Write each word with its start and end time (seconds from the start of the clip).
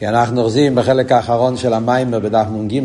כי 0.00 0.08
אנחנו 0.08 0.40
אוחזים 0.40 0.74
בחלק 0.74 1.12
האחרון 1.12 1.56
של 1.56 1.72
המיימר 1.72 2.18
בדף 2.18 2.46
נ"ג, 2.52 2.80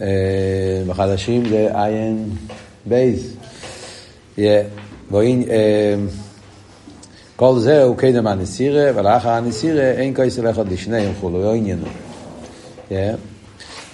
אה, 0.00 0.82
בחדשים 0.86 1.48
זה 1.48 1.68
עין 1.74 2.30
בייז. 2.86 3.36
כל 7.36 7.58
זה 7.58 7.82
הוא 7.82 7.96
קדם 7.96 8.26
הנסירה, 8.26 8.90
ולאחר 8.94 9.28
הנסירה 9.30 9.90
אין 9.90 10.14
כסף 10.14 10.42
אחד 10.50 10.72
לשניהם 10.72 11.12
כולו, 11.20 11.42
לא 11.42 11.54
עניינו. 11.54 11.86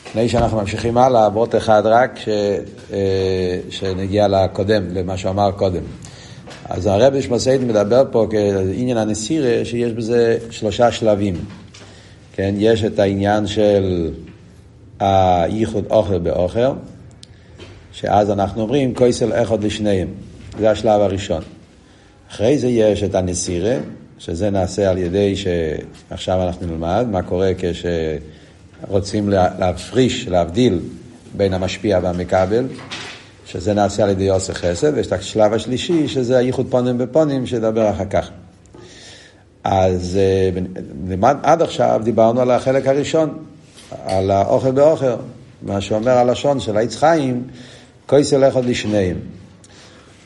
לפני 0.07 0.29
שאנחנו 0.29 0.61
ממשיכים 0.61 0.99
הלאה, 0.99 1.31
באות 1.31 1.55
אחד 1.55 1.83
רק 1.85 2.19
אה, 2.93 3.59
שנגיע 3.71 4.29
לקודם, 4.29 4.83
למה 4.95 5.17
שהוא 5.17 5.31
אמר 5.31 5.51
קודם. 5.53 5.83
אז 6.71 6.87
הרב 6.87 7.21
שמסעיד 7.21 7.61
מדבר 7.61 8.05
פה 8.11 8.27
כעניין 8.31 8.97
הנסירה, 8.97 9.65
שיש 9.65 9.93
בזה 9.93 10.39
שלושה 10.51 10.93
שלבים. 10.93 11.35
כן, 12.33 12.55
יש 12.59 12.85
את 12.85 12.99
העניין 12.99 13.47
של 13.47 14.11
הייחוד 15.01 15.85
אוכל 15.91 16.19
באוכל, 16.19 16.61
שאז 17.93 18.31
אנחנו 18.31 18.63
אומרים 18.63 18.95
כויסל 18.95 19.33
אחד 19.33 19.65
לשניהם. 19.65 20.09
זה 20.59 20.71
השלב 20.71 21.01
הראשון. 21.01 21.43
אחרי 22.31 22.59
זה 22.59 22.69
יש 22.69 23.03
את 23.03 23.15
הנסירה, 23.15 23.77
שזה 24.19 24.51
נעשה 24.51 24.91
על 24.91 24.99
ידי 24.99 25.35
שעכשיו 25.37 26.43
אנחנו 26.43 26.67
נלמד 26.67 27.07
מה 27.11 27.23
קורה 27.23 27.53
כשרוצים 27.59 29.29
להפריש, 29.29 30.29
להבדיל 30.29 30.79
בין 31.37 31.55
המשפיע 31.55 32.01
והמקבל. 32.03 32.67
שזה 33.53 33.75
נעשה 33.75 34.03
על 34.03 34.11
ידי 34.11 34.29
עושה 34.29 34.55
חסד, 34.55 34.93
ויש 34.95 35.07
את 35.07 35.13
השלב 35.13 35.53
השלישי, 35.53 36.09
שזה 36.09 36.39
הייחוד 36.39 36.67
פונים 36.71 36.99
בפונים, 36.99 37.47
שידבר 37.47 37.91
אחר 37.91 38.05
כך. 38.11 38.31
אז 39.65 40.19
אה, 41.21 41.31
עד 41.43 41.63
עכשיו 41.63 42.01
דיברנו 42.05 42.41
על 42.41 42.51
החלק 42.51 42.87
הראשון, 42.87 43.39
על 44.07 44.31
האוכל 44.31 44.71
באוכל, 44.71 45.07
מה 45.63 45.81
שאומר 45.81 46.11
הלשון 46.11 46.61
של 46.61 46.77
העץ 46.77 46.97
חיים, 46.97 47.43
כויס 48.07 48.33
ילך 48.33 48.55
עוד 48.55 48.65
לשניהם. 48.65 49.17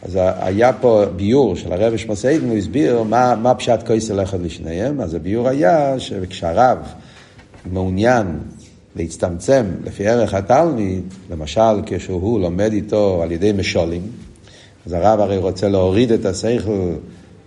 אז 0.03 0.19
היה 0.39 0.73
פה 0.73 1.05
ביור 1.17 1.57
של 1.57 1.73
הרב 1.73 1.97
שמסעידן, 1.97 2.49
הוא 2.49 2.57
הסביר 2.57 3.03
מה, 3.03 3.35
מה 3.35 3.55
פשט 3.55 3.87
כויס 3.87 4.11
ילך 4.11 4.33
עוד 4.33 4.43
לשניהם, 4.43 5.01
אז 5.01 5.15
הביור 5.15 5.49
היה 5.49 6.01
שכשהרב 6.01 6.79
מעוניין 7.73 8.39
להצטמצם 8.97 9.65
לפי 9.85 10.09
ערך 10.09 10.35
התלמיד, 10.35 11.03
למשל 11.31 11.83
כשהוא 11.87 12.41
לומד 12.41 12.73
איתו 12.73 13.21
על 13.23 13.33
ידי 13.33 13.53
משולים, 13.53 14.03
אז 14.87 14.93
הרב 14.93 15.21
הרי 15.21 15.37
רוצה 15.37 15.69
להוריד 15.69 16.13
את 16.13 16.25
השכל 16.25 16.93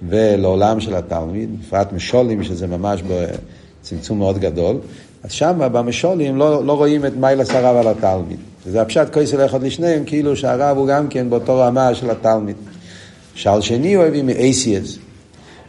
ולעולם 0.09 0.79
של 0.79 0.95
התלמיד, 0.95 1.49
בפרט 1.61 1.93
משולים 1.93 2.43
שזה 2.43 2.67
ממש 2.67 3.03
בצמצום 3.81 4.19
מאוד 4.19 4.37
גדול, 4.37 4.77
אז 5.23 5.31
שם 5.31 5.59
במשולים 5.71 6.37
לא, 6.37 6.65
לא 6.65 6.73
רואים 6.73 7.05
את 7.05 7.13
מיילס 7.15 7.49
הרב 7.49 7.75
על 7.75 7.87
התלמיד. 7.87 8.39
וזה 8.65 8.81
הפשט 8.81 9.13
כויסל 9.13 9.45
אחד 9.45 9.63
לשניהם, 9.63 10.03
כאילו 10.05 10.35
שהרב 10.35 10.77
הוא 10.77 10.87
גם 10.87 11.07
כן 11.07 11.29
באותו 11.29 11.57
רמה 11.57 11.95
של 11.95 12.09
התלמיד. 12.09 12.55
שעל 13.35 13.61
שני 13.61 13.93
הוא 13.93 14.03
הביא 14.03 14.23
מאייסיאס. 14.23 14.97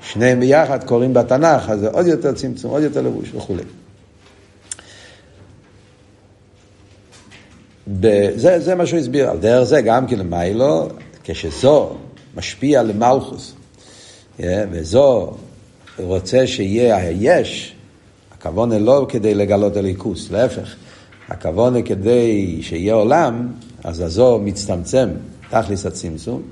שניהם 0.02 0.40
ביחד 0.40 0.84
קוראים 0.84 1.14
בתנ"ך, 1.14 1.70
אז 1.70 1.80
זה 1.80 1.88
עוד 1.88 2.06
יותר 2.06 2.32
צמצום, 2.32 2.70
עוד 2.70 2.82
יותר 2.82 3.02
לבוש 3.02 3.34
וכולי. 3.34 3.62
זה, 8.34 8.60
זה 8.60 8.74
מה 8.74 8.86
שהוא 8.86 8.98
הסביר. 8.98 9.30
על 9.30 9.38
דרך 9.38 9.64
זה 9.64 9.80
גם 9.80 10.06
כן 10.06 10.18
למיילו, 10.18 10.88
כשזו 11.24 11.90
משפיע 12.36 12.82
למלכוס, 12.82 13.54
וזו 14.40 15.34
רוצה 15.98 16.46
שיהיה 16.46 16.96
היש, 16.96 17.74
הכוונה 18.32 18.78
לא 18.78 19.06
כדי 19.08 19.34
לגלות 19.34 19.76
הליכוס, 19.76 20.30
להפך. 20.30 20.74
הכוונה 21.28 21.82
כדי 21.82 22.58
שיהיה 22.62 22.94
עולם, 22.94 23.48
אז 23.84 24.00
הזו 24.00 24.40
מצטמצם, 24.44 25.08
תכלס 25.50 25.86
הצמצום, 25.86 26.42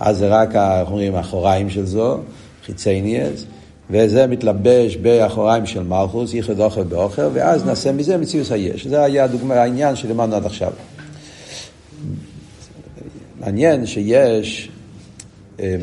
אז 0.00 0.18
זה 0.18 0.28
רק, 0.28 0.56
איך 0.56 0.88
אומרים, 0.88 1.14
האחוריים 1.14 1.70
של 1.70 1.86
זו, 1.86 2.18
חיצי 2.64 3.00
ניאס, 3.00 3.44
וזה 3.90 4.26
מתלבש 4.26 4.96
באחוריים 4.96 5.66
של 5.66 5.82
מלכוס, 5.82 6.34
ייחד 6.34 6.60
אוכל 6.60 6.82
באוכל, 6.82 7.28
ואז 7.32 7.64
נעשה 7.64 7.92
מזה 7.92 8.16
מציאות 8.18 8.50
היש. 8.50 8.86
זה 8.86 9.02
היה 9.02 9.24
הדוגמה, 9.24 9.54
העניין 9.54 9.96
שלמדנו 9.96 10.36
עד 10.36 10.46
עכשיו. 10.46 10.72
מעניין 13.40 13.86
שיש, 13.86 14.70
אה, 15.60 15.76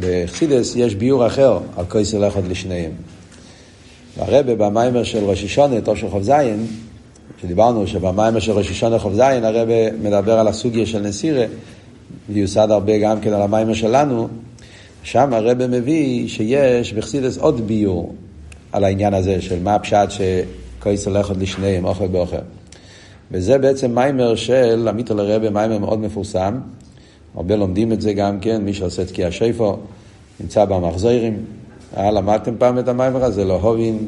בחסידס 0.00 0.76
יש 0.76 0.94
ביור 0.94 1.26
אחר 1.26 1.58
על 1.76 1.84
כויסר 1.84 2.28
אחד 2.28 2.46
לשניהם. 2.48 2.90
והרבה 4.16 4.54
במיימר 4.54 5.04
של 5.04 5.24
ראש 5.24 5.44
השונה, 5.44 5.80
טוב 5.80 5.96
של 5.96 6.10
חוב 6.10 6.22
זין, 6.22 6.66
שדיברנו 7.42 7.86
שבמיימר 7.86 8.40
של 8.40 8.52
ראש 8.52 8.70
השונה 8.70 8.98
חוב 8.98 9.14
זין, 9.14 9.44
הרבה 9.44 9.92
מדבר 10.02 10.38
על 10.38 10.48
הסוגיה 10.48 10.86
של 10.86 11.00
נסירה, 11.00 11.44
ויוסד 12.28 12.70
הרבה 12.70 12.98
גם 12.98 13.20
כן 13.20 13.32
על 13.32 13.42
המיימר 13.42 13.74
שלנו, 13.74 14.28
שם 15.06 15.34
הרב 15.34 15.66
מביא 15.66 16.28
שיש 16.28 16.92
בחסידס 16.92 17.38
עוד 17.38 17.66
ביור 17.66 18.14
על 18.72 18.84
העניין 18.84 19.14
הזה 19.14 19.40
של 19.40 19.62
מה 19.62 19.74
הפשט 19.74 20.08
שכויס 20.08 21.06
הולכת 21.06 21.36
לשניהם, 21.36 21.84
אוכל 21.84 22.06
באוכל. 22.06 22.36
וזה 23.30 23.58
בעצם 23.58 23.94
מיימר 23.94 24.34
של 24.34 24.88
עמית 24.88 25.10
לרבה, 25.10 25.50
מיימר 25.50 25.78
מאוד 25.78 26.00
מפורסם. 26.00 26.58
הרבה 27.36 27.56
לומדים 27.56 27.92
את 27.92 28.00
זה 28.00 28.12
גם 28.12 28.40
כן, 28.40 28.64
מי 28.64 28.74
שעושה 28.74 29.04
תקיע 29.04 29.30
שיפו, 29.30 29.76
נמצא 30.40 30.64
במחזירים. 30.64 31.44
אה, 31.96 32.10
למדתם 32.10 32.54
פעם 32.58 32.78
את 32.78 32.88
המיימר 32.88 33.24
הזה, 33.24 33.44
לא 33.44 33.60
הובין 33.60 33.98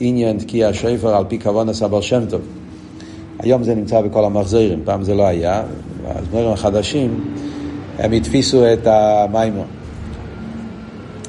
עניין 0.00 0.38
תקיע 0.38 0.72
שיפו 0.72 1.08
על 1.08 1.24
פי 1.28 1.40
כוון 1.40 1.68
הסבר 1.68 2.00
שם 2.00 2.26
טוב. 2.30 2.40
היום 3.38 3.62
זה 3.62 3.74
נמצא 3.74 4.00
בכל 4.00 4.24
המחזירים, 4.24 4.82
פעם 4.84 5.02
זה 5.02 5.14
לא 5.14 5.26
היה. 5.26 5.62
הזמרים 6.06 6.48
החדשים, 6.48 7.34
הם 7.98 8.12
התפיסו 8.12 8.72
את 8.72 8.86
המיימר. 8.86 9.77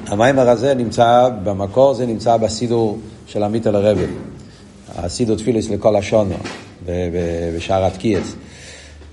המיימר 0.09 0.49
הזה 0.49 0.73
נמצא, 0.73 1.29
במקור 1.43 1.93
זה 1.93 2.05
נמצא 2.05 2.37
בסידור 2.37 2.99
של 3.27 3.43
עמית 3.43 3.67
אל 3.67 3.75
הרבי. 3.75 4.05
הסידור 4.95 5.37
תפילוס 5.37 5.69
לכל 5.69 5.95
השונו, 5.95 6.35
בשער 7.55 7.85
התקיעס. 7.85 8.35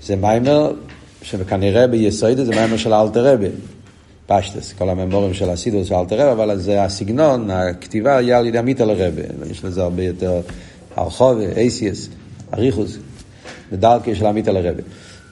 זה 0.03 0.15
מיימר 0.15 0.71
שכנראה 1.21 1.87
ביסוידו 1.87 2.45
זה 2.45 2.51
מיימר 2.51 2.77
של 2.77 2.93
אלתר 2.93 3.33
רבי. 3.33 3.47
פשטס, 4.27 4.73
כל 4.73 4.89
הממורים 4.89 5.33
של 5.33 5.49
הסידור 5.49 5.83
של 5.83 5.95
אלתר 5.95 6.29
רבי, 6.29 6.31
אבל 6.31 6.57
זה 6.57 6.83
הסגנון, 6.83 7.51
הכתיבה 7.51 8.17
היה 8.17 8.37
על 8.37 8.45
ידי 8.45 8.57
עמית 8.57 8.81
אל 8.81 8.89
הרבי. 8.89 9.21
יש 9.51 9.65
לזה 9.65 9.83
הרבה 9.83 10.03
יותר 10.03 10.41
הרחוב, 10.95 11.39
אייסיאס, 11.57 12.09
אריכוס, 12.53 12.97
בדרכי 13.71 14.15
של 14.15 14.25
עמית 14.25 14.47
אל 14.47 14.57
הרבי. 14.57 14.81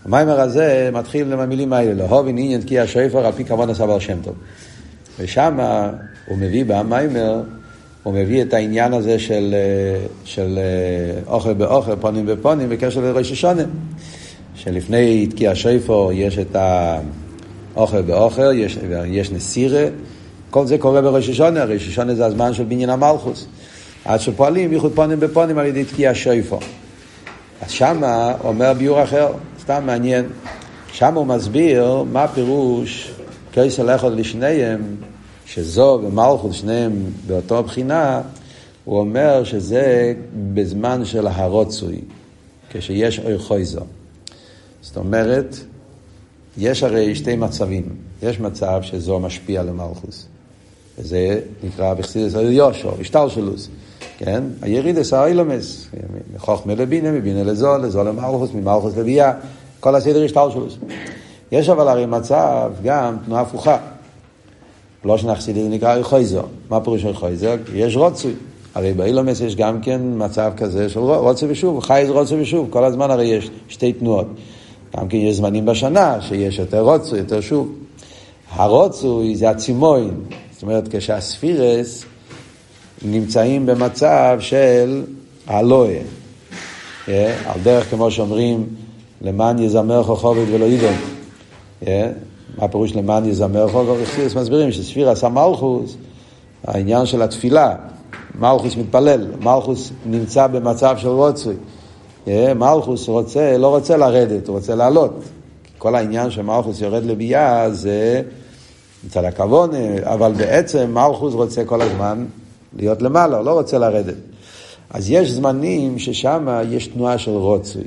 המיימר 0.06 0.42
הזה 0.42 0.90
מתחיל 0.94 1.34
עם 1.34 1.40
המילים 1.40 1.74
האלה, 1.74 1.94
להובין 1.94 2.38
עניין 2.38 2.62
תקיע 2.62 2.84
שויפר 2.88 3.26
על 3.26 3.32
פי 3.32 3.46
כבוד 3.46 3.70
הסבר 3.70 4.00
שם 4.00 4.18
טוב. 4.24 4.36
ושם 5.20 5.60
הוא 6.28 6.38
מביא 6.38 6.66
במיימר, 6.66 7.42
הוא 8.04 8.14
מביא 8.14 8.42
את 8.42 8.54
העניין 8.54 8.94
הזה 8.94 9.20
של, 9.20 9.56
של 10.24 10.60
אוכל 11.28 11.54
באוכל, 11.54 11.96
פונים 11.96 12.26
בפונים, 12.26 12.70
בקשר 12.70 13.02
לראש 13.02 13.32
השונה. 13.32 13.64
שלפני 14.56 15.28
תקיע 15.28 15.52
שויפו 15.56 16.12
יש 16.14 16.40
את 16.40 16.56
האוכל 17.76 18.02
באוכל, 18.02 18.56
יש, 18.56 18.78
יש 19.06 19.32
נסירה, 19.32 19.86
כל 20.50 20.68
זה 20.68 20.78
קורה 20.78 21.02
בראש 21.02 21.30
השונה, 21.30 21.64
ראש 21.64 21.88
השונה 21.88 22.16
זה 22.16 22.26
הזמן 22.26 22.54
של 22.54 22.64
בניין 22.64 22.90
המלכוס. 22.90 23.48
עד 24.06 24.20
שפועלים 24.20 24.74
ייחוד 24.74 24.92
פונים 24.96 25.20
בפונים 25.20 25.58
על 25.58 25.66
ידי 25.66 25.84
תקיע 25.84 26.12
שויפו. 26.14 26.60
אז 27.62 27.72
שמה 27.72 28.34
אומר 28.44 28.74
ביור 28.74 29.04
אחר, 29.04 29.28
סתם 29.62 29.84
מעניין. 29.86 30.26
שם 30.94 31.14
הוא 31.14 31.26
מסביר 31.26 32.04
מה 32.12 32.24
הפירוש 32.24 33.15
כסל 33.56 33.96
אחד 33.96 34.12
לשניהם, 34.12 34.96
שזו 35.46 36.00
ומלכות 36.04 36.54
שניהם 36.54 37.06
באותו 37.28 37.64
בחינה, 37.64 38.22
הוא 38.86 39.00
אומר 39.00 39.44
שזה 39.44 40.14
בזמן 40.54 41.06
של 41.06 41.28
הרוצוי, 41.28 42.02
כשיש 42.70 43.20
אוי 43.20 43.38
חויזו. 43.38 43.82
זאת 44.82 44.98
אומרת, 44.98 45.56
יש 46.58 46.84
הרי 46.84 47.16
שתי 47.16 47.36
מצבים. 47.36 47.90
יש 48.24 48.40
מצב 48.40 48.80
שזו 48.82 49.20
משפיע 49.20 49.64
למלכוס. 49.64 50.26
וזה 50.98 51.40
נקרא 51.64 51.94
בחסידס 51.94 52.34
יושו, 52.34 52.92
השתלשלוס. 53.02 53.70
כן? 54.18 54.44
הירידס 54.62 55.14
האילומס, 55.14 55.88
חוכמה 56.38 56.76
לבינה, 56.76 57.12
מבינה 57.12 57.44
לזו, 57.44 57.78
לזו 57.78 58.04
למלכוס, 58.04 58.50
ממלכוס 58.54 58.98
לביאה, 58.98 59.34
כל 59.80 59.96
הסדר 59.96 60.24
השתלשלוס. 60.24 60.78
יש 61.52 61.70
אבל 61.70 61.88
הרי 61.88 62.06
מצב 62.06 62.72
גם 62.84 63.18
תנועה 63.26 63.42
הפוכה. 63.42 63.78
לא 65.06 65.18
שנחסידי 65.18 65.64
זה 65.64 65.70
נקרא 65.70 66.04
חויזו. 66.04 66.42
מה 66.70 66.82
פירוש 66.82 67.06
חויזו? 67.14 67.48
יש 67.74 67.96
רוצוי. 67.96 68.34
הרי 68.76 68.94
באילומס 68.94 69.42
יש 69.42 69.56
גם 69.56 69.82
כן 69.82 70.02
מצב 70.18 70.52
כזה 70.58 70.90
של 70.90 71.00
רוצה 71.00 71.46
ושוב, 71.50 71.80
חי 71.80 72.04
זה 72.06 72.12
רוצה 72.12 72.36
ושוב, 72.36 72.68
כל 72.70 72.84
הזמן 72.84 73.12
הרי 73.12 73.26
יש 73.26 73.50
שתי 73.70 73.94
תנועות. 73.94 74.28
גם 74.98 75.08
כן 75.08 75.18
יש 75.18 75.36
זמנים 75.36 75.66
בשנה 75.66 76.22
שיש 76.22 76.60
יותר 76.60 76.82
רוצוי, 76.82 77.20
יותר 77.20 77.42
שוב. 77.42 77.72
הרוצוי 78.52 79.36
זה 79.36 79.50
הצימוין, 79.50 80.14
זאת 80.52 80.64
אומרת 80.64 80.96
כשהספירס 80.96 82.06
נמצאים 83.02 83.66
במצב 83.66 84.38
של 84.40 85.04
הלואה. 85.48 86.00
על 87.08 87.60
דרך 87.64 87.90
כמו 87.90 88.12
שאומרים, 88.12 88.68
למען 89.22 89.60
יזמר 89.60 90.04
חוכבת 90.04 90.48
ולא 90.52 90.66
ידום. 90.66 91.15
מה 91.82 92.68
פירוש 92.72 92.96
למען 92.96 93.26
יזמר 93.26 93.68
חוכבת? 93.68 94.36
מסבירים 94.36 94.72
שספירס 94.72 95.24
המלכוס, 95.24 95.98
העניין 96.64 97.06
של 97.06 97.22
התפילה, 97.22 97.76
מלכוס 98.40 98.76
מתפלל, 98.78 99.28
מלכוס 99.40 99.92
נמצא 100.06 100.48
במצב 100.48 100.98
של 100.98 101.08
רוצוי. 101.08 101.56
מלכוס 102.56 103.08
רוצה, 103.08 103.58
לא 103.58 103.68
רוצה 103.68 103.98
לרדת, 103.98 104.48
הוא 104.48 104.56
רוצה 104.56 104.76
לעלות. 104.76 105.24
כל 105.78 105.96
העניין 105.96 106.32
שמלכוס 106.32 106.82
יורד 106.82 107.04
לביאה 107.04 107.72
זה 107.72 108.22
מצד 109.06 109.24
הכבוד, 109.24 109.76
אבל 110.04 110.34
בעצם 110.34 110.94
מלכוס 110.94 111.34
רוצה 111.34 111.66
כל 111.66 111.82
הזמן 111.82 112.26
להיות 112.78 113.02
למעלה, 113.02 113.38
הוא 113.38 113.46
לא 113.46 113.52
רוצה 113.52 113.78
לרדת. 113.78 114.16
אז 114.90 115.10
יש 115.10 115.32
זמנים 115.32 116.00
ששם 116.00 116.48
יש 116.70 116.88
תנועה 116.88 117.18
של 117.18 117.32
רוצוי. 117.32 117.84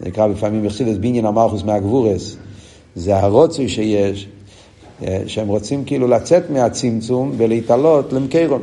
זה 0.00 0.08
נקרא 0.08 0.26
לפעמים 0.26 0.66
בחסידס 0.66 0.96
בניין 0.96 1.26
המלכוס 1.26 1.62
מהגבורס. 1.62 2.36
זה 2.96 3.16
הרוצוי 3.16 3.68
שיש, 3.68 4.28
שהם 5.26 5.48
רוצים 5.48 5.84
כאילו 5.84 6.08
לצאת 6.08 6.50
מהצמצום 6.50 7.32
ולהתעלות 7.36 8.12
למקרון. 8.12 8.62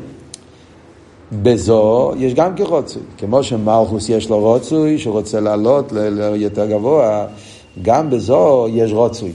בזו 1.31 2.12
יש 2.18 2.34
גם 2.34 2.56
כרוצוי. 2.56 3.02
כמו 3.18 3.44
שמלכוס 3.44 4.10
יש 4.10 4.30
לו 4.30 4.40
רוצוי, 4.40 4.98
שהוא 4.98 5.14
רוצה 5.14 5.40
לעלות 5.40 5.92
ליותר 5.92 6.66
גבוה, 6.66 7.26
גם 7.81 8.10
בזו 8.10 8.68
יש 8.70 8.92
רוצוי. 8.92 9.31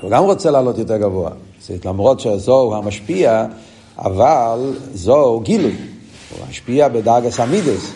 הוא 0.00 0.10
גם 0.10 0.24
רוצה 0.24 0.50
לעלות 0.50 0.78
יותר 0.78 0.96
גבוה. 0.96 1.30
זאת 1.60 1.86
למרות 1.86 2.20
שזו 2.20 2.60
הוא 2.60 2.74
המשפיע, 2.74 3.46
אבל 3.98 4.72
זו 4.94 5.20
הוא 5.20 5.42
גילוי. 5.42 5.74
הוא 6.30 6.46
משפיע 6.50 6.88
בדרגס 6.88 7.40
המידס. 7.40 7.92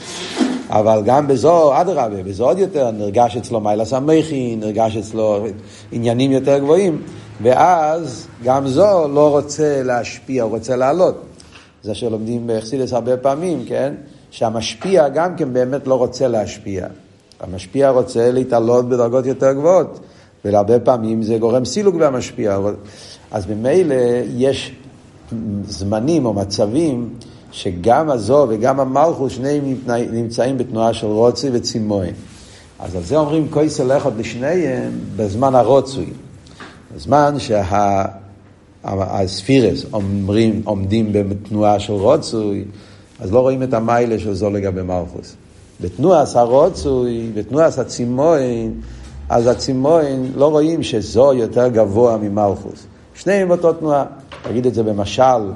אבל 0.73 1.03
גם 1.05 1.29
בזו, 1.29 1.81
אדרבה, 1.81 2.23
בזו 2.23 2.45
עוד 2.45 2.59
יותר, 2.59 2.91
נרגש 2.91 3.37
אצלו 3.37 3.61
מיילה 3.61 3.85
סמכי, 3.85 4.57
נרגש 4.57 4.97
אצלו 4.97 5.47
עניינים 5.93 6.33
יותר 6.33 6.59
גבוהים, 6.59 7.03
ואז 7.43 8.27
גם 8.45 8.69
זו 8.69 9.09
לא 9.09 9.31
רוצה 9.31 9.83
להשפיע, 9.83 10.43
הוא 10.43 10.51
רוצה 10.51 10.77
לעלות. 10.77 11.23
זה 11.83 11.95
שלומדים 11.95 12.47
באכסידס 12.47 12.93
הרבה 12.93 13.17
פעמים, 13.17 13.65
כן? 13.69 13.95
שהמשפיע 14.31 15.09
גם 15.09 15.37
כן 15.37 15.53
באמת 15.53 15.87
לא 15.87 15.95
רוצה 15.95 16.29
להשפיע. 16.29 16.87
המשפיע 17.41 17.91
רוצה 17.91 18.31
להתעלות 18.31 18.89
בדרגות 18.89 19.27
יותר 19.27 19.53
גבוהות, 19.53 20.01
והרבה 20.45 20.81
פעמים 20.81 21.23
זה 21.23 21.39
גורם 21.39 21.65
סילוג 21.65 21.99
במשפיע. 21.99 22.59
אז 23.31 23.47
ממילא 23.47 23.95
יש 24.37 24.73
זמנים 25.69 26.27
או 26.27 26.33
מצבים 26.33 27.15
שגם 27.53 28.11
הזו 28.11 28.47
וגם 28.49 28.81
המלכוס 28.81 29.33
שניהם 29.33 29.75
נמצאים 30.13 30.59
בתנועה 30.59 30.95
של 30.95 31.07
רוצי 31.07 31.49
וצימוי. 31.53 32.07
אז 32.79 32.97
על 32.97 33.03
זה 33.03 33.17
אומרים 33.17 33.49
כויסל 33.51 33.97
אחד 33.97 34.19
לשניהם 34.19 34.93
בזמן 35.17 35.55
הרוצוי. 35.55 36.07
בזמן 36.95 37.35
שהספירס 38.85 39.85
אומרים, 39.93 40.63
עומדים 40.65 41.13
בתנועה 41.13 41.81
של 41.81 41.93
רוצוי, 41.93 42.65
אז 43.21 43.33
לא 43.33 43.41
רואים 43.41 43.63
את 43.63 43.75
המיילה 43.75 44.19
של 44.19 44.35
זו 44.35 44.51
לגבי 44.51 44.83
מלכוס. 44.83 45.35
בתנועה 45.81 46.25
הרוצוי, 46.35 47.31
בתנועה 47.35 47.67
הצימוין, 47.67 48.81
אז 49.29 49.47
הצימוין 49.47 50.33
לא 50.37 50.51
רואים 50.51 50.83
שזו 50.83 51.33
יותר 51.33 51.69
גבוה 51.69 52.17
ממלכוס. 52.17 52.87
שניהם 53.15 53.49
באותו 53.49 53.73
תנועה. 53.73 54.05
תגיד 54.43 54.67
את 54.67 54.75
זה 54.75 54.83
במשל, 54.83 55.53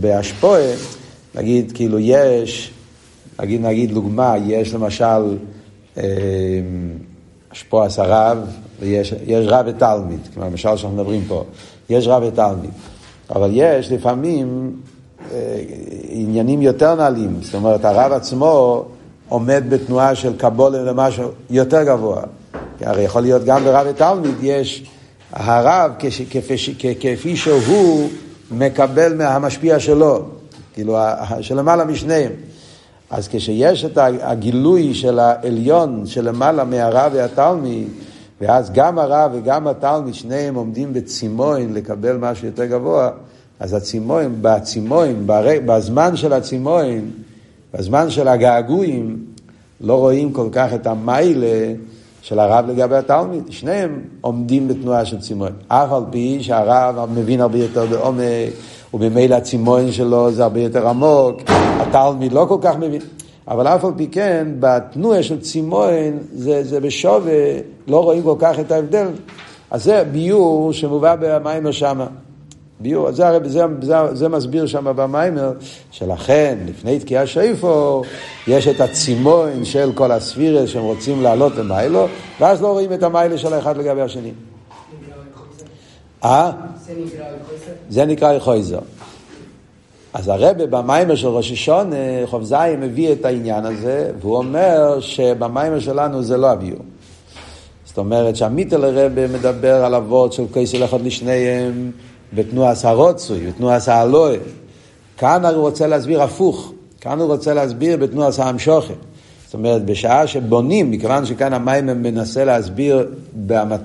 בהשפועה, 0.00 0.72
נגיד 1.34 1.72
כאילו 1.74 1.98
יש, 1.98 2.70
נגיד 3.40 3.66
נגיד 3.66 3.94
דוגמה, 3.94 4.34
יש 4.46 4.74
למשל 4.74 5.36
השפועה 7.52 7.88
הרב, 7.98 8.38
ויש 8.80 9.14
רב 9.28 9.66
ותלמיד, 9.68 10.20
כמו 10.34 10.44
למשל 10.44 10.76
שאנחנו 10.76 10.96
מדברים 10.96 11.24
פה, 11.28 11.44
יש 11.90 12.06
רב 12.06 12.22
ותלמיד, 12.26 12.70
אבל 13.30 13.50
יש 13.52 13.92
לפעמים 13.92 14.76
עניינים 16.08 16.62
יותר 16.62 16.94
נעלים, 16.94 17.36
זאת 17.42 17.54
אומרת 17.54 17.84
הרב 17.84 18.12
עצמו 18.12 18.84
עומד 19.28 19.64
בתנועה 19.68 20.14
של 20.14 20.36
קבולה 20.36 20.82
למשהו 20.82 21.28
יותר 21.50 21.82
גבוה. 21.82 22.22
הרי 22.80 23.02
יכול 23.02 23.22
להיות 23.22 23.44
גם 23.44 23.64
ברב 23.64 23.86
ותלמיד 23.90 24.34
יש 24.42 24.84
הרב 25.32 25.92
כפי 27.00 27.36
שהוא 27.36 28.08
מקבל 28.50 29.14
מהמשפיע 29.14 29.80
שלו, 29.80 30.24
כאילו 30.74 30.96
שלמעלה 31.40 31.84
משניהם. 31.84 32.32
אז 33.10 33.28
כשיש 33.28 33.84
את 33.84 33.98
הגילוי 34.22 34.94
של 34.94 35.18
העליון 35.18 36.06
שלמעלה 36.06 36.64
מהרב 36.64 37.12
והתלמיד, 37.14 37.88
ואז 38.40 38.70
גם 38.72 38.98
הרב 38.98 39.30
וגם 39.34 39.66
התלמיד, 39.66 40.14
שניהם 40.14 40.54
עומדים 40.54 40.92
בצימוין 40.92 41.74
לקבל 41.74 42.16
משהו 42.16 42.46
יותר 42.46 42.64
גבוה, 42.64 43.10
אז 43.60 43.74
הצימוין, 43.74 44.38
בצימוין, 44.40 45.22
בזמן 45.66 46.16
של 46.16 46.32
הצימוין, 46.32 47.10
בזמן 47.74 48.10
של 48.10 48.28
הגעגועים, 48.28 49.24
לא 49.80 49.98
רואים 49.98 50.32
כל 50.32 50.48
כך 50.52 50.74
את 50.74 50.86
המיילה 50.86 51.72
של 52.26 52.38
הרב 52.38 52.70
לגבי 52.70 52.96
התלמיד. 52.96 53.42
שניהם 53.50 54.00
עומדים 54.20 54.68
בתנועה 54.68 55.04
של 55.04 55.20
צימון. 55.20 55.52
אף 55.68 55.92
על 55.92 56.02
פי 56.10 56.38
שהרב 56.40 57.10
מבין 57.14 57.40
הרבה 57.40 57.58
יותר 57.58 57.86
בעומק, 57.86 58.52
וממילא 58.94 59.34
הצימון 59.34 59.92
שלו 59.92 60.32
זה 60.32 60.42
הרבה 60.42 60.60
יותר 60.60 60.88
עמוק, 60.88 61.40
התלמיד 61.80 62.32
לא 62.32 62.46
כל 62.48 62.58
כך 62.60 62.76
מבין. 62.76 63.00
אבל 63.48 63.66
אף 63.66 63.84
על 63.84 63.90
פי 63.96 64.06
כן, 64.06 64.46
בתנועה 64.60 65.22
של 65.22 65.40
צימון 65.40 65.90
זה, 66.32 66.64
זה 66.64 66.80
בשווה, 66.80 67.58
לא 67.86 68.04
רואים 68.04 68.22
כל 68.22 68.36
כך 68.38 68.60
את 68.60 68.72
ההבדל. 68.72 69.08
אז 69.70 69.84
זה 69.84 70.04
ביור 70.12 70.72
שמובא 70.72 71.16
במיימר 71.20 71.70
שמה. 71.70 72.06
ביור, 72.80 73.12
זה, 73.12 73.24
זה, 73.44 73.64
זה, 73.82 73.94
זה 74.12 74.28
מסביר 74.28 74.66
שם 74.66 74.84
במיימר, 74.96 75.52
שלכן, 75.90 76.58
לפני 76.66 77.00
תקיעה 77.00 77.26
שיפו, 77.26 78.02
יש 78.46 78.68
את 78.68 78.80
הצימון 78.80 79.64
של 79.64 79.92
כל 79.94 80.12
הספירס 80.12 80.70
שהם 80.70 80.82
רוצים 80.82 81.22
לעלות 81.22 81.56
למיילו, 81.56 82.06
ואז 82.40 82.62
לא 82.62 82.72
רואים 82.72 82.92
את 82.92 83.02
המיילה 83.02 83.38
של 83.38 83.54
האחד 83.54 83.76
לגבי 83.76 84.00
השני. 84.00 84.32
אה? 86.24 86.50
זה 87.88 88.04
נקרא 88.04 88.32
יחויזר. 88.32 88.78
אז 90.14 90.28
הרבה 90.28 90.66
במיימר 90.66 91.14
של 91.14 91.28
ראש 91.28 91.52
השונה, 91.52 91.96
חוב 92.26 92.42
זין 92.42 92.80
מביא 92.80 93.12
את 93.12 93.24
העניין 93.24 93.66
הזה, 93.66 94.10
והוא 94.20 94.36
אומר 94.36 95.00
שבמיימר 95.00 95.80
שלנו 95.80 96.22
זה 96.22 96.36
לא 96.36 96.50
הביור. 96.50 96.80
זאת 97.84 97.98
אומרת 97.98 98.36
שהמיטל 98.36 98.84
הרבה 98.84 99.28
מדבר 99.28 99.84
על 99.84 99.94
אבות 99.94 100.32
של 100.32 100.42
כסל 100.54 100.84
אחד 100.84 101.00
לשניהם, 101.00 101.90
בתנועת 102.36 102.84
הרוצוי, 102.84 103.46
בתנועת 103.46 103.88
האלוהי. 103.88 104.38
כאן 105.18 105.44
הוא 105.44 105.60
רוצה 105.60 105.86
להסביר 105.86 106.22
הפוך, 106.22 106.72
כאן 107.00 107.20
הוא 107.20 107.32
רוצה 107.32 107.54
להסביר 107.54 107.96
בתנועת 107.96 108.38
המשוכן. 108.38 108.94
זאת 109.44 109.54
אומרת, 109.54 109.84
בשעה 109.84 110.26
שבונים, 110.26 110.90
מכיוון 110.90 111.26
שכאן 111.26 111.52
המים 111.52 111.86
מנסה 111.86 112.44
להסביר 112.44 113.06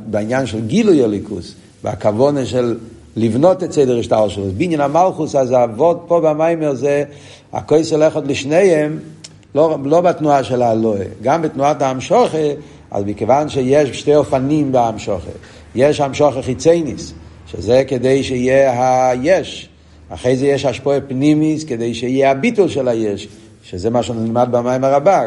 בעניין 0.05 0.45
של 0.45 0.67
גילוי 0.67 1.03
הליכוס, 1.03 1.53
והכוונה 1.83 2.45
של 2.45 2.77
לבנות 3.15 3.63
את 3.63 3.71
סדר 3.71 3.99
השטר 3.99 4.27
שלו. 4.27 4.45
בעניין 4.57 4.81
המלכוס, 4.81 5.35
אז 5.35 5.51
העבוד 5.51 5.99
פה 6.07 6.21
במיימר 6.21 6.73
זה, 6.73 7.03
הכויס 7.53 7.93
עוד 7.93 8.27
לשניהם, 8.27 8.99
לא, 9.55 9.77
לא 9.83 10.01
בתנועה 10.01 10.43
של 10.43 10.61
האלוהי, 10.61 11.05
גם 11.21 11.41
בתנועת 11.41 11.81
האמשוכה, 11.81 12.47
אז 12.91 13.03
מכיוון 13.05 13.49
שיש 13.49 13.99
שתי 13.99 14.15
אופנים 14.15 14.71
באמשוכה, 14.71 15.31
יש 15.75 16.01
אמשוכה 16.01 16.41
חיצייניס, 16.41 17.13
שזה 17.51 17.83
כדי 17.87 18.23
שיהיה 18.23 19.09
היש. 19.09 19.69
אחרי 20.09 20.37
זה 20.37 20.47
יש 20.47 20.65
השפועה 20.65 21.01
פנימיס 21.01 21.63
כדי 21.63 21.93
שיהיה 21.93 22.31
הביטול 22.31 22.69
של 22.69 22.87
היש, 22.87 23.27
שזה 23.63 23.89
מה 23.89 24.03
שנלמד 24.03 24.47
במים 24.51 24.83
הרבר. 24.83 25.25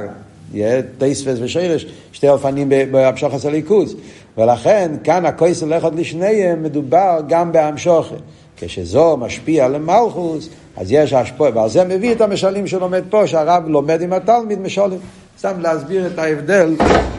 יהיה 0.54 0.82
טייספס 0.98 1.36
ושירש, 1.40 1.86
שתי 2.12 2.28
אופנים 2.28 2.68
בהמשוך 2.90 3.34
הליכוז. 3.44 3.96
ולכן 4.38 4.92
כאן 5.04 5.26
הכויס 5.26 5.62
הולך 5.62 5.84
עוד 5.84 5.98
לשניהם, 5.98 6.62
מדובר 6.62 7.20
גם 7.28 7.52
בהמשוכת. 7.52 8.16
כשזו 8.56 9.16
משפיע 9.16 9.68
למלכוס, 9.68 10.48
אז 10.76 10.92
יש 10.92 11.12
השפועה, 11.12 11.50
ועל 11.54 11.68
זה 11.68 11.84
מביא 11.84 12.12
את 12.12 12.20
המשלים 12.20 12.66
שלומד 12.66 13.02
פה, 13.10 13.26
שהרב 13.26 13.68
לומד 13.68 14.02
עם 14.02 14.12
התלמיד 14.12 14.60
משולים. 14.60 14.98
סתם 15.38 15.60
להסביר 15.60 16.06
את 16.06 16.18
ההבדל 16.18 16.74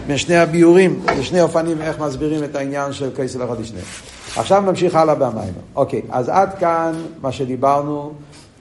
בין 0.07 0.17
שני 0.17 0.35
הביורים, 0.35 1.01
בשני 1.19 1.41
אופנים 1.41 1.81
איך 1.81 1.99
מסבירים 1.99 2.43
את 2.43 2.55
העניין 2.55 2.93
של 2.93 3.09
הולך 3.35 3.49
עוד 3.49 3.59
לשניהם. 3.59 3.85
עכשיו 4.37 4.63
נמשיך 4.65 4.95
הלאה 4.95 5.15
במיימר. 5.15 5.51
אוקיי, 5.75 6.01
אז 6.09 6.29
עד 6.29 6.53
כאן 6.59 6.93
מה 7.21 7.31
שדיברנו 7.31 8.11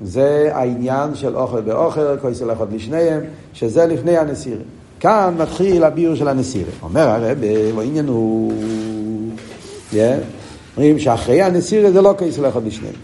זה 0.00 0.50
העניין 0.52 1.14
של 1.14 1.36
אוכל 1.36 1.60
באוכל, 1.60 2.18
כויסל 2.18 2.52
אחד 2.52 2.72
לשניהם, 2.72 3.20
שזה 3.52 3.86
לפני 3.86 4.16
הנסירה. 4.18 4.62
כאן 5.00 5.34
מתחיל 5.38 5.84
הביור 5.84 6.14
של 6.14 6.28
הנסירה. 6.28 6.70
אומר 6.82 7.08
הרב, 7.08 7.38
העניין 7.78 8.08
הוא... 8.08 8.52
אומרים 10.76 10.98
שאחרי 10.98 11.42
הנסירה 11.42 11.90
זה 11.90 12.02
לא 12.02 12.14
כויסל 12.18 12.48
אחד 12.48 12.66
לשניהם. 12.66 12.94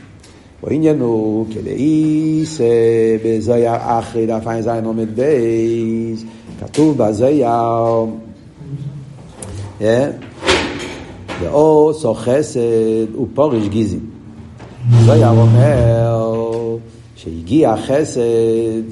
העניין 0.66 1.00
הוא 1.00 1.46
כדאיס 1.54 2.60
בזויר 3.24 3.72
אחרי 3.76 4.26
דף 4.26 4.46
עין 4.46 4.62
זין 4.62 4.84
עומד 4.84 5.16
בייס, 5.16 6.24
כתוב 6.60 6.96
בזויר, 6.98 7.48
ועוש 11.40 12.04
או 12.04 12.14
חסד 12.14 13.14
ופורש 13.22 13.68
גיזים. 13.68 14.00
זויר 15.04 15.30
אומר 15.30 16.76
שהגיע 17.16 17.74
חסד, 17.76 18.82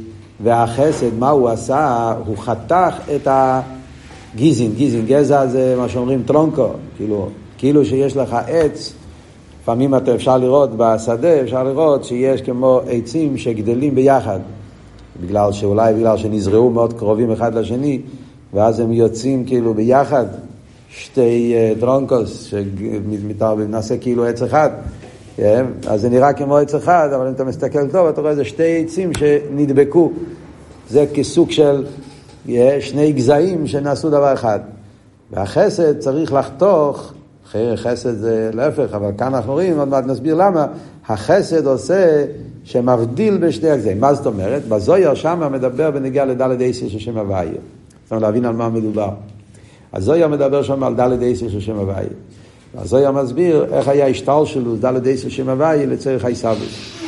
והחסד, 0.43 1.19
מה 1.19 1.31
הוא 1.31 1.49
עשה? 1.49 2.15
הוא 2.27 2.37
חתך 2.37 2.95
את 3.17 3.29
הגיזין, 3.31 4.73
גיזין, 4.73 5.07
גזע 5.07 5.47
זה 5.47 5.75
מה 5.79 5.89
שאומרים 5.89 6.23
טרונקו, 6.27 6.69
כאילו, 6.97 7.29
כאילו 7.59 7.85
שיש 7.85 8.17
לך 8.17 8.37
עץ 8.47 8.93
לפעמים 9.63 9.95
אתה 9.95 10.15
אפשר 10.15 10.39
לראות 10.39 10.71
בשדה, 10.77 11.41
אפשר 11.41 11.65
לראות 11.65 12.05
שיש 12.05 12.43
כמו 12.43 12.81
עצים 12.89 13.39
שגדלים 13.39 13.95
ביחד. 13.95 14.39
בגלל 15.23 15.53
שאולי 15.53 15.95
בגלל 15.95 16.17
שנזרעו 16.17 16.71
מאוד 16.71 16.93
קרובים 16.93 17.33
אחד 17.33 17.55
לשני, 17.55 18.01
ואז 18.55 18.81
הם 18.81 18.93
יוצאים 18.93 19.45
כאילו 19.45 19.75
ביחד, 19.75 20.27
שתי 20.91 21.55
uh, 21.55 21.81
דרונקוס, 21.81 22.53
שנעשה 23.57 23.99
כאילו 23.99 24.27
עץ 24.27 24.43
אחד. 24.43 24.71
כן? 25.37 25.67
אז 25.87 26.01
זה 26.01 26.09
נראה 26.09 26.33
כמו 26.33 26.57
עץ 26.57 26.75
אחד, 26.75 27.09
אבל 27.17 27.27
אם 27.27 27.33
אתה 27.33 27.45
מסתכל 27.45 27.89
טוב, 27.89 28.07
אתה 28.07 28.21
רואה 28.21 28.31
איזה 28.31 28.45
שתי 28.45 28.85
עצים 28.85 29.11
שנדבקו. 29.19 30.13
זה 30.91 31.05
כסוג 31.15 31.51
של 31.51 31.87
yeah, 32.47 32.51
שני 32.81 33.13
גזעים 33.13 33.67
שנעשו 33.67 34.11
דבר 34.11 34.33
אחד. 34.33 34.61
והחסד 35.31 35.99
צריך 35.99 36.33
לחתוך 36.33 37.13
חסד 37.77 38.15
זה 38.15 38.51
להפך, 38.53 38.95
אבל 38.95 39.11
כאן 39.19 39.35
אנחנו 39.35 39.53
רואים, 39.53 39.79
עוד 39.79 39.89
מעט 39.89 40.07
נסביר 40.07 40.35
למה, 40.35 40.67
החסד 41.09 41.67
עושה 41.67 42.25
שמבדיל 42.65 43.37
בשני 43.37 43.71
הגזעים. 43.71 44.01
מה 44.01 44.15
זאת 44.15 44.27
אומרת? 44.27 44.69
בזויר 44.69 45.15
שם 45.15 45.49
מדבר 45.53 45.91
בנגיעה 45.91 46.25
לדלת 46.25 46.61
אייסר 46.61 46.89
של 46.89 46.99
שם 46.99 47.19
הוויה. 47.19 47.51
זאת 47.51 48.11
אומרת, 48.11 48.23
להבין 48.23 48.45
על 48.45 48.55
מה 48.55 48.69
מדובר. 48.69 49.11
הזויר 49.93 50.29
מדבר 50.29 50.63
שם 50.63 50.83
על 50.83 50.95
דלת 50.95 51.23
אייסר 51.23 51.49
של 51.49 51.61
שם 51.61 51.77
הוויה. 51.77 52.09
הזויר 52.79 53.11
מסביר 53.11 53.67
איך 53.73 53.89
היה 53.89 54.07
השטר 54.07 54.45
שלו, 54.45 54.77
דלת 54.77 55.07
אייסר 55.07 55.29
של 55.29 55.31
שם 55.31 55.49
הוויה, 55.49 55.87
לצורך 55.87 56.25
הישרדוס. 56.25 56.99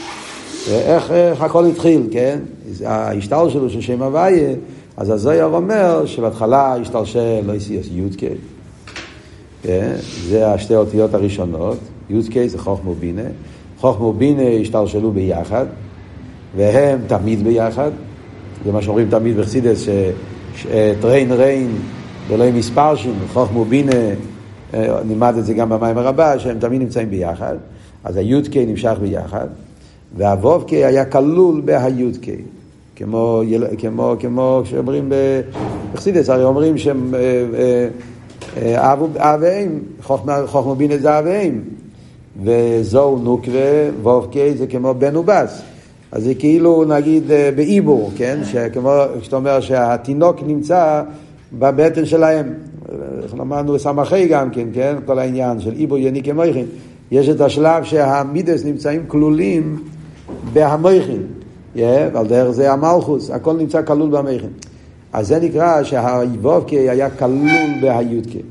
איך, 0.68 1.10
איך 1.10 1.42
הכל 1.42 1.66
התחיל, 1.66 2.02
כן? 2.10 2.38
ההשטר 2.84 3.49
שלו 3.49 3.70
של 3.70 3.80
שם 3.80 4.02
הוויה, 4.02 4.54
אז 4.96 5.10
הזויר 5.10 5.44
אומר 5.44 6.06
שבהתחלה 6.06 6.75
השתלשל 6.75 7.40
לא 7.46 7.52
יסיוס 7.52 7.87
יודקי. 7.92 8.26
כן? 9.62 9.92
זה 10.28 10.49
השתי 10.52 10.75
האותיות 10.75 11.14
הראשונות, 11.14 11.78
י"ק 12.10 12.46
זה 12.46 12.58
חוכמו 12.58 12.94
בינה, 12.94 13.22
חוכמו 13.78 14.12
בינה 14.12 14.42
השתלשלו 14.42 15.10
ביחד, 15.10 15.66
והם 16.56 16.99
תמיד 17.06 17.44
ביחד, 17.44 17.90
זה 18.64 18.72
מה 18.72 18.82
שאומרים 18.82 19.10
תמיד 19.10 19.37
בחסידס, 19.37 19.87
שטריין 20.56 21.32
ריין 21.32 21.70
ולא 22.30 22.50
מספר 22.50 22.96
שם, 22.96 23.12
חוכמו 23.32 23.64
בינה, 23.64 23.92
אה, 24.75 24.99
נלמד 25.04 25.34
את 25.38 25.44
זה 25.44 25.54
גם 25.54 25.68
במים 25.68 25.99
הרבה, 25.99 26.38
שהם 26.38 26.58
תמיד 26.58 26.80
נמצאים 26.80 27.10
ביחד, 27.10 27.56
אז 28.04 28.16
הי"ק 28.16 28.56
נמשך 28.56 28.94
ביחד, 29.00 29.46
והו"ק 30.16 30.70
היה 30.70 31.04
כלול 31.04 31.60
בהי"ק. 31.64 32.26
כמו, 32.96 33.42
כמו, 33.78 34.14
כמו 34.18 34.62
שאומרים 34.64 35.12
בחסידס, 35.94 36.30
הרי 36.30 36.44
אומרים 36.44 36.78
שהם 36.78 37.14
אה, 37.14 37.88
אה, 38.56 38.92
אב 38.92 39.38
ואם, 39.40 39.78
חוכמה 40.46 40.75
בינה 40.75 40.99
זה 40.99 41.18
אב 41.18 41.25
ואם. 41.26 41.60
וזוהו 42.44 43.18
נוקווה, 43.18 43.88
וובקי 44.02 44.54
זה 44.54 44.66
כמו 44.66 44.94
בן 44.94 45.16
ובס. 45.16 45.62
אז 46.12 46.25
זה 46.25 46.34
כאילו 46.34 46.84
נגיד 46.84 47.25
בעיבור, 47.56 48.10
כן? 48.16 48.40
שכמו 48.44 48.90
שאתה 49.22 49.37
אומר 49.37 49.60
שהתינוק 49.60 50.37
נמצא 50.46 51.02
בבטן 51.52 52.04
שלהם. 52.04 52.54
למדנו 53.38 53.73
בסמכי 53.73 54.28
גם 54.28 54.50
כן, 54.50 54.69
כן? 54.73 54.97
כל 55.07 55.19
העניין 55.19 55.61
של 55.61 55.73
עיבור 55.73 55.99
יניק 55.99 56.28
המויכין. 56.28 56.66
יש 57.11 57.28
את 57.28 57.40
השלב 57.40 57.85
שהמידס 57.85 58.64
נמצאים 58.64 59.04
כלולים 59.07 59.85
בהמויכין. 60.52 61.23
Yeah, 61.76 61.78
ועל 62.12 62.26
דרך 62.26 62.50
זה 62.50 62.73
המלכוס, 62.73 63.30
הכל 63.30 63.57
נמצא 63.57 63.83
כלול 63.83 64.11
במויכין. 64.11 64.50
אז 65.12 65.28
זה 65.28 65.40
נקרא 65.40 65.83
שהאיבובקי 65.83 66.76
היה 66.90 67.11
כלול 67.11 67.71
בהיודקי. 67.80 68.42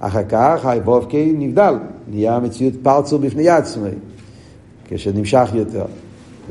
אחר 0.00 0.22
כך 0.28 0.60
האיבובקי 0.64 1.34
נבדל, 1.38 1.74
נהיה 2.10 2.38
מציאות 2.40 2.74
פרצו 2.82 3.18
בפני 3.18 3.48
עצמי, 3.48 3.90
כשנמשך 4.88 5.50
יותר. 5.54 5.84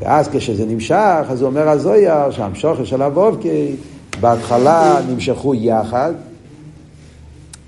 ואז 0.00 0.28
כשזה 0.28 0.66
נמשך, 0.66 1.24
אז 1.28 1.42
הוא 1.42 1.50
אומר 1.50 1.68
הזויר 1.68 2.30
שהמשוכר 2.30 2.84
של 2.84 3.02
אבובקי, 3.02 3.76
בהתחלה 4.20 4.98
נמשכו 5.08 5.54
יחד, 5.54 6.12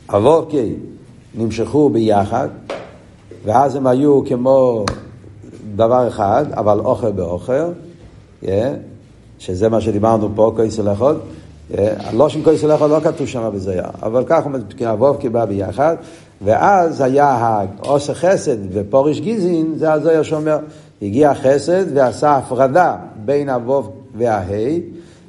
אבובקי 0.08 0.74
נמשכו 1.34 1.90
ביחד, 1.90 2.48
ואז 3.44 3.76
הם 3.76 3.86
היו 3.86 4.22
כמו 4.26 4.84
דבר 5.76 6.08
אחד, 6.08 6.44
אבל 6.52 6.78
אוכל 6.78 7.12
באוכל, 7.12 7.70
yeah, 8.42 8.46
שזה 9.38 9.68
מה 9.68 9.80
שדיברנו 9.80 10.28
פה, 10.34 10.52
כויסל 10.56 10.92
אחד. 10.92 11.14
הלושן 11.78 12.42
כויס 12.42 12.64
הלכה 12.64 12.86
לא 12.86 13.00
כתוב 13.00 13.26
שם 13.26 13.50
בזויה, 13.54 13.84
אבל 14.02 14.24
כך 14.26 14.44
הוא 14.44 14.52
אבוב 14.92 15.16
כבא 15.20 15.44
ביחד, 15.44 15.96
ואז 16.44 17.00
היה 17.00 17.26
העושה 17.26 18.14
חסד 18.14 18.56
ופורש 18.72 19.20
גיזין, 19.20 19.74
זה 19.76 19.92
הזויה 19.92 20.24
שאומר, 20.24 20.58
הגיע 21.02 21.34
חסד 21.34 21.84
ועשה 21.94 22.36
הפרדה 22.36 22.96
בין 23.24 23.48
אבוב 23.48 23.92
וההי, 24.14 24.82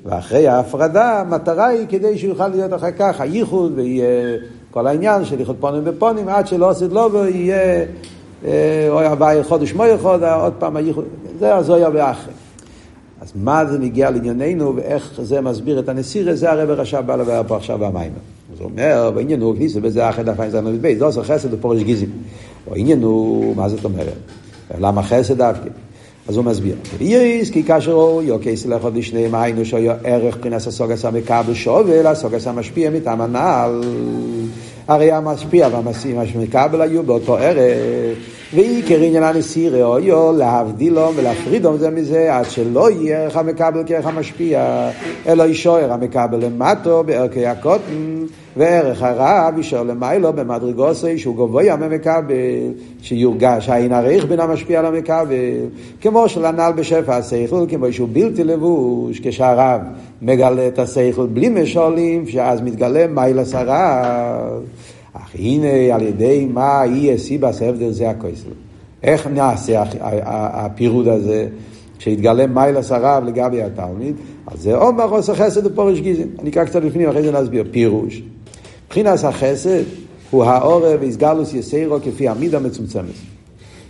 ואחרי 0.05 0.47
ההפרדה, 0.47 1.19
המטרה 1.19 1.67
היא 1.67 1.85
כדי 1.89 2.17
שיוכל 2.17 2.47
להיות 2.47 2.73
אחר 2.73 2.91
כך 2.91 3.21
הייחוד, 3.21 3.71
ויהיה 3.75 4.37
כל 4.71 4.87
העניין 4.87 5.25
של 5.25 5.39
ייחוד 5.39 5.55
פונים 5.59 5.81
ופונים, 5.85 6.29
עד 6.29 6.47
שלא 6.47 6.69
עושה 6.69 6.85
לו 6.91 7.11
ויהיה 7.11 7.85
אוי 8.89 9.11
אביי 9.11 9.43
חודש 9.43 9.73
מוי 9.73 9.97
חוד, 9.97 10.23
עוד 10.23 10.53
פעם 10.59 10.75
הייחוד, 10.75 11.05
זה 11.39 11.55
הזויה 11.55 11.89
ואחרי. 11.93 12.33
אז 13.21 13.31
מה 13.35 13.65
זה 13.65 13.79
מגיע 13.79 14.09
לענייננו 14.09 14.75
ואיך 14.75 15.19
זה 15.23 15.41
מסביר 15.41 15.79
את 15.79 15.89
הנסירה, 15.89 16.35
זה 16.35 16.51
הרב 16.51 16.69
רשע 16.69 17.01
בא 17.01 17.15
לדבר 17.15 17.41
פה 17.47 17.57
עכשיו 17.57 17.77
במים. 17.77 18.11
אז 18.53 18.59
הוא 18.59 18.69
אומר, 18.69 19.11
בעניין 19.15 19.41
הוא 19.41 19.55
כניסו 19.55 19.81
בזה 19.81 20.09
אחרי 20.09 20.23
דף 20.23 20.39
עין 20.39 20.49
זמן 20.49 20.77
בית, 20.81 20.99
זה 20.99 21.05
עושה 21.05 21.23
חסד 21.23 21.53
ופורש 21.53 21.81
גיזים. 21.81 22.09
העניין 22.71 23.03
הוא, 23.03 23.55
מה 23.55 23.69
זאת 23.69 23.85
אומרת? 23.85 24.13
למה 24.79 25.03
חסד 25.03 25.37
דווקא? 25.37 25.69
אז 26.29 26.37
הוא 26.37 26.45
מסביר. 26.45 26.75
איריס, 27.01 27.49
כי 27.49 27.63
כאשר 27.63 27.91
הוא 27.91 28.21
יוקייס 28.21 28.65
לך 28.65 28.87
לשניהם 28.95 29.35
היינו 29.35 29.65
שהיה 29.65 29.95
ערך 30.03 30.37
מבחינת 30.37 30.67
הסוגס 30.67 31.05
המקבל 31.05 31.53
שובל, 31.53 32.07
הסוגס 32.07 32.47
המשפיע 32.47 32.89
מטעם 32.89 33.21
הנעל. 33.21 33.81
הרי 34.87 35.11
המשפיע 35.11 35.67
והמקבל 35.71 36.81
היו 36.81 37.03
באותו 37.03 37.37
ערך. 37.37 38.17
ועיקר 38.53 38.95
עניין 38.95 39.23
הנשיא 39.23 39.69
ראויו 39.69 40.31
להבדילו 40.37 41.11
ולהפרידו 41.15 41.77
זה 41.77 41.89
מזה 41.89 42.35
עד 42.35 42.49
שלא 42.49 42.91
יהיה 42.91 43.23
ערך 43.23 43.37
המקבל 43.37 43.83
כערך 43.85 44.05
המשפיע 44.05 44.89
אלא 45.27 45.43
ישוער 45.43 45.93
המקבל 45.93 46.45
למטו 46.45 47.03
בערכי 47.03 47.45
הקוטן 47.45 48.25
וערך 48.59 49.03
הרב 49.03 49.59
ישור 49.59 49.83
למיילו 49.83 50.33
במדרגוסי 50.33 51.17
שהוא 51.17 51.35
גבוה 51.35 51.75
ממקבל 51.75 52.33
שיורגש 53.01 53.69
העין 53.69 53.93
עריך 53.93 54.25
בין 54.25 54.39
המשפיע 54.39 54.81
למקבל 54.81 55.35
כמו 56.01 56.29
שלנ"ל 56.29 56.71
בשפע 56.75 57.15
השכל 57.15 57.65
כמו 57.69 57.93
שהוא 57.93 58.09
בלתי 58.11 58.43
לבוש 58.43 59.19
כשהרב 59.23 59.81
מגלה 60.21 60.67
את 60.67 60.79
השכל 60.79 61.27
בלי 61.27 61.49
משולים 61.49 62.27
שאז 62.27 62.61
מתגלה 62.61 63.07
מיילס 63.07 63.55
הרב 63.55 64.63
אך 65.13 65.35
הנה 65.39 65.95
על 65.95 66.01
ידי 66.01 66.47
מה 66.53 66.83
יהיה 66.85 67.17
סיבס 67.17 67.61
הבדל 67.61 67.91
זה 67.91 68.09
הכויסל. 68.09 68.49
איך 69.03 69.27
נעשה 69.27 69.83
הפירוד 70.53 71.07
הזה 71.07 71.47
שהתגלם 71.99 72.53
מיילס 72.53 72.91
הרב 72.91 73.23
לגבי 73.23 73.61
התלמיד? 73.61 74.15
אז 74.47 74.61
זה 74.61 74.75
עומר 74.75 75.09
עושה 75.09 75.35
חסד 75.35 75.65
ופורש 75.65 75.99
גיזין. 75.99 76.27
אני 76.39 76.49
אקרא 76.49 76.63
קצת 76.63 76.83
לפנים, 76.83 77.09
אחרי 77.09 77.23
זה 77.23 77.31
נסביר. 77.31 77.63
פירוש. 77.71 78.21
מבחינת 78.89 79.23
החסד 79.23 79.83
הוא 80.31 80.43
העורב 80.43 80.97
ויסגלוס 80.99 81.53
יסיירו 81.53 81.97
כפי 82.03 82.27
המידה 82.27 82.59
מצומצמת. 82.59 83.13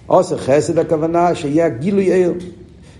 עושה 0.08 0.38
חסד 0.38 0.77
הכוונה 0.77 1.36
שיהיה 1.36 1.70
גילוי 1.70 2.13
עיר. 2.13 2.34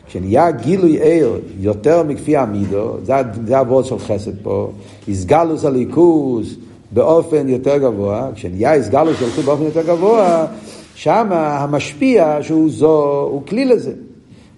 כשנהיה 0.08 0.51
גילוי 0.51 1.01
עיר 1.01 1.39
יותר 1.60 2.03
מכפי 2.03 2.38
המידו, 2.38 2.98
זה, 3.03 3.13
זה 3.48 3.58
הוורד 3.58 3.86
של 3.86 4.00
חסד 4.00 4.32
פה, 4.44 4.72
איסגלוס 5.08 5.65
הליכוס, 5.65 6.56
באופן 6.91 7.50
יותר 7.50 7.77
גבוה, 7.77 8.29
כשנהיה 8.36 8.75
הסגלו 8.75 9.13
של 9.13 9.41
באופן 9.41 9.63
יותר 9.63 9.84
גבוה, 9.88 10.46
שם 10.96 11.27
המשפיע 11.32 12.38
שהוא 12.41 12.70
זו, 12.70 13.27
הוא 13.32 13.41
כלי 13.46 13.65
לזה. 13.65 13.94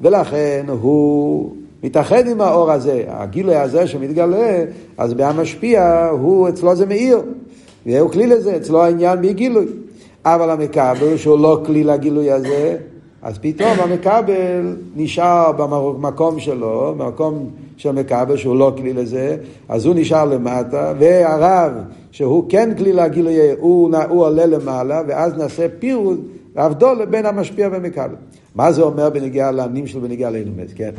ולכן 0.02 0.66
הוא 0.68 1.56
מתאחד 1.84 2.28
עם 2.28 2.42
האור 2.42 2.72
הזה, 2.72 3.04
הגילוי 3.08 3.56
הזה 3.56 3.88
שמתגלה, 3.88 4.64
אז 4.98 5.14
בהמשפיע 5.14 6.08
הוא, 6.12 6.50
אצלו 6.50 6.76
זה 6.76 6.86
מאיר, 6.86 7.22
והוא 7.86 8.12
כלי 8.12 8.28
לזה, 8.28 8.56
אצלו 8.56 8.84
העניין 8.84 9.22
בגילוי. 9.22 9.66
אבל 10.26 10.50
המקבל 10.50 11.18
שהוא 11.18 11.40
לא 11.40 11.62
כלי 11.66 11.84
לגילוי 11.84 12.32
הזה, 12.32 12.78
אז 13.22 13.38
פתאום 13.42 13.72
המקבל 13.80 14.76
נשאר 14.96 15.52
במקום 15.58 16.40
שלו, 16.40 16.96
במקום 16.98 17.50
של 17.78 17.92
מקבל 17.92 18.38
שהוא 18.38 18.56
לא 18.56 18.74
כלי 18.78 18.94
לזה, 18.94 19.38
אז 19.70 19.86
הוא 19.86 19.96
נשאר 19.96 20.26
למטה, 20.26 20.94
והרב 21.00 21.72
שהוא 22.12 22.46
כן 22.50 22.70
כלי 22.78 22.94
לגילוי, 22.94 23.52
הוא, 23.60 23.98
הוא 24.10 24.26
עולה 24.26 24.46
למעלה, 24.46 25.02
ואז 25.08 25.38
נעשה 25.38 25.68
פירוד 25.80 26.20
והבדול 26.56 27.06
בין 27.06 27.26
המשפיע 27.26 27.70
ומקבל. 27.72 28.16
מה 28.56 28.72
זה 28.72 28.82
אומר 28.82 29.10
בנגיעה 29.10 29.52
לענים 29.52 29.88
שלו 29.88 30.02
בנגיעה 30.02 30.32
לאילומס, 30.32 30.74
כן? 30.76 30.92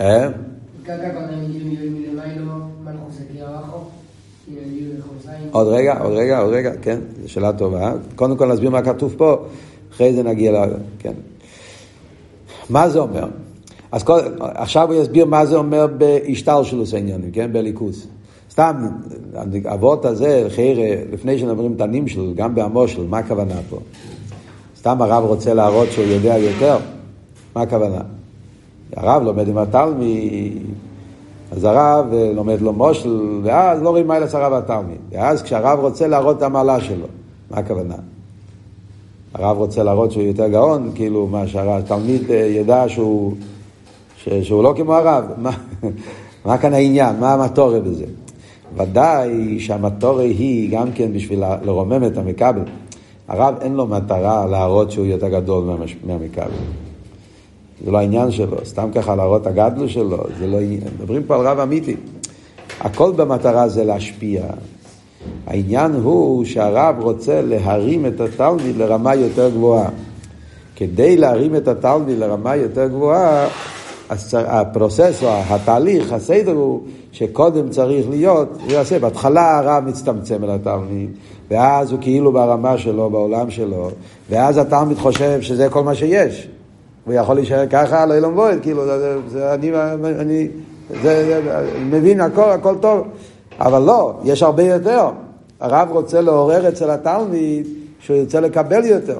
אה? 0.00 0.28
עוד 5.50 5.68
רגע, 5.68 5.98
עוד 5.98 6.12
רגע, 6.12 6.38
עוד 6.38 6.52
רגע, 6.52 6.72
כן, 6.82 6.98
זו 7.22 7.32
שאלה 7.32 7.52
טובה. 7.52 7.92
קודם 8.16 8.36
כל 8.36 8.52
נסביר 8.52 8.70
מה 8.70 8.82
כתוב 8.82 9.14
פה, 9.18 9.36
אחרי 9.92 10.14
זה 10.14 10.22
נגיע 10.22 10.52
ל... 10.52 10.70
כן. 10.98 11.12
מה 12.70 12.88
זה 12.88 12.98
אומר? 12.98 13.28
אז 13.92 14.02
כל, 14.02 14.20
עכשיו 14.40 14.92
הוא 14.92 15.02
יסביר 15.02 15.24
מה 15.24 15.46
זה 15.46 15.56
אומר 15.56 15.86
בהשתלשלוס 15.86 16.94
העניינים, 16.94 17.30
כן? 17.30 17.52
בליכוס. 17.52 18.06
סתם, 18.50 18.86
אבות 19.64 20.04
הזה, 20.04 20.46
חיירה, 20.48 21.02
לפני 21.12 21.38
שנדברים 21.38 21.72
את 21.72 21.80
הנים 21.80 22.08
שלו, 22.08 22.34
גם 22.34 22.54
בהמושל, 22.54 23.06
מה 23.06 23.18
הכוונה 23.18 23.54
פה? 23.70 23.78
סתם 24.86 25.02
הרב 25.02 25.24
רוצה 25.24 25.54
להראות 25.54 25.92
שהוא 25.92 26.04
יודע 26.04 26.38
יותר? 26.38 26.78
מה 27.56 27.62
הכוונה? 27.62 28.00
הרב 28.96 29.22
לומד 29.22 29.48
עם 29.48 29.58
התלמיד, 29.58 30.62
אז 31.52 31.64
הרב 31.64 32.06
אה, 32.12 32.32
לומד 32.34 32.60
לו 32.60 32.72
מושל, 32.72 33.40
ואז 33.42 33.82
לא 33.82 33.90
רואים 33.90 34.06
מה 34.06 34.16
אלס 34.16 34.34
הרב 34.34 34.52
התלמיד. 34.52 34.96
ואז 35.12 35.42
כשהרב 35.42 35.78
רוצה 35.78 36.06
להראות 36.06 36.36
את 36.36 36.42
המעלה 36.42 36.80
שלו, 36.80 37.06
מה 37.50 37.58
הכוונה? 37.58 37.94
הרב 39.34 39.56
רוצה 39.56 39.82
להראות 39.82 40.12
שהוא 40.12 40.22
יותר 40.22 40.48
גאון, 40.48 40.90
כאילו 40.94 41.26
מה 41.26 41.46
שהתלמיד 41.46 42.30
אה, 42.30 42.36
ידע 42.36 42.84
שהוא, 42.88 43.32
שהוא 44.42 44.62
לא 44.62 44.74
כמו 44.76 44.94
הרב. 44.94 45.24
מה, 45.42 45.50
מה 46.44 46.58
כאן 46.58 46.74
העניין? 46.74 47.20
מה 47.20 47.32
המטורת 47.32 47.82
בזה? 47.82 48.04
ודאי 48.76 49.60
שהמטורת 49.60 50.20
היא 50.24 50.70
גם 50.70 50.92
כן 50.92 51.12
בשביל 51.12 51.42
לרומם 51.62 52.04
את 52.04 52.16
המכבל. 52.16 52.62
הרב 53.28 53.54
אין 53.60 53.74
לו 53.74 53.86
מטרה 53.86 54.46
להראות 54.46 54.90
שהוא 54.90 55.06
יותר 55.06 55.28
גדול 55.28 55.64
מהמכבל. 56.04 56.50
זה 57.84 57.90
לא 57.90 57.98
העניין 57.98 58.30
שלו, 58.30 58.56
סתם 58.64 58.88
ככה 58.94 59.16
להראות 59.16 59.42
את 59.42 59.46
הגדלו 59.46 59.88
שלו, 59.88 60.24
זה 60.38 60.46
לא 60.46 60.60
עניין. 60.60 60.80
מדברים 60.98 61.22
פה 61.22 61.34
על 61.34 61.40
רב 61.46 61.58
אמיתי. 61.58 61.96
הכל 62.80 63.12
במטרה 63.12 63.68
זה 63.68 63.84
להשפיע. 63.84 64.42
העניין 65.46 65.92
הוא 65.94 66.44
שהרב 66.44 66.96
רוצה 67.00 67.42
להרים 67.42 68.06
את 68.06 68.20
התלמיד 68.20 68.76
לרמה 68.76 69.14
יותר 69.14 69.50
גבוהה. 69.50 69.88
כדי 70.76 71.16
להרים 71.16 71.56
את 71.56 71.68
התלמיד 71.68 72.18
לרמה 72.18 72.56
יותר 72.56 72.88
גבוהה, 72.88 73.48
הפרוסס 74.32 75.22
או 75.22 75.28
התהליך, 75.48 76.12
הסדר 76.12 76.52
הוא 76.52 76.80
שקודם 77.12 77.68
צריך 77.68 78.10
להיות, 78.10 78.48
הוא 78.62 78.72
יעשה, 78.72 78.98
בהתחלה 78.98 79.58
הרב 79.58 79.84
מצטמצם 79.86 80.44
אל 80.44 80.50
התלמיד, 80.50 81.10
ואז 81.50 81.92
הוא 81.92 81.98
כאילו 82.00 82.32
ברמה 82.32 82.78
שלו, 82.78 83.10
בעולם 83.10 83.50
שלו, 83.50 83.90
ואז 84.30 84.58
התלמיד 84.58 84.98
חושב 84.98 85.40
שזה 85.40 85.68
כל 85.68 85.82
מה 85.82 85.94
שיש. 85.94 86.48
הוא 87.04 87.14
יכול 87.14 87.34
להישאר 87.34 87.66
ככה, 87.66 88.06
לא 88.06 88.14
ילום 88.14 88.34
בועד, 88.34 88.58
כאילו, 88.62 88.84
זה, 88.86 89.16
זה, 89.28 89.54
אני, 89.54 89.70
אני 90.20 90.48
זה, 90.90 90.98
זה, 91.02 91.70
מבין 91.80 92.20
הכל, 92.20 92.50
הכל 92.50 92.74
טוב, 92.80 93.06
אבל 93.60 93.82
לא, 93.82 94.14
יש 94.24 94.42
הרבה 94.42 94.62
יותר. 94.62 95.08
הרב 95.60 95.88
רוצה 95.90 96.20
לעורר 96.20 96.68
אצל 96.68 96.90
התלמיד 96.90 97.66
שהוא 98.00 98.16
ירצה 98.16 98.40
לקבל 98.40 98.84
יותר. 98.84 99.18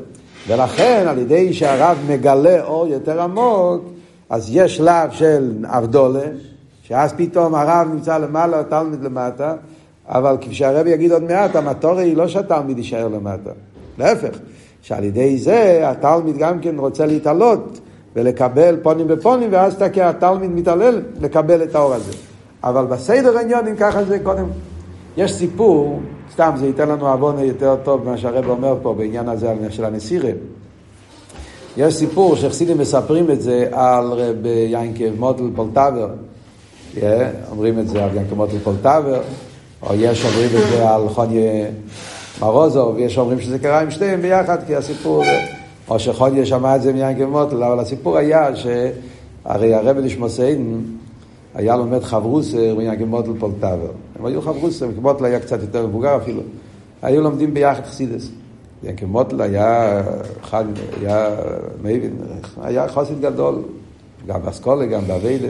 ולכן, 0.48 1.04
על 1.08 1.18
ידי 1.18 1.52
שהרב 1.52 1.98
מגלה 2.08 2.64
אור 2.64 2.86
יותר 2.86 3.22
עמוק, 3.22 3.84
אז 4.30 4.48
יש 4.52 4.76
שלב 4.76 5.10
של 5.10 5.64
אבדולה, 5.64 6.24
שאז 6.82 7.12
פתאום 7.16 7.54
הרב 7.54 7.88
נמצא 7.92 8.18
למעלה, 8.18 8.60
התלמיד 8.60 9.02
למטה, 9.02 9.54
אבל 10.08 10.36
כפי 10.40 10.64
יגיד 10.86 11.12
עוד 11.12 11.22
מעט, 11.22 11.56
המטורי 11.56 12.04
היא 12.04 12.16
לא 12.16 12.28
שהתלמיד 12.28 12.78
יישאר 12.78 13.08
למטה. 13.08 13.50
להפך, 13.98 14.38
שעל 14.82 15.04
ידי 15.04 15.38
זה 15.38 15.80
התלמיד 15.90 16.36
גם 16.38 16.60
כן 16.60 16.78
רוצה 16.78 17.06
להתעלות 17.06 17.80
ולקבל 18.16 18.76
פונים 18.82 19.08
בפונים, 19.08 19.48
ואז 19.52 19.76
תקע 19.76 20.08
התלמיד 20.08 20.50
מתעלל 20.50 21.02
לקבל 21.20 21.62
את 21.62 21.74
האור 21.74 21.94
הזה. 21.94 22.12
אבל 22.64 22.84
בסדר 22.84 23.38
העניונים 23.38 23.76
ככה 23.76 24.04
זה 24.04 24.18
קודם. 24.18 24.46
יש 25.16 25.34
סיפור, 25.34 26.00
סתם 26.32 26.52
זה 26.56 26.66
ייתן 26.66 26.88
לנו 26.88 27.08
עוון 27.08 27.38
יותר 27.38 27.76
טוב 27.84 28.04
ממה 28.04 28.16
שהרב 28.16 28.48
אומר 28.48 28.76
פה 28.82 28.94
בעניין 28.94 29.28
הזה 29.28 29.54
של 29.70 29.84
הנסירה. 29.84 30.30
יש 31.76 31.94
סיפור 31.94 32.36
שחסידים 32.36 32.78
מספרים 32.78 33.30
את 33.30 33.40
זה 33.40 33.68
על 33.72 34.12
רב 34.12 34.46
ינקב 34.68 35.18
מוטל 35.18 35.44
פולטבר. 35.56 36.08
Yeah, 36.94 37.00
אומרים 37.50 37.78
את 37.78 37.88
זה 37.88 38.04
על 38.04 38.10
ינקב 38.16 38.34
מוטל 38.34 38.58
פולטבר, 38.58 39.20
או 39.82 39.94
יש 39.94 40.24
אומרים 40.24 40.48
את 40.56 40.68
זה 40.70 40.90
על 40.90 41.08
חוניה 41.08 41.66
מרוזוב, 42.40 42.94
ויש 42.94 43.18
אומרים 43.18 43.40
שזה 43.40 43.58
קרה 43.58 43.80
עם 43.80 43.90
שתיהם 43.90 44.22
ביחד, 44.22 44.58
כי 44.66 44.76
הסיפור, 44.76 45.24
או 45.88 45.98
שחוניה 45.98 46.46
שמע 46.46 46.76
את 46.76 46.82
זה 46.82 46.92
מיינקב 46.92 47.24
מוטל, 47.24 47.62
אבל 47.62 47.80
הסיפור 47.80 48.16
היה 48.16 48.50
שהרי 48.56 49.74
הרב 49.74 49.96
לשמוסיין 49.96 50.84
היה 51.54 51.76
לומד 51.76 52.02
חברוסר 52.02 52.74
מיינקב 52.74 53.04
מוטל 53.04 53.32
פולטבר. 53.38 53.90
הם 54.18 54.26
היו 54.26 54.42
חברוסר, 54.42 54.86
מוטל 55.00 55.24
היה 55.24 55.40
קצת 55.40 55.62
יותר 55.62 55.86
מבוגר 55.86 56.16
אפילו. 56.16 56.40
היו 57.02 57.22
לומדים 57.22 57.54
ביחד 57.54 57.84
חסידס. 57.84 58.28
ינקב 58.82 59.06
מוטל 59.06 59.40
היה 59.40 60.02
חג, 60.42 60.64
היה 61.00 61.30
מבין, 61.82 62.16
היה 62.62 62.88
חוסית 62.88 63.20
גדול, 63.20 63.62
גם 64.26 64.42
באסכולה, 64.42 64.86
גם 64.86 65.06
באביידה. 65.06 65.48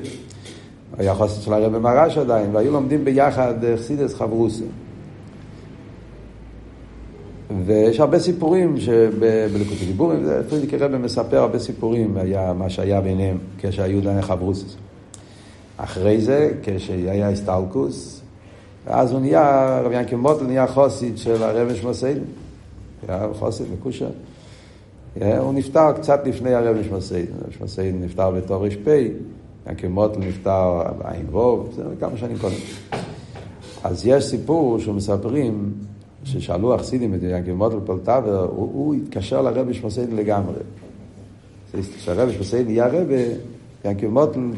היה 0.99 1.15
חוסית 1.15 1.43
של 1.43 1.53
הרב 1.53 1.79
מרש 1.79 2.19
עדיין, 2.19 2.57
והיו 2.57 2.73
לומדים 2.73 3.05
ביחד 3.05 3.55
חסידס 3.77 4.15
חברוסר. 4.15 4.65
ויש 7.67 8.01
הרבה 8.01 8.19
סיפורים 8.19 8.81
שבליקוד 8.81 9.77
דיבורים, 9.87 10.27
פרידיק 10.49 10.75
רבי 10.75 10.99
מספר 10.99 11.39
הרבה 11.39 11.59
סיפורים, 11.59 12.17
היה 12.17 12.53
מה 12.53 12.71
שהיה 12.71 13.01
ביניהם 13.01 13.39
כשהיו 13.59 14.01
דני 14.01 14.23
חברוסס. 14.23 14.77
אחרי 15.77 16.21
זה, 16.21 16.51
כשהיה 16.63 17.29
הסטלקוס, 17.29 18.21
ואז 18.87 19.13
הוא 19.13 19.21
נהיה, 19.21 19.81
רבי 19.85 19.97
ינקי 19.97 20.15
מוטל 20.15 20.45
נהיה 20.45 20.67
חוסית 20.67 21.19
של 21.19 21.43
הרבי 21.43 21.77
שמוסיין, 21.77 22.19
חוסית 23.33 23.67
מקושר. 23.73 24.11
הוא 25.23 25.55
נפטר 25.55 25.93
קצת 25.93 26.21
לפני 26.27 26.55
הרבי 26.55 26.85
שמוסיין, 26.85 27.27
הרבי 27.41 27.53
שמוסיין 27.53 28.05
נפטר 28.05 28.31
בתור 28.31 28.67
ר"פ, 28.67 28.89
ינקי 29.67 29.89
מוטל 29.89 30.21
נפטר 30.21 30.83
בעין 30.99 31.27
ווב, 31.31 31.73
זה 31.77 31.83
כמה 32.01 32.17
שנים 32.17 32.39
קודם. 32.39 32.55
אז 33.85 34.07
יש 34.07 34.25
סיפור 34.25 34.79
שמספרים 34.79 35.73
ששאלו 36.25 36.75
החסידים 36.75 37.15
את 37.15 37.21
ינקי 37.23 37.53
מוטל 37.53 37.77
פולטאבר, 37.85 38.43
הוא, 38.43 38.71
הוא 38.73 38.95
התקשר 38.95 39.43
לרבי 39.43 39.75
שמוסייני 39.75 40.15
לגמרי. 40.15 40.55
כשהרבי 41.97 42.33
שמוסייני 42.33 42.65
נהיה 42.65 42.87
רבי, 42.87 43.25
ינקי 43.85 44.07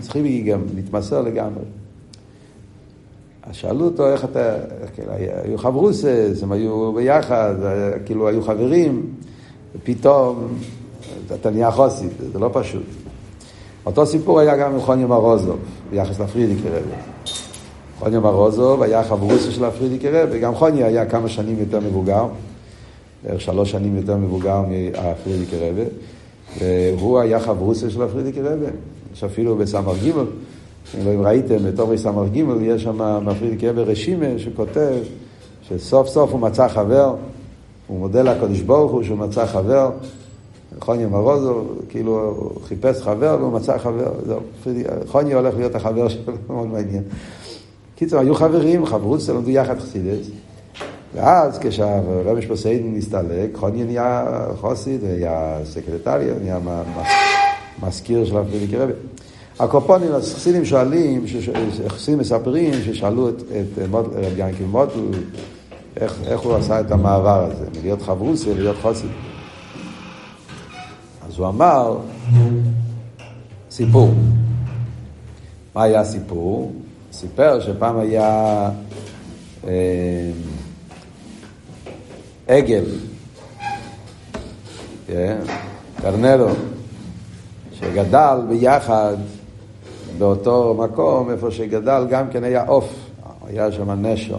צריכים 0.01 0.46
להתמסר 0.74 1.22
לגמרי. 1.22 1.62
אז 3.51 3.57
שאלו 3.57 3.85
אותו 3.85 4.13
איך 4.13 4.25
אתה, 4.25 4.55
כאילו, 4.95 5.13
היו 5.45 5.59
חברוסס, 5.59 6.43
הם 6.43 6.53
היו 6.53 6.93
ביחד, 6.93 7.55
כאילו 8.07 8.29
היו 8.29 8.43
חברים, 8.43 9.07
ופתאום 9.77 10.49
אתה 11.35 11.51
נהיה 11.51 11.71
חוסית, 11.71 12.13
זה 12.33 12.39
לא 12.39 12.51
פשוט. 12.53 12.83
אותו 13.87 14.07
סיפור 14.07 14.41
היה 14.41 14.57
גם 14.57 14.75
עם 14.75 14.81
חוני 14.81 15.05
מרוזוב, 15.05 15.59
ביחס 15.91 16.21
לפרידיקי 16.21 16.69
רבי. 16.69 16.95
חוניה 17.99 18.21
מרוזוב 18.21 18.83
היה 18.83 19.05
חברוסה 19.05 19.51
של 19.51 19.65
הפרידיקי 19.65 20.09
רב, 20.09 20.29
וגם 20.33 20.55
חוניה 20.55 20.87
היה 20.87 21.07
כמה 21.07 21.29
שנים 21.29 21.59
יותר 21.59 21.81
מבוגר, 21.81 22.27
בערך 23.25 23.41
שלוש 23.41 23.71
שנים 23.71 23.97
יותר 23.97 24.17
מבוגר 24.17 24.63
מהפרידיקי 24.63 25.57
רב, 25.57 25.77
והוא 26.99 27.19
היה 27.19 27.41
חברוסה 27.41 27.91
של 27.91 28.03
הפרידיקי 28.03 28.41
רב, 28.41 28.59
יש 29.13 29.25
אפילו 29.25 29.57
בסמר 29.57 29.93
לא 29.93 30.25
אם 30.94 31.22
ראיתם, 31.22 31.57
בתור 31.64 31.96
סמר 31.96 32.29
גימל, 32.29 32.62
יש 32.62 32.83
שם 32.83 33.20
בפרידיקי 33.24 33.68
רב 33.68 33.79
רשימה 33.79 34.27
שכותב 34.38 34.94
שסוף 35.62 36.09
סוף 36.09 36.33
הוא 36.33 36.40
מצא 36.40 36.68
חבר, 36.68 37.14
הוא 37.87 37.98
מודה 37.98 38.22
לקדוש 38.22 38.61
ברוך 38.61 38.92
הוא 38.92 39.03
שהוא 39.03 39.18
מצא 39.18 39.46
חבר, 39.46 39.90
חוניה 40.81 41.09
מרוזוב, 41.09 41.81
כאילו 41.88 42.35
הוא 42.37 42.61
חיפש 42.64 43.03
חבר 43.03 43.37
והוא 43.40 43.53
מצא 43.53 43.79
חבר, 43.79 44.12
זהו, 44.27 44.40
חוניה 45.07 45.37
הולך 45.37 45.57
להיות 45.57 45.74
החבר 45.74 46.09
שלו, 46.09 46.33
מאוד 46.48 46.66
מעניין. 46.66 47.03
קיצור, 47.96 48.20
היו 48.20 48.35
חברים, 48.35 48.87
חברו 48.87 49.16
אצלנו 49.16 49.38
למדו 49.38 49.51
יחד 49.51 49.79
חסידס. 49.79 50.27
ואז 51.14 51.59
כשהרבי 51.59 52.42
שפוסיידן 52.42 52.94
נסתלק, 52.94 53.51
חוניה 53.55 53.85
נהיה 53.85 54.27
חוסית, 54.61 55.03
נהיה 55.03 55.59
סקרטריה, 55.64 56.35
נהיה 56.42 56.59
מזכיר 57.83 58.24
של 58.24 58.37
הפרידיקי 58.37 58.77
רבי. 58.77 58.92
הקופונים, 59.61 60.14
החסידים 60.14 60.64
שואלים, 60.64 61.25
החסידים 61.87 62.18
מספרים 62.18 62.75
ששאלו 62.85 63.29
את, 63.29 63.42
את 63.42 63.79
רבי 63.92 64.42
ינקי 64.42 64.64
מוטל, 64.64 65.01
איך, 65.97 66.18
איך 66.27 66.40
הוא 66.40 66.55
עשה 66.55 66.81
את 66.81 66.90
המעבר 66.90 67.44
הזה, 67.44 67.64
מלהיות 67.79 68.03
חברוסי 68.03 68.55
להיות 68.55 68.77
חוסי. 68.83 69.07
אז 71.29 71.38
הוא 71.38 71.49
אמר 71.49 71.99
סיפור. 73.71 74.11
מה 75.75 75.83
היה 75.83 76.01
הסיפור? 76.01 76.73
סיפר 77.12 77.61
שפעם 77.61 77.99
היה 77.99 78.71
אה, 79.66 80.31
עגל, 82.49 82.85
כן? 85.07 85.38
קרנלו, 86.03 86.49
שגדל 87.73 88.38
ביחד 88.49 89.16
באותו 90.19 90.75
מקום, 90.79 91.31
איפה 91.31 91.51
שגדל 91.51 92.07
גם 92.11 92.31
כן 92.31 92.45
היה 92.45 92.65
עוף, 92.65 92.95
היה 93.47 93.73
שם 93.73 93.91
נשר. 93.91 94.37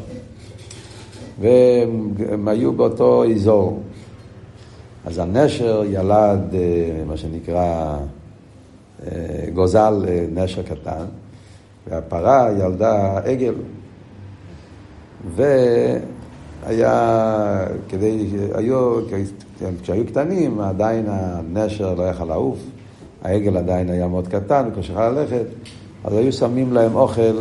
והם 1.40 2.48
היו 2.48 2.74
באותו 2.74 3.24
אזור. 3.32 3.80
אז 5.06 5.18
הנשר 5.18 5.84
ילד, 5.86 6.54
אה, 6.54 7.04
מה 7.08 7.18
שנקרא, 7.18 7.98
אה, 9.06 9.46
גוזל 9.54 10.06
נשר 10.34 10.64
קטן, 10.64 11.06
והפרה 11.88 12.50
ילדה 12.60 13.18
עגל. 13.18 13.54
והיה, 15.36 16.86
כדי, 17.90 18.28
היו, 18.54 19.00
כשהיו 19.82 20.06
קטנים 20.06 20.60
עדיין 20.60 21.06
הנשר 21.10 21.94
לא 21.94 22.04
יכל 22.04 22.26
לעוף, 22.26 22.60
העגל 23.24 23.58
עדיין 23.58 23.90
היה 23.90 24.08
מאוד 24.08 24.28
קטן, 24.28 24.70
כשהוא 24.80 24.94
יכול 24.94 25.06
ללכת, 25.06 25.46
אז 26.04 26.14
היו 26.14 26.34
שמים 26.34 26.74
להם 26.74 26.96
אוכל 26.96 27.38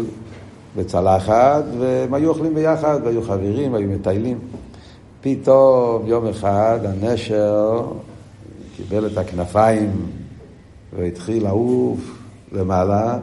בצלחת, 0.76 1.64
והם 1.78 2.14
היו 2.14 2.28
אוכלים 2.28 2.54
ביחד, 2.54 3.00
והיו 3.04 3.22
חברים, 3.22 3.74
היו 3.74 3.88
מטיילים. 3.88 4.38
פתאום 5.20 6.06
יום 6.06 6.26
אחד 6.26 6.78
הנשר 6.84 7.82
קיבל 8.76 9.06
את 9.06 9.18
הכנפיים 9.18 9.90
והתחיל 10.96 11.42
לעוף 11.42 12.18
למעלה, 12.52 13.18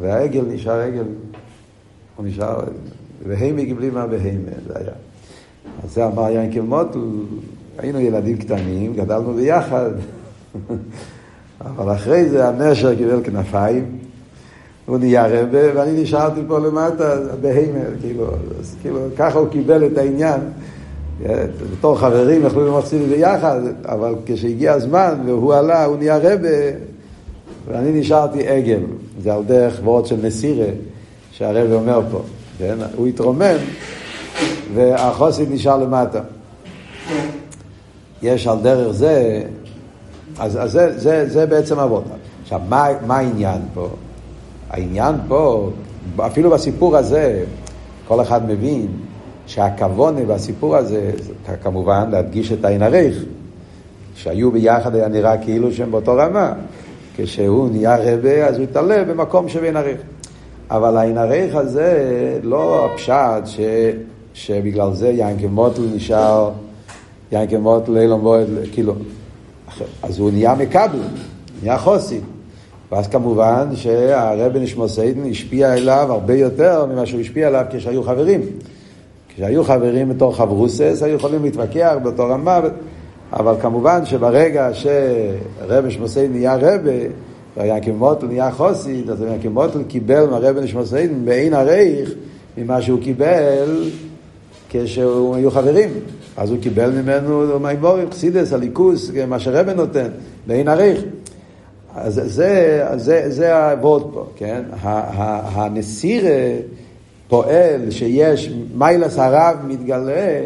והעגל 0.00 0.44
נשאר 0.48 0.80
עגל. 0.80 1.04
הוא 2.16 2.26
נשאר, 2.26 2.60
והימי 3.26 3.66
קיבלי 3.66 3.90
מה 3.90 4.06
בהימה, 4.06 4.50
זה 4.66 4.72
היה. 4.76 4.92
אז 5.84 5.94
זה 5.94 6.06
אמר 6.06 6.30
ינקל 6.30 6.60
מוטל, 6.60 6.98
היינו 7.78 8.00
ילדים 8.00 8.38
קטנים, 8.38 8.94
גדלנו 8.94 9.34
ביחד, 9.34 9.90
אבל 11.66 11.94
אחרי 11.94 12.28
זה 12.28 12.48
הנשר 12.48 12.94
קיבל 12.94 13.20
כנפיים, 13.24 13.98
הוא 14.86 14.98
נהיה 14.98 15.26
רבה, 15.26 15.58
ואני 15.74 16.02
נשארתי 16.02 16.40
פה 16.48 16.58
למטה 16.58 17.16
בהימר, 17.40 17.90
כאילו, 18.00 18.26
אז 18.60 18.76
כאילו, 18.82 18.98
ככה 19.16 19.38
הוא 19.38 19.48
קיבל 19.48 19.86
את 19.86 19.98
העניין. 19.98 20.40
בתור 21.72 21.98
חברים 21.98 22.46
יכלו 22.46 22.64
ללמוד 22.64 22.84
חסידות 22.84 23.08
ביחד, 23.08 23.60
אבל 23.84 24.14
כשהגיע 24.26 24.72
הזמן 24.72 25.14
והוא 25.26 25.54
עלה, 25.54 25.84
הוא 25.84 25.96
נהיה 25.96 26.16
רבה, 26.16 26.48
ואני 27.68 28.00
נשארתי 28.00 28.48
עגל. 28.48 28.80
זה 29.22 29.34
על 29.34 29.44
דרך 29.44 29.80
וורד 29.84 30.06
של 30.06 30.16
נסירה, 30.22 30.68
שהרבה 31.32 31.74
אומר 31.74 32.00
פה. 32.10 32.22
כן? 32.58 32.76
הוא 32.96 33.06
התרומם, 33.06 33.56
והחוסית 34.74 35.50
נשאר 35.50 35.76
למטה. 35.76 36.20
יש 38.22 38.46
על 38.46 38.58
דרך 38.62 38.92
זה, 38.92 39.42
אז, 40.40 40.58
אז 40.62 40.70
זה, 40.72 40.98
זה, 40.98 41.28
זה 41.28 41.46
בעצם 41.46 41.78
עבודה. 41.78 42.14
עכשיו, 42.42 42.60
מה, 42.68 42.88
מה 43.06 43.16
העניין 43.16 43.60
פה? 43.74 43.88
העניין 44.70 45.14
פה, 45.28 45.70
אפילו 46.18 46.50
בסיפור 46.50 46.96
הזה, 46.96 47.44
כל 48.08 48.20
אחד 48.20 48.50
מבין 48.50 48.86
שהכוונה 49.46 50.24
בסיפור 50.24 50.76
הזה, 50.76 51.10
כמובן 51.62 52.10
להדגיש 52.10 52.52
את 52.52 52.64
העין 52.64 52.82
הריך. 52.82 53.24
שהיו 54.14 54.50
ביחד 54.50 54.94
היה 54.94 55.08
נראה 55.08 55.38
כאילו 55.38 55.72
שהם 55.72 55.90
באותו 55.90 56.16
רמה. 56.16 56.52
כשהוא 57.16 57.70
נהיה 57.70 57.96
רבה, 57.96 58.46
אז 58.46 58.56
הוא 58.56 58.64
התעלה 58.64 59.04
במקום 59.04 59.48
שבין 59.48 59.76
הריך. 59.76 60.00
אבל 60.70 60.96
העין 60.96 61.18
הריך 61.18 61.54
הזה, 61.54 62.38
לא 62.42 62.86
הפשט 62.86 63.46
ש, 63.46 63.60
שבגלל 64.34 64.92
זה 64.92 65.08
ינקי 65.08 65.46
מוטל 65.46 65.82
נשאר, 65.94 66.50
ינקי 67.32 67.56
מוטל 67.56 67.98
אילון 67.98 68.20
בועד, 68.20 68.46
כאילו, 68.72 68.94
אז 70.02 70.18
הוא 70.18 70.30
נהיה 70.30 70.54
מקבל, 70.54 70.98
נהיה 71.62 71.78
חוסי. 71.78 72.20
ואז 72.92 73.08
כמובן 73.08 73.68
שהרבי 73.74 74.60
נשמוסיידן 74.60 75.30
השפיע 75.30 75.74
אליו 75.74 76.06
הרבה 76.10 76.34
יותר 76.34 76.86
ממה 76.86 77.06
שהוא 77.06 77.20
השפיע 77.20 77.46
עליו 77.46 77.64
כשהיו 77.70 78.02
חברים. 78.02 78.40
כשהיו 79.28 79.64
חברים 79.64 80.08
בתור 80.08 80.36
חברוסס, 80.36 81.02
היו 81.02 81.16
יכולים 81.16 81.42
להתווכח 81.42 81.94
באותו 82.02 82.28
רמה, 82.28 82.60
אבל 83.32 83.54
כמובן 83.60 84.06
שברגע 84.06 84.70
שרבי 84.72 85.88
נשמוסיידן 85.88 86.32
נהיה 86.32 86.56
רבי, 86.56 87.06
וינקי 87.56 87.90
מוטל 87.90 88.26
נהיה 88.26 88.50
חוסית, 88.50 89.08
אז 89.08 89.22
ינקי 89.22 89.48
מוטל 89.48 89.82
קיבל 89.82 90.26
מהרבי 90.26 90.60
נשמוסיידן 90.60 91.24
בעין 91.24 91.54
הרייך 91.54 92.10
ממה 92.58 92.82
שהוא 92.82 93.00
קיבל 93.00 93.90
כשהיו 94.70 95.34
היו 95.34 95.50
חברים. 95.50 95.90
אז 96.40 96.50
הוא 96.50 96.58
קיבל 96.60 96.90
ממנו 96.90 97.60
מימורים, 97.60 98.10
חסידס, 98.10 98.52
הליכוס, 98.52 99.10
מה 99.28 99.38
שרבי 99.38 99.74
נותן, 99.74 100.08
בעין 100.46 100.68
הרייך. 100.68 101.00
אז 101.94 102.20
זה, 102.24 102.84
זה, 102.96 103.24
זה 103.30 103.56
העבוד 103.56 104.10
פה, 104.14 104.26
כן? 104.36 104.62
הנסירה 105.54 106.56
פועל 107.28 107.90
שיש 107.90 108.52
מיילס 108.74 109.18
הרב 109.18 109.56
מתגלה, 109.66 110.40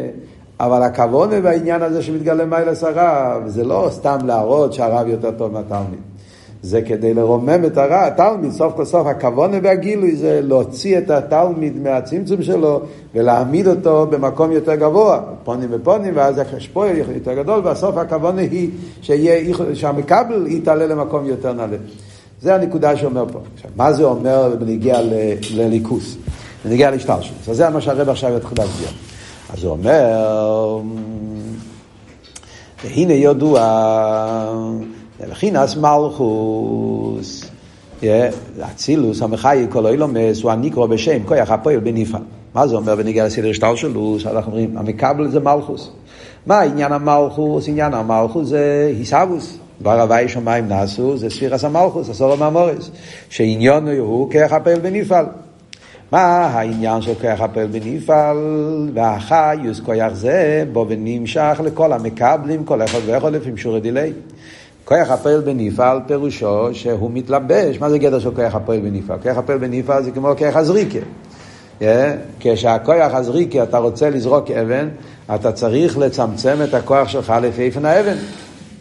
אבל 0.59 0.83
הכוונה 0.83 1.41
בעניין 1.41 1.81
הזה 1.81 2.03
שמתגלה 2.03 2.45
מיילס 2.45 2.83
הרב, 2.83 3.47
זה 3.47 3.63
לא 3.63 3.87
סתם 3.91 4.17
להראות 4.25 4.73
שהרב 4.73 5.07
יותר 5.07 5.31
טוב 5.31 5.51
מהתלמיד. 5.51 5.99
זה 6.65 6.81
כדי 6.81 7.13
לרומם 7.13 7.65
את 7.65 7.77
התלמיד, 7.77 8.51
סוף 8.51 8.73
כל 8.75 8.85
סוף 8.85 9.07
הכוונה 9.07 9.57
והגילוי 9.63 10.15
זה 10.15 10.39
להוציא 10.43 10.97
את 10.97 11.09
התלמיד 11.09 11.81
מהצמצום 11.83 12.43
שלו 12.43 12.81
ולהעמיד 13.15 13.67
אותו 13.67 14.07
במקום 14.09 14.51
יותר 14.51 14.75
גבוה, 14.75 15.19
פונים 15.43 15.69
ופונים, 15.71 16.13
ואז 16.15 16.41
השפוע 16.55 16.87
יותר 16.87 17.33
גדול, 17.33 17.61
והסוף 17.63 17.97
הכוונה 17.97 18.41
היא 18.41 18.69
שיהיה, 19.01 19.53
שהמקבל 19.73 20.47
יתעלה 20.47 20.85
למקום 20.85 21.25
יותר 21.25 21.53
נעלה. 21.53 21.77
זה 22.41 22.55
הנקודה 22.55 22.97
שאומר 22.97 23.25
פה. 23.31 23.39
עכשיו, 23.55 23.71
מה 23.75 23.93
זה 23.93 24.03
אומר 24.03 24.55
בנגיע 24.59 24.99
לליכוס? 25.53 26.15
בנגיע 26.65 26.91
להשתלשלות. 26.91 27.49
אז 27.49 27.57
זה 27.57 27.69
מה 27.69 27.81
שהרב 27.81 28.09
עכשיו 28.09 28.37
יתחיל 28.37 28.57
להסביר. 28.57 28.89
אז 29.53 29.63
הוא 29.63 29.71
אומר, 29.71 30.79
והנה 32.83 33.13
ידוע 33.13 33.61
לבחינס 35.23 35.75
מלכוס. 35.75 37.49
אצילוס 38.61 39.21
המחיי 39.21 39.67
כל 39.69 39.87
אילומס 39.87 40.41
הוא 40.41 40.51
הנקרא 40.51 40.85
בשם 40.85 41.23
כוח 41.25 41.51
הפועל 41.51 41.79
בנפעל. 41.79 42.21
מה 42.53 42.67
זה 42.67 42.75
אומר 42.75 42.95
בניגיע 42.95 43.25
לסדר 43.25 43.53
שטר 43.53 43.75
שלו? 43.75 44.17
אנחנו 44.25 44.51
אומרים, 44.51 44.77
המקבל 44.77 45.27
זה 45.27 45.39
מלכוס. 45.39 45.89
מה 46.45 46.61
עניין 46.61 46.91
המלכוס? 46.91 47.67
עניין 47.67 47.93
המלכוס 47.93 48.47
זה 48.47 48.91
היסבוס. 48.97 49.57
דבר 49.81 50.01
הווי 50.01 50.29
שמיים 50.29 50.67
נעשו 50.67 51.17
זה 51.17 51.29
ספירס 51.29 51.63
המלכוס, 51.63 52.09
הסורו 52.09 52.37
מהמורס. 52.37 52.91
שעניון 53.29 53.87
הוא 53.87 54.31
כוח 54.31 54.51
הפועל 54.51 54.79
בנפעל. 54.79 55.25
מה 56.11 56.19
העניין 56.45 57.01
של 57.01 57.13
כוח 57.13 57.41
הפועל 57.41 57.67
בנפעל? 57.67 58.37
והחיוס 58.93 59.79
כוח 59.79 60.13
זה 60.13 60.63
בו 60.73 60.85
ונמשך 60.89 61.61
לכל 61.63 61.93
המקבלים, 61.93 62.63
כל 62.63 62.81
אחד 62.81 62.99
ואחד 63.05 63.33
לפי 63.33 63.51
שורי 63.55 63.81
דילי. 63.81 64.13
כוח 64.85 65.09
הפועל 65.09 65.41
בנפעל 65.41 65.99
פירושו 66.07 66.69
שהוא 66.73 67.11
מתלבש, 67.13 67.79
מה 67.79 67.89
זה 67.89 67.97
גדר 67.97 68.19
של 68.19 68.35
כוח 68.35 68.55
הפועל 68.55 68.79
בנפעל? 68.79 69.17
כוח 69.23 69.37
הפועל 69.37 69.57
בנפעל 69.57 70.03
זה 70.03 70.11
כמו 70.11 70.33
כוח 70.37 70.55
הזריקה. 70.55 70.99
Yeah, 71.79 71.83
כשהכוח 72.39 73.13
הזריקה 73.13 73.63
אתה 73.63 73.77
רוצה 73.77 74.09
לזרוק 74.09 74.51
אבן, 74.51 74.89
אתה 75.35 75.51
צריך 75.51 75.97
לצמצם 75.97 76.57
את 76.63 76.73
הכוח 76.73 77.07
שלך 77.07 77.33
לפי 77.41 77.61
איפן 77.61 77.85
האבן. 77.85 78.15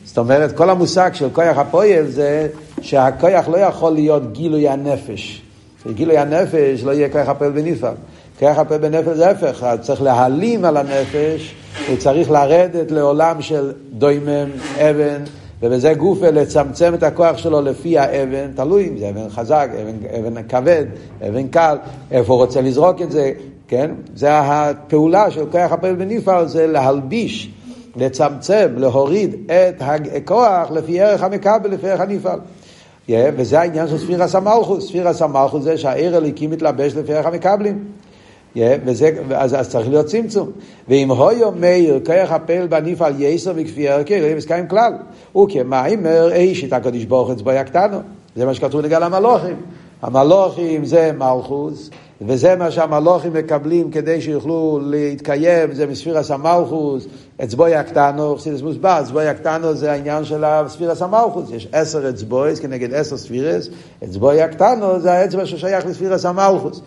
זאת 0.04 0.18
אומרת, 0.18 0.56
כל 0.56 0.70
המושג 0.70 1.10
של 1.14 1.28
כוח 1.32 1.58
הפועל 1.58 2.06
זה 2.06 2.48
שהכוח 2.80 3.48
לא 3.48 3.56
יכול 3.56 3.92
להיות 3.92 4.32
גילוי 4.32 4.68
הנפש. 4.68 5.42
גילוי 5.92 6.18
הנפש 6.18 6.84
לא 6.84 6.92
יהיה 6.92 7.08
כוח 7.08 7.28
הפועל 7.28 7.50
בנפעל. 7.50 7.94
כוח 8.38 8.58
הפועל 8.58 8.80
בנפש 8.80 9.16
זה 9.16 9.28
ההפך, 9.28 9.66
צריך 9.80 10.02
להעלים 10.02 10.64
על 10.64 10.76
הנפש, 10.76 11.54
הוא 11.88 11.96
צריך 11.96 12.30
לרדת 12.30 12.90
לעולם 12.90 13.42
של 13.42 13.72
דוימם, 13.92 14.48
אבן. 14.78 15.24
ובזה 15.64 15.94
גופה 15.94 16.30
לצמצם 16.30 16.94
את 16.94 17.02
הכוח 17.02 17.38
שלו 17.38 17.60
לפי 17.60 17.98
האבן, 17.98 18.52
תלוי 18.54 18.88
אם 18.88 18.98
זה 18.98 19.08
אבן 19.08 19.28
חזק, 19.28 19.68
אבן, 19.82 20.26
אבן 20.26 20.42
כבד, 20.42 20.84
אבן 21.28 21.48
קל, 21.48 21.76
איפה 22.10 22.32
הוא 22.32 22.40
רוצה 22.40 22.60
לזרוק 22.60 23.02
את 23.02 23.10
זה, 23.10 23.32
כן? 23.68 23.90
זה 24.14 24.28
הפעולה 24.32 25.30
של 25.30 25.50
כוח 25.50 25.72
הפעיל 25.72 25.94
בנפעל, 25.94 26.48
זה 26.48 26.66
להלביש, 26.66 27.50
לצמצם, 27.96 28.68
להוריד 28.76 29.34
את 29.46 29.82
הכוח 30.16 30.70
לפי 30.70 31.00
ערך 31.00 31.22
המקבל, 31.22 31.70
לפי 31.70 31.90
ערך 31.90 32.00
הנפעל. 32.00 32.38
Yeah, 33.08 33.12
וזה 33.36 33.60
העניין 33.60 33.88
של 33.88 33.98
ספירס 33.98 34.34
המלכוס. 34.34 34.88
ספירס 34.88 35.22
המלכוס 35.22 35.64
זה 35.64 35.78
שהעיר 35.78 36.16
הליקים 36.16 36.50
מתלבש 36.50 36.94
לפי 36.94 37.14
ערך 37.14 37.26
המקבלים. 37.26 37.84
וזה, 38.56 39.10
אז, 39.34 39.54
אז 39.54 39.68
צריך 39.68 39.88
להיות 39.88 40.06
צמצום. 40.06 40.50
ואם 40.88 41.10
הויו 41.10 41.52
מאיר 41.52 42.00
כוח 42.06 42.30
הפעל 42.30 42.66
בניף 42.66 43.02
על 43.02 43.14
יסר 43.18 43.52
וכפייה 43.56 43.94
ערכי, 43.94 44.20
לא 44.20 44.26
ימסקיים 44.26 44.68
כלל. 44.68 44.92
וכמיימר 45.36 46.32
אישית 46.32 46.72
הקדוש 46.72 47.04
ברוך 47.04 47.28
הוא 47.28 47.36
צבויה 47.36 47.64
קטנו. 47.64 47.98
זה 48.36 48.46
מה 48.46 48.54
שכתוב 48.54 48.80
לגל 48.80 49.02
המלוכים. 49.02 49.56
המלוכים 50.02 50.84
זה 50.84 51.10
מלכוס, 51.18 51.90
וזה 52.20 52.56
מה 52.56 52.70
שהמלוכים 52.70 53.32
מקבלים 53.32 53.90
כדי 53.90 54.20
שיוכלו 54.20 54.80
להתקיים, 54.82 55.74
זה 55.74 55.86
מספירס 55.86 56.30
המלכוס, 56.30 57.06
אצבוי 57.44 57.74
הקטנו, 57.74 58.36
חסידס 58.36 58.62
מוסבר, 58.62 58.98
אצבוי 59.00 59.28
הקטנו 59.28 59.74
זה 59.74 59.92
העניין 59.92 60.24
של 60.24 60.44
ספירס 60.68 61.02
המלכוס, 61.02 61.50
יש 61.50 61.68
עשר 61.72 62.08
אצבויס 62.08 62.60
כנגד 62.60 62.94
עשר 62.94 63.16
ספירס, 63.16 63.68
אצבוי 64.04 64.42
הקטנו 64.42 65.00
זה 65.00 65.12
האצבע 65.12 65.46
ששייך 65.46 65.86
לספירס 65.86 66.24
המלכוס. 66.24 66.80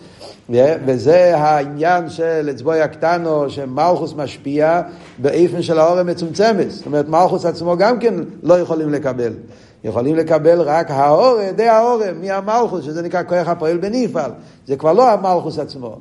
וזה 0.86 1.36
העניין 1.36 2.10
של 2.10 2.48
אצבוי 2.50 2.80
הקטנו, 2.80 3.50
שמלכוס 3.50 4.14
משפיע 4.16 4.82
באיפן 5.18 5.62
של 5.62 5.78
האור 5.78 5.98
המצומצמת. 5.98 6.70
זאת 6.70 6.86
אומרת, 6.86 7.08
מלכוס 7.08 7.44
עצמו 7.44 7.76
גם 7.76 7.98
כן 7.98 8.14
לא 8.42 8.54
יכולים 8.60 8.92
לקבל. 8.92 9.32
יכולים 9.84 10.16
לקבל 10.16 10.60
רק 10.60 10.90
האור, 10.90 11.38
די 11.56 11.68
האור, 11.68 12.00
מהמלכוס, 12.20 12.84
שזה 12.84 13.02
נקרא 13.02 13.22
כוח 13.22 13.48
הפועל 13.48 13.76
בנפעל. 13.76 14.30
זה 14.66 14.76
כבר 14.76 14.92
לא 14.92 15.10
המלכוס 15.10 15.58
עצמו. 15.58 15.98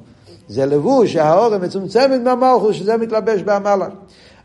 זה 0.47 0.65
לבוש 0.65 1.13
שהאור 1.13 1.57
מצומצמת 1.57 2.21
מהמלכוס, 2.23 2.75
שזה 2.75 2.97
מתלבש 2.97 3.41
בהמלך. 3.41 3.87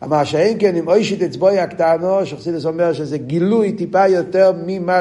מה 0.07 0.25
שאין 0.25 0.57
כן, 0.61 0.77
אם 0.77 0.89
אוישית 0.89 1.23
אצבוי 1.23 1.59
הקטנו, 1.59 2.27
שחסידס 2.27 2.67
אומר 2.67 2.93
שזה 2.93 3.19
גילוי 3.19 3.73
טיפה 3.73 4.07
יותר 4.07 4.53
ממה 4.67 5.01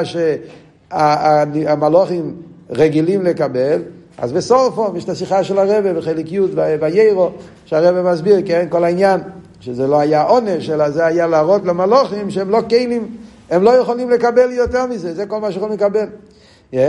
שהמלוכים 0.90 2.36
רגילים 2.70 3.22
לקבל, 3.22 3.82
אז 4.18 4.32
בסורפו 4.32 4.92
יש 4.96 5.04
את 5.04 5.08
השיחה 5.08 5.44
של 5.44 5.58
הרבה 5.58 5.94
בחלק 5.94 6.32
י' 6.32 6.40
ויירו, 6.80 7.30
שהרבה 7.64 8.12
מסביר, 8.12 8.40
כן, 8.46 8.66
כל 8.68 8.84
העניין, 8.84 9.20
שזה 9.60 9.86
לא 9.86 10.00
היה 10.00 10.22
עונש, 10.22 10.70
אלא 10.70 10.90
זה 10.90 11.06
היה 11.06 11.26
להראות 11.26 11.64
למלוכים 11.64 12.30
שהם 12.30 12.50
לא 12.50 12.60
כלים 12.68 13.16
הם 13.52 13.62
לא 13.62 13.70
יכולים 13.70 14.10
לקבל 14.10 14.52
יותר 14.52 14.86
מזה, 14.86 15.14
זה 15.14 15.26
כל 15.26 15.40
מה 15.40 15.52
שיכולים 15.52 15.74
לקבל. 15.74 16.06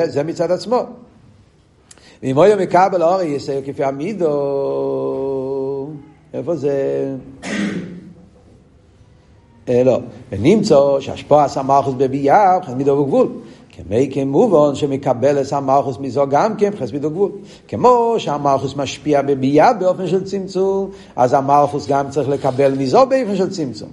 זה 0.06 0.24
מצד 0.24 0.52
עצמו. 0.52 0.84
ואם 2.24 2.38
הוא 2.38 2.46
מקבל 2.60 3.04
אורי 3.04 3.26
יסר 3.26 3.60
כפי 3.66 3.84
המידו, 3.84 4.30
איפה 6.34 6.56
זה? 6.56 7.06
אה, 9.70 9.84
לא. 9.84 10.00
ונמצא 10.32 10.76
שהשפוע 11.00 11.48
סמכוס 11.48 11.94
בביאה, 11.98 12.58
חס 12.66 12.74
מידו 12.74 12.92
וגבול. 12.92 13.28
כמי 13.70 14.10
כמובן 14.14 14.76
שמקבל 14.76 15.42
את 15.42 15.54
המלכוס 15.54 15.98
מזו 16.00 16.28
גם 16.30 16.56
כן 16.58 16.72
חס 16.80 16.92
מידו 16.92 17.08
וגבול. 17.08 17.32
כמו 17.68 18.16
שהמלכוס 18.18 18.76
משפיע 18.76 19.22
בביאה 19.22 19.74
באופן 19.74 20.08
של 20.08 20.24
צמצום, 20.24 20.90
אז 21.16 21.34
המלכוס 21.34 21.88
גם 21.88 22.10
צריך 22.10 22.30
לקבל 22.30 22.74
מזו 22.78 23.06
באופן 23.06 23.36
של 23.36 23.50
צמצום. 23.50 23.90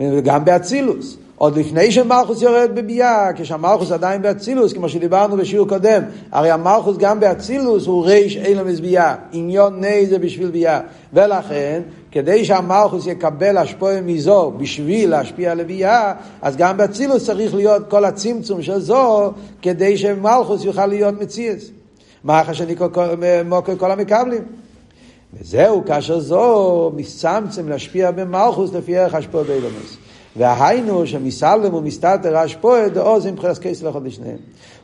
וגם 0.00 0.44
באצילוס. 0.44 1.16
עוד 1.44 1.58
לפני 1.58 1.92
שמלכוס 1.92 2.42
יורד 2.42 2.70
בביאה, 2.74 3.32
כשהמלכוס 3.36 3.92
עדיין 3.92 4.22
באצילוס, 4.22 4.72
כמו 4.72 4.88
שדיברנו 4.88 5.36
בשיעור 5.36 5.68
קודם, 5.68 6.02
הרי 6.32 6.50
המלכוס 6.50 6.96
גם 6.96 7.20
באצילוס 7.20 7.86
הוא 7.86 8.06
ריש 8.06 8.36
אילמס 8.36 8.80
ביאה, 8.80 9.14
עניון 9.32 9.80
ני 9.80 10.06
זה 10.06 10.18
בשביל 10.18 10.50
ביאה. 10.50 10.80
ולכן, 11.12 11.82
כדי 12.10 12.44
שהמלכוס 12.44 13.06
יקבל 13.06 13.56
השפועה 13.56 14.00
מזו 14.00 14.52
בשביל 14.56 15.10
להשפיע 15.10 15.52
על 15.52 15.60
הביאה, 15.60 16.12
אז 16.42 16.56
גם 16.56 16.76
באצילוס 16.76 17.26
צריך 17.26 17.54
להיות 17.54 17.90
כל 17.90 18.04
הצמצום 18.04 18.62
של 18.62 18.78
זו, 18.78 19.32
כדי 19.62 19.96
שמלכוס 19.96 20.64
יוכל 20.64 20.86
להיות 20.86 21.20
מציאס. 21.20 21.70
שאני 22.52 22.74
מוקר 23.44 23.76
כל 23.76 23.90
המקבלים. 23.90 24.42
וזהו, 25.40 25.84
כאשר 25.86 26.20
זו 26.20 26.92
מצמצם 26.96 27.68
להשפיע 27.68 28.10
במלכוס 28.10 28.72
לפי 28.72 28.98
ערך 28.98 29.14
השפועה 29.14 29.44
באילמס. 29.44 30.03
והיינו 30.36 31.06
שמסלם 31.06 31.74
ומסתתר 31.74 32.44
אשפועה 32.44 32.88
דעוז 32.88 33.26
עם 33.26 33.40
חרס 33.40 33.58
קייס 33.58 33.82
לאחד 33.82 34.06
לשניהם. 34.06 34.36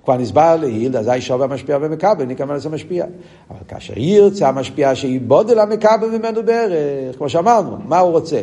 כבר 0.04 0.16
נסבר 0.16 0.56
להיל, 0.56 0.96
אזי 0.96 1.20
שובה 1.20 1.46
משפיע 1.46 1.78
ומקבל, 1.80 2.24
נקרא 2.24 2.46
לזה 2.46 2.68
משפיע. 2.68 3.04
אבל 3.50 3.58
כאשר 3.68 3.92
ירצה 3.96 4.48
המשפיע 4.48 4.94
שיבודל 4.94 5.58
המקבל 5.58 6.18
ממנו 6.18 6.42
בערך, 6.42 7.16
כמו 7.16 7.28
שאמרנו, 7.28 7.76
מה 7.84 7.98
הוא 7.98 8.10
רוצה? 8.10 8.40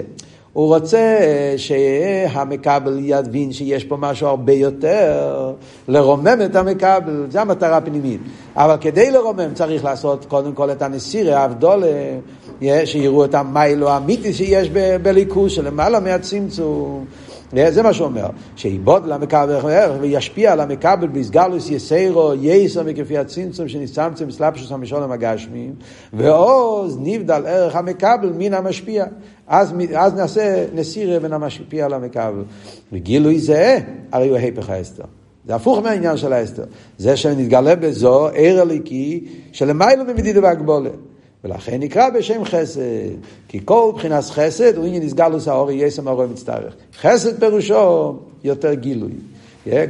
הוא 0.53 0.75
רוצה 0.75 1.17
שהמקבל 1.57 2.99
יבין 3.01 3.51
שיש 3.51 3.83
פה 3.83 3.97
משהו 3.97 4.27
הרבה 4.27 4.53
יותר, 4.53 5.53
לרומם 5.87 6.37
את 6.45 6.55
המקבל, 6.55 7.25
זו 7.29 7.39
המטרה 7.39 7.77
הפנימית. 7.77 8.21
אבל 8.55 8.75
כדי 8.81 9.11
לרומם 9.11 9.53
צריך 9.53 9.85
לעשות 9.85 10.25
קודם 10.25 10.53
כל 10.53 10.71
את 10.71 10.81
הנסירי, 10.81 11.33
האבדולה, 11.33 11.87
שיראו 12.85 13.25
את 13.25 13.35
המיילו 13.35 13.89
האמיתי 13.89 14.33
שיש 14.33 14.69
בליכוז 15.01 15.51
שלמעלה 15.51 15.99
מהצמצום. 15.99 17.05
זה 17.69 17.83
מה 17.83 17.93
שהוא 17.93 18.07
אומר, 18.07 18.27
שיבוד 18.55 19.05
למקבל 19.05 19.59
וישפיע 20.01 20.53
על 20.53 20.59
המקבל 20.59 21.07
ביסגלוס 21.07 21.69
יסיירו 21.69 22.33
יסר 22.41 22.83
מכפי 22.83 23.17
הצמצום 23.17 23.67
שניצמצם 23.67 24.31
סלפשוס 24.31 24.71
המשולם 24.71 25.11
הגשמים 25.11 25.73
ועוז 26.13 26.97
נבדל 27.01 27.43
ערך 27.45 27.75
המקבל 27.75 28.33
מן 28.37 28.53
המשפיע. 28.53 29.05
אז, 29.47 29.73
אז 29.95 30.13
נעשה 30.13 30.65
נסירה 30.73 31.19
בין 31.19 31.33
המשפיע 31.33 31.85
על 31.85 31.93
המקבל. 31.93 32.43
וגילוי 32.93 33.39
זה 33.39 33.79
הרי 34.11 34.29
הוא 34.29 34.37
ההפך 34.37 34.69
האסתר 34.69 35.03
זה 35.47 35.55
הפוך 35.55 35.79
מהעניין 35.79 36.17
של 36.17 36.33
האסתר 36.33 36.63
זה 36.97 37.17
שנתגלה 37.17 37.75
בזו 37.75 38.27
ער 38.33 38.61
הליקי 38.61 39.25
שלמיילו 39.51 40.05
במדידה 40.07 40.39
והגבולת 40.43 40.91
ולכן 41.43 41.79
נקרא 41.79 42.09
בשם 42.09 42.45
חסד, 42.45 42.81
כי 43.47 43.59
כל 43.65 43.91
מבחינת 43.93 44.23
חסד 44.23 44.77
הוא 44.77 44.85
עניין 44.85 45.03
נסגלוס 45.03 45.47
האורי 45.47 45.75
יסם 45.75 46.07
האורי 46.07 46.27
מצטרך. 46.27 46.73
חסד 47.01 47.39
פירושו 47.39 48.15
יותר 48.43 48.73
גילוי. 48.73 49.11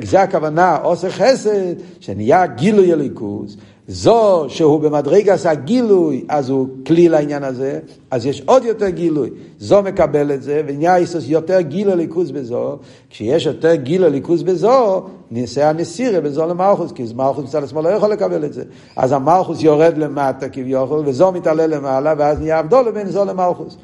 זה 0.04 0.22
הכוונה, 0.22 0.76
עושה 0.76 1.10
חסד, 1.10 1.74
שנהיה 2.00 2.48
גילוי 2.48 2.94
הליכוז. 2.94 3.58
זו 3.88 4.46
שהוא 4.48 4.80
במדרגס 4.80 5.46
הגילוי, 5.46 6.26
אז 6.30 6.50
הוא 6.50 6.68
כלי 6.88 7.10
לעניין 7.10 7.44
הזה, 7.44 7.80
אז 8.12 8.26
יש 8.26 8.42
עוד 8.46 8.66
יותר 8.66 8.90
גילוי. 8.90 9.30
זו 9.60 9.82
מקבל 9.82 10.32
את 10.32 10.44
זה, 10.44 10.62
ונהיה 10.68 10.98
איסוס 10.98 11.24
יותר 11.28 11.62
גילוי 11.62 11.96
ליכוז 11.96 12.32
בזו. 12.32 12.78
כשיש 13.10 13.46
יותר 13.46 13.76
גילוי 13.76 14.10
ליכוז 14.10 14.44
בזו, 14.44 15.04
נעשה 15.32 15.70
הנסירה 15.70 16.22
בזו 16.22 16.48
למלכוס, 16.48 16.92
כי 16.92 17.06
מלכוס 17.16 17.44
מצד 17.44 17.64
עצמו 17.64 17.82
לא 17.82 17.90
יכול 17.90 18.12
לקבל 18.12 18.46
את 18.46 18.54
זה. 18.54 18.64
אז 18.96 19.12
המלכוס 19.12 19.62
יורד 19.62 19.98
למטה 19.98 20.50
כביכול, 20.50 21.04
וזו 21.06 21.32
מתעלה 21.32 21.68
למעלה, 21.68 22.14
ואז 22.18 22.40
נהיה 22.40 22.60
הבדול 22.60 22.92
בין 22.92 23.10
זו 23.10 23.26
למלכוס. 23.26 23.78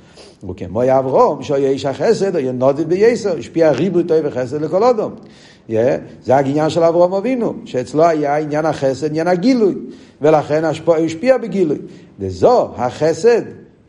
וכמו 0.50 0.84
יעברום, 0.84 1.44
שהוא 1.44 1.58
יהיה 1.58 1.70
איש 1.70 1.86
החסד, 1.86 2.36
או 2.36 2.40
יהיה 2.40 2.52
נודד 2.52 2.90
בייסר, 2.90 3.38
השפיע 3.38 3.72
ריבוי 3.72 4.04
טוב 4.04 4.18
וחסד 4.24 4.62
לכל 4.62 4.84
אדום. 4.84 5.14
Yeah, 5.70 5.74
זה 6.24 6.36
העניין 6.36 6.70
של 6.70 6.84
אברהם 6.84 7.14
אבינו, 7.14 7.54
שאצלו 7.66 8.04
היה 8.06 8.38
עניין 8.38 8.66
החסד, 8.66 9.10
עניין 9.10 9.28
הגילוי, 9.28 9.76
ולכן 10.22 10.64
הוא 10.86 10.96
השפיע 10.96 11.38
בגילוי. 11.38 11.78
וזו 12.20 12.70
החסד, 12.76 13.42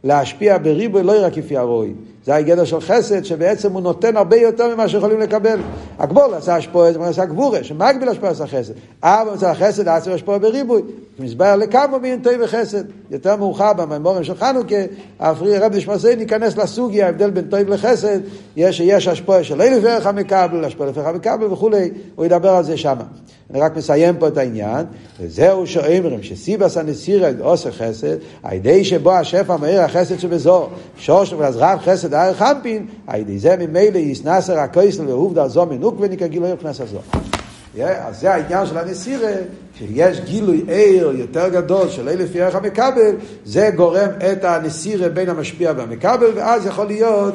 להשפיע 0.05 0.59
בריבוי 0.59 1.03
לא 1.03 1.27
רק 1.27 1.35
כפי 1.35 1.57
הרוי. 1.57 1.95
זה 2.27 2.35
הגדר 2.35 2.65
של 2.65 2.81
חסד, 2.81 3.25
שבעצם 3.25 3.73
הוא 3.73 3.83
נותן 3.83 4.17
הרבה 4.17 4.37
יותר 4.37 4.75
ממה 4.75 4.89
שיכולים 4.89 5.21
לקבל. 5.21 5.59
הגבול 5.99 6.35
עשה 6.35 6.57
השפועה, 6.57 6.93
זה 6.93 6.99
עשה 7.05 7.25
גבורה, 7.25 7.65
שמגביל 7.65 8.09
השפועה 8.09 8.33
עשה 8.33 8.47
חסד. 8.47 8.73
אבא 9.03 9.35
מצא 9.35 9.51
החסד, 9.51 9.89
עצר 9.89 10.13
השפועה 10.13 10.39
בריבוי. 10.39 10.83
מסבר 11.19 11.57
לכמה 11.57 11.99
בין 11.99 12.23
טוב 12.23 12.33
וחסד. 12.45 12.85
יותר 13.11 13.37
מאוחר 13.37 13.73
במימורים 13.73 14.25
של 14.25 14.35
חנוכה, 14.35 14.77
הפרי 15.21 15.59
רב 15.59 15.77
נשמסי 15.77 16.17
ניכנס 16.17 16.57
לסוגיה, 16.57 17.07
ההבדל 17.07 17.31
בין 17.31 17.45
טוב 17.45 17.69
לחסד, 17.69 18.19
יש 18.57 18.77
שיש 18.77 19.09
השפועה 19.09 19.45
של 19.45 19.63
אלף 19.63 19.85
ערך 19.85 20.07
המקבל, 20.07 20.65
השפועה 20.65 20.91
לפי 20.91 21.01
המקבל 21.01 21.53
וכולי, 21.53 21.91
הוא 22.15 22.27
ידבר 22.27 22.51
על 22.51 22.65
זה 22.65 22.77
שמה. 22.77 23.05
אני 23.51 23.61
רק 23.61 23.77
מסיים 23.77 24.17
פה 24.17 24.29
את 24.29 24.39
העניין, 24.39 24.87
וזהו 25.21 25.67
שאומרים 25.67 26.23
שסיבס 26.23 26.77
הנסירת 26.77 27.35
עושה 27.41 27.73
חסד, 27.73 28.17
על 28.43 28.53
ידי 28.53 28.85
שבו 28.85 29.13
השפע 29.13 29.57
מאיר 29.57 29.81
החסד 29.81 30.19
שבזו, 30.19 30.69
שושו 30.99 31.39
ולזרב 31.39 31.79
חסד 31.85 32.15
אר 32.15 32.35
חמפין, 32.35 32.87
על 33.07 33.21
ידי 33.21 33.39
זה 33.39 33.57
ממילא 33.57 33.99
יסנסר 33.99 34.59
הקויסל 34.59 35.09
ועובדה 35.09 35.49
זו 35.49 35.67
מנוק 35.67 35.95
וניקה 36.01 36.27
גילוי 36.27 36.53
וכנס 36.53 36.81
הזו. 36.81 36.99
אז 37.83 38.21
זה 38.21 38.35
העניין 38.35 38.67
של 38.67 38.79
הנסירה, 38.79 39.33
שיש 39.79 40.21
גילוי 40.21 40.65
עיר 40.69 41.13
יותר 41.15 41.49
גדול 41.49 41.89
של 41.89 42.09
אלף 42.09 42.35
ירח 42.35 42.55
המקבל, 42.55 43.15
זה 43.45 43.71
גורם 43.77 44.09
את 44.33 44.45
הנסירה 44.45 45.09
בין 45.09 45.29
המשפיע 45.29 45.73
והמקבל, 45.77 46.31
ואז 46.35 46.67
יכול 46.67 46.87
להיות 46.87 47.35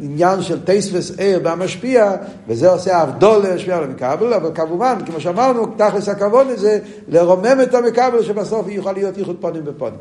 עניין 0.00 0.42
של 0.42 0.64
טייספס 0.64 1.18
עיר 1.18 1.38
במשפיע, 1.38 2.12
וזה 2.48 2.70
עושה 2.70 3.02
אבדול 3.02 3.42
להשפיע 3.42 3.76
על 3.76 3.84
המקבל, 3.84 4.34
אבל 4.34 4.50
כמובן, 4.54 4.98
כמו 5.06 5.20
שאמרנו, 5.20 5.66
תכלס 5.66 6.08
הכבוד 6.08 6.46
הזה, 6.46 6.78
לרומם 7.08 7.58
את 7.62 7.74
המקבל, 7.74 8.22
שבסוף 8.22 8.68
יוכל 8.68 8.92
להיות 8.92 9.18
ייחוד 9.18 9.36
פונים 9.40 9.64
בפונים. 9.64 10.00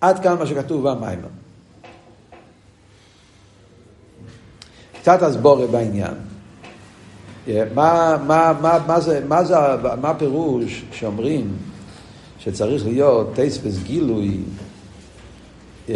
עד 0.00 0.22
כאן 0.22 0.38
מה 0.38 0.46
שכתוב 0.46 0.88
במים. 0.88 1.18
קצת 5.00 5.22
הסבורה 5.22 5.66
בעניין. 5.66 6.14
מה, 7.74 8.16
מה, 8.26 8.52
מה, 8.60 8.78
מה, 8.86 9.00
זה, 9.00 9.20
מה, 9.28 9.44
זה, 9.44 9.54
מה 10.00 10.10
הפירוש 10.10 10.84
שאומרים 10.92 11.56
שצריך 12.38 12.86
להיות 12.86 13.34
טייספס 13.34 13.78
גילוי 13.82 14.40
yeah, 15.88 15.92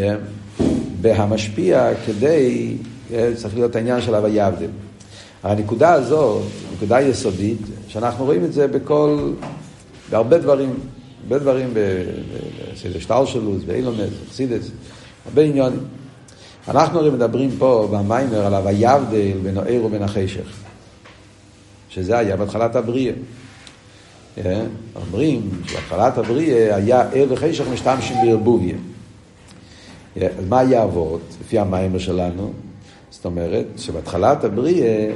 בהמשפיע 1.03 1.91
כדי, 2.07 2.75
yeah, 3.11 3.15
צריך 3.37 3.55
להיות 3.55 3.77
העניין 3.77 4.01
של 4.01 4.15
הוויה 4.15 4.47
הבדל. 4.47 4.71
הנקודה 5.43 5.93
הזו, 5.93 6.41
נקודה 6.77 7.01
יסודית, 7.01 7.59
שאנחנו 7.89 8.25
רואים 8.25 8.45
את 8.45 8.53
זה 8.53 8.69
בכל, 8.69 9.31
בהרבה 10.11 10.39
דברים, 10.39 10.75
הרבה 11.23 11.39
דברים 11.39 11.75
בסדר 11.75 12.99
שטלשלוס, 12.99 13.65
באילומס, 13.67 14.11
בחסידס, 14.27 14.71
הרבה 15.27 15.43
עניונים. 15.43 15.81
אנחנו 16.69 16.99
הרי 16.99 17.11
מדברים 17.11 17.51
פה 17.59 17.89
במיימר 17.93 18.47
על 18.47 18.55
הוויה 18.55 18.93
הבדל 18.93 19.39
בין 19.43 19.59
העיר 19.59 19.85
ובין 19.85 20.03
החשך, 20.03 20.47
שזה 21.89 22.19
היה 22.19 22.37
בהתחלת 22.37 22.77
הבריאה. 22.77 23.13
אה? 24.39 24.63
אומרים 24.97 25.51
שבהתחלת 25.67 26.19
הבריאה 26.19 26.77
היה 26.77 27.01
ער 27.13 27.27
וחשך 27.29 27.65
משתמשים 27.73 28.17
בערבוביה. 28.25 28.77
אה, 30.17 30.29
מה 30.49 30.83
אבות, 30.83 31.21
לפי 31.41 31.59
המיימר 31.59 31.99
שלנו? 31.99 32.53
זאת 33.11 33.25
אומרת, 33.25 33.67
שבהתחלת 33.77 34.45
הבריאה, 34.45 35.13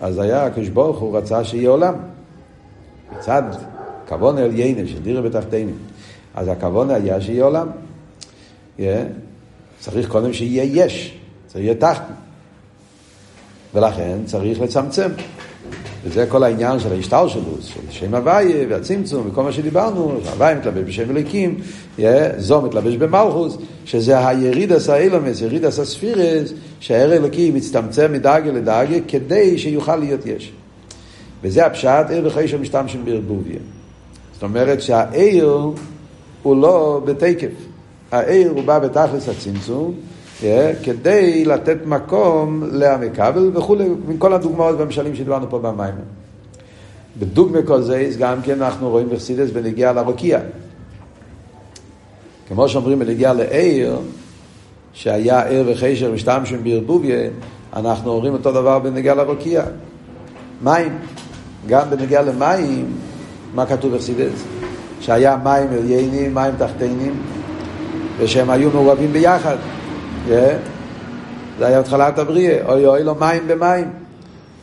אז 0.00 0.18
היה 0.18 0.46
הקדוש 0.46 0.68
ברוך 0.68 0.98
הוא 0.98 1.18
רצה 1.18 1.44
שיהיה 1.44 1.70
עולם. 1.70 1.94
מצד 3.18 3.42
כוון 4.08 4.38
אל 4.38 4.58
יינה 4.58 4.88
של 4.88 5.02
דירה 5.02 5.22
בתחתינו. 5.22 5.72
אז 6.34 6.48
הכוון 6.48 6.90
היה 6.90 7.20
שיהיה 7.20 7.44
עולם. 7.44 7.68
Yeah. 8.78 8.82
צריך 9.80 10.08
קודם 10.08 10.32
שיהיה 10.32 10.84
יש, 10.84 11.18
צריך 11.46 11.64
יהיה 11.64 11.74
תחת. 11.74 12.04
ולכן 13.74 14.18
צריך 14.24 14.60
לצמצם. 14.60 15.10
וזה 16.04 16.26
כל 16.28 16.42
העניין 16.42 16.80
של 16.80 16.92
ההשתל 16.92 17.24
שלו, 17.28 17.42
של 17.60 17.80
שם 17.90 18.14
הוויה 18.14 18.66
והצמצום 18.68 19.28
וכל 19.28 19.42
מה 19.42 19.52
שדיברנו, 19.52 20.20
הוויה 20.32 20.54
מתלבש 20.54 20.82
בשם 20.82 21.10
אליקים, 21.10 21.60
זו 22.38 22.62
מתלבש 22.62 22.94
במלכוס, 22.96 23.58
שזה 23.84 24.28
הירידס 24.28 24.88
האילומס, 24.88 25.40
ירידס 25.40 25.78
הספירס, 25.78 26.52
שהער 26.80 27.12
אלוקי 27.12 27.50
מצטמצם 27.50 28.12
מדאגה 28.12 28.52
לדאגה 28.52 28.96
כדי 29.08 29.58
שיוכל 29.58 29.96
להיות 29.96 30.26
יש. 30.26 30.52
וזה 31.42 31.66
הפשט, 31.66 32.06
ער 32.10 32.22
וחשב 32.24 32.60
משתמשים 32.60 33.04
בערבוביה. 33.04 33.58
זאת 34.34 34.42
אומרת 34.42 34.82
שהעיר 34.82 35.70
הוא 36.42 36.62
לא 36.62 37.02
בתקף, 37.04 37.50
העיר 38.12 38.50
הוא 38.50 38.64
בא 38.64 38.78
בתכלס 38.78 39.28
הצמצום, 39.28 39.94
כדי 40.82 41.44
לתת 41.44 41.76
מקום 41.86 42.62
לעמקבל 42.72 43.50
וכולי, 43.54 43.88
מכל 44.08 44.32
הדוגמאות 44.32 44.76
והמשלים 44.78 45.14
שדיברנו 45.14 45.50
פה 45.50 45.58
במים. 45.58 45.94
בדוגמא 47.18 47.58
כל 47.66 47.82
זה, 47.82 48.10
גם 48.18 48.42
כן 48.42 48.62
אנחנו 48.62 48.90
רואים 48.90 49.08
בחסידס 49.10 49.50
בנגיעה 49.50 49.92
לרוקיע. 49.92 50.40
כמו 52.48 52.68
שאומרים 52.68 52.98
בנגיעה 52.98 53.32
לעיר, 53.32 53.98
שהיה 54.92 55.46
עיר 55.46 55.64
וחשר 55.66 56.12
משתמשים 56.12 56.64
בערבוביה, 56.64 57.28
אנחנו 57.76 58.10
אומרים 58.10 58.32
אותו 58.32 58.52
דבר 58.52 58.78
בנגיעה 58.78 59.14
לרוקיע. 59.14 59.62
מים. 60.62 60.98
גם 61.66 61.90
בנגיעה 61.90 62.22
למים, 62.22 62.92
מה 63.54 63.66
כתוב 63.66 63.94
בחסידס? 63.94 64.44
שהיה 65.00 65.36
מים 65.44 65.68
עליינים, 65.72 66.34
מים 66.34 66.54
תחתינים, 66.58 67.14
ושהם 68.18 68.50
היו 68.50 68.70
מעורבים 68.70 69.12
ביחד. 69.12 69.56
זה 70.26 71.66
היה 71.66 71.80
התחלת 71.80 72.18
הבריאה, 72.18 72.66
אוי 72.66 72.86
אוי 72.86 73.04
לו 73.04 73.14
מים 73.14 73.42
במים. 73.48 73.90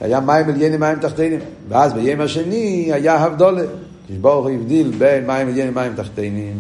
היה 0.02 0.20
מים 0.20 0.50
עליינים 0.50 0.80
מים 0.80 1.00
תחתינים. 1.00 1.40
ואז 1.70 1.94
ביום 1.94 2.22
השני 2.22 2.90
היה 2.94 3.16
הבדולה. 3.16 3.64
כשברוך 4.08 4.48
הבדיל 4.48 4.92
בין 4.98 5.28
מים 5.28 5.48
עליינים 5.48 5.74
מים 5.76 5.94
תחתינים. 5.96 6.60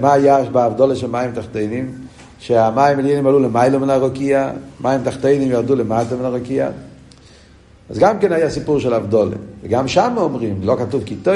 מה 0.00 0.12
היה 0.12 0.42
בהבדולה 0.52 0.96
של 0.96 1.06
מים 1.06 1.30
תחתינים? 1.34 1.92
שהמים 2.38 2.98
עליינים 2.98 3.26
עלו 3.26 3.40
למיילו 3.40 3.80
מן 3.80 3.90
הרוקיע, 3.90 4.50
מים 4.80 5.00
תחתינים 5.04 5.50
ירדו 5.50 5.74
למטה 5.74 6.16
מן 6.16 6.24
הרוקיע. 6.24 6.68
אז 7.90 7.98
גם 7.98 8.18
כן 8.18 8.32
היה 8.32 8.50
סיפור 8.50 8.80
של 8.80 8.94
הבדולה. 8.94 9.36
וגם 9.62 9.88
שם 9.88 10.14
אומרים, 10.16 10.60
לא 10.62 10.76
כתוב 10.78 11.02
כי 11.06 11.16
טוב, 11.16 11.34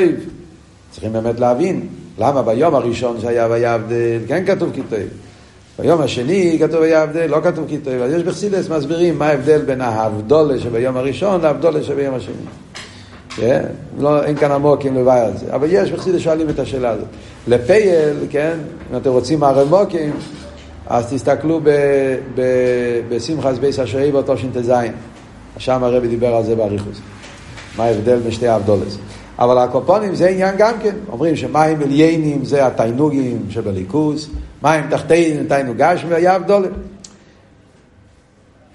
צריכים 0.90 1.12
באמת 1.12 1.40
להבין 1.40 1.86
למה 2.18 2.42
ביום 2.42 2.74
הראשון 2.74 3.20
שהיה 3.20 3.46
ויעבדל 3.50 4.18
כן 4.28 4.44
כתוב 4.46 4.70
כי 4.74 4.80
טוב. 4.90 4.98
ביום 5.78 6.00
השני 6.00 6.56
כתוב 6.60 6.82
היה 6.82 7.02
הבדל, 7.02 7.26
לא 7.26 7.40
כתוב 7.44 7.64
כי 7.68 7.78
טוב, 7.78 7.94
אז 7.94 8.12
יש 8.12 8.22
בחסידס 8.22 8.68
מסבירים 8.68 9.18
מה 9.18 9.26
ההבדל 9.26 9.62
בין 9.62 9.80
ההבדולה 9.80 10.58
שביום 10.58 10.96
הראשון 10.96 11.40
להבדולה 11.40 11.82
שביום 11.82 12.14
השני. 12.14 12.34
כן? 13.36 13.62
לא, 13.98 14.24
אין 14.24 14.36
כאן 14.36 14.52
עמוקים 14.52 14.96
לבעיה 14.96 15.26
על 15.26 15.36
זה, 15.36 15.46
אבל 15.54 15.68
יש 15.70 15.92
בחסידס 15.92 16.20
שואלים 16.20 16.48
את 16.48 16.58
השאלה 16.58 16.90
הזאת. 16.90 17.06
לפייל, 17.48 18.16
כן, 18.30 18.56
אם 18.92 18.96
אתם 18.96 19.10
רוצים 19.10 19.44
עמוקים, 19.44 20.12
אז 20.86 21.06
תסתכלו 21.12 21.60
בשמחס 23.08 23.58
בייס 23.58 23.78
השעי 23.78 24.12
באותו 24.12 24.38
ש"טז. 24.38 24.72
שם 25.58 25.84
הרבי 25.84 26.08
דיבר 26.08 26.34
על 26.34 26.44
זה 26.44 26.56
באריכוס. 26.56 26.98
מה 27.76 27.84
ההבדל 27.84 28.18
בין 28.18 28.30
שתי 28.30 28.48
האבדולס. 28.48 28.98
אבל 29.38 29.58
הקופונים 29.58 30.14
זה 30.14 30.28
עניין 30.28 30.54
גם 30.58 30.74
כן. 30.82 30.94
אומרים 31.12 31.36
שמים 31.36 31.82
עליינים 31.82 32.44
זה 32.44 32.66
התיינוגים 32.66 33.46
שבליכוס, 33.50 34.28
מים 34.64 34.90
תחתינים 34.90 35.48
תיינוג 35.48 35.76
גשמי 35.76 36.10
והיה 36.10 36.34
הבדולה. 36.34 36.68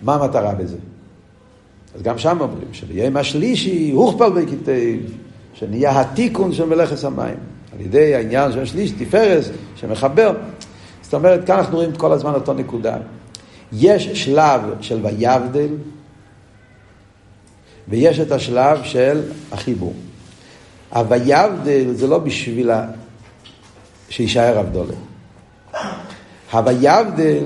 מה 0.01 0.15
המטרה 0.15 0.53
בזה? 0.53 0.77
אז 1.95 2.01
גם 2.01 2.17
שם 2.17 2.37
אומרים 2.41 2.67
שביום 2.71 3.17
השלישי 3.17 3.91
הוכפל 3.91 4.29
בכתב, 4.29 4.97
שנהיה 5.53 6.01
התיקון 6.01 6.53
של 6.53 6.65
מלאכס 6.65 7.05
המים. 7.05 7.35
על 7.73 7.81
ידי 7.81 8.15
העניין 8.15 8.51
של 8.51 8.59
השליש, 8.59 8.91
תפארס, 8.91 9.49
שמחבר. 9.75 10.33
זאת 11.01 11.13
אומרת, 11.13 11.45
כאן 11.45 11.57
אנחנו 11.57 11.77
רואים 11.77 11.95
כל 11.95 12.11
הזמן 12.11 12.33
אותו 12.33 12.53
נקודה. 12.53 12.97
יש 13.73 14.07
שלב 14.07 14.61
של 14.81 14.99
ויבדל, 15.05 15.69
ויש 17.87 18.19
את 18.19 18.31
השלב 18.31 18.83
של 18.83 19.21
החיבור. 19.51 19.93
הוויבדל 20.89 21.93
זה 21.93 22.07
לא 22.07 22.17
בשביל 22.17 22.71
שיישאר 24.09 24.59
הבדולה. 24.59 25.08
הוויבדל 26.51 27.43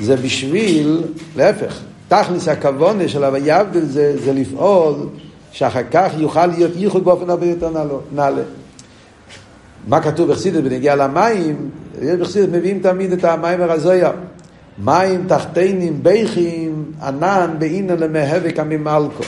זה 0.00 0.16
בשביל, 0.16 1.02
להפך, 1.36 1.80
תכלס 2.08 2.48
הכוונה 2.48 3.08
של 3.08 3.24
הוויבדל 3.24 3.84
זה, 3.84 4.16
זה 4.24 4.32
לפעול 4.32 4.94
שאחר 5.52 5.82
כך 5.90 6.12
יוכל 6.18 6.46
להיות 6.46 6.72
ייחוד 6.76 7.04
באופן 7.04 7.30
הרבה 7.30 7.46
יותר 7.46 7.70
נעלה. 8.12 8.42
מה 9.88 10.00
כתוב 10.00 10.30
בחסידת 10.30 10.64
בנגיע 10.64 10.96
למים? 10.96 11.70
בחסידת 12.20 12.48
מביאים 12.48 12.80
תמיד 12.80 13.12
את 13.12 13.24
המים 13.24 13.62
הרזויה. 13.62 14.10
מים 14.84 15.24
תחתינים 15.28 16.02
ביכים 16.02 16.84
ענן 17.02 17.54
באינן 17.58 17.96
למהבק 17.98 18.58
הממלכו. 18.58 19.24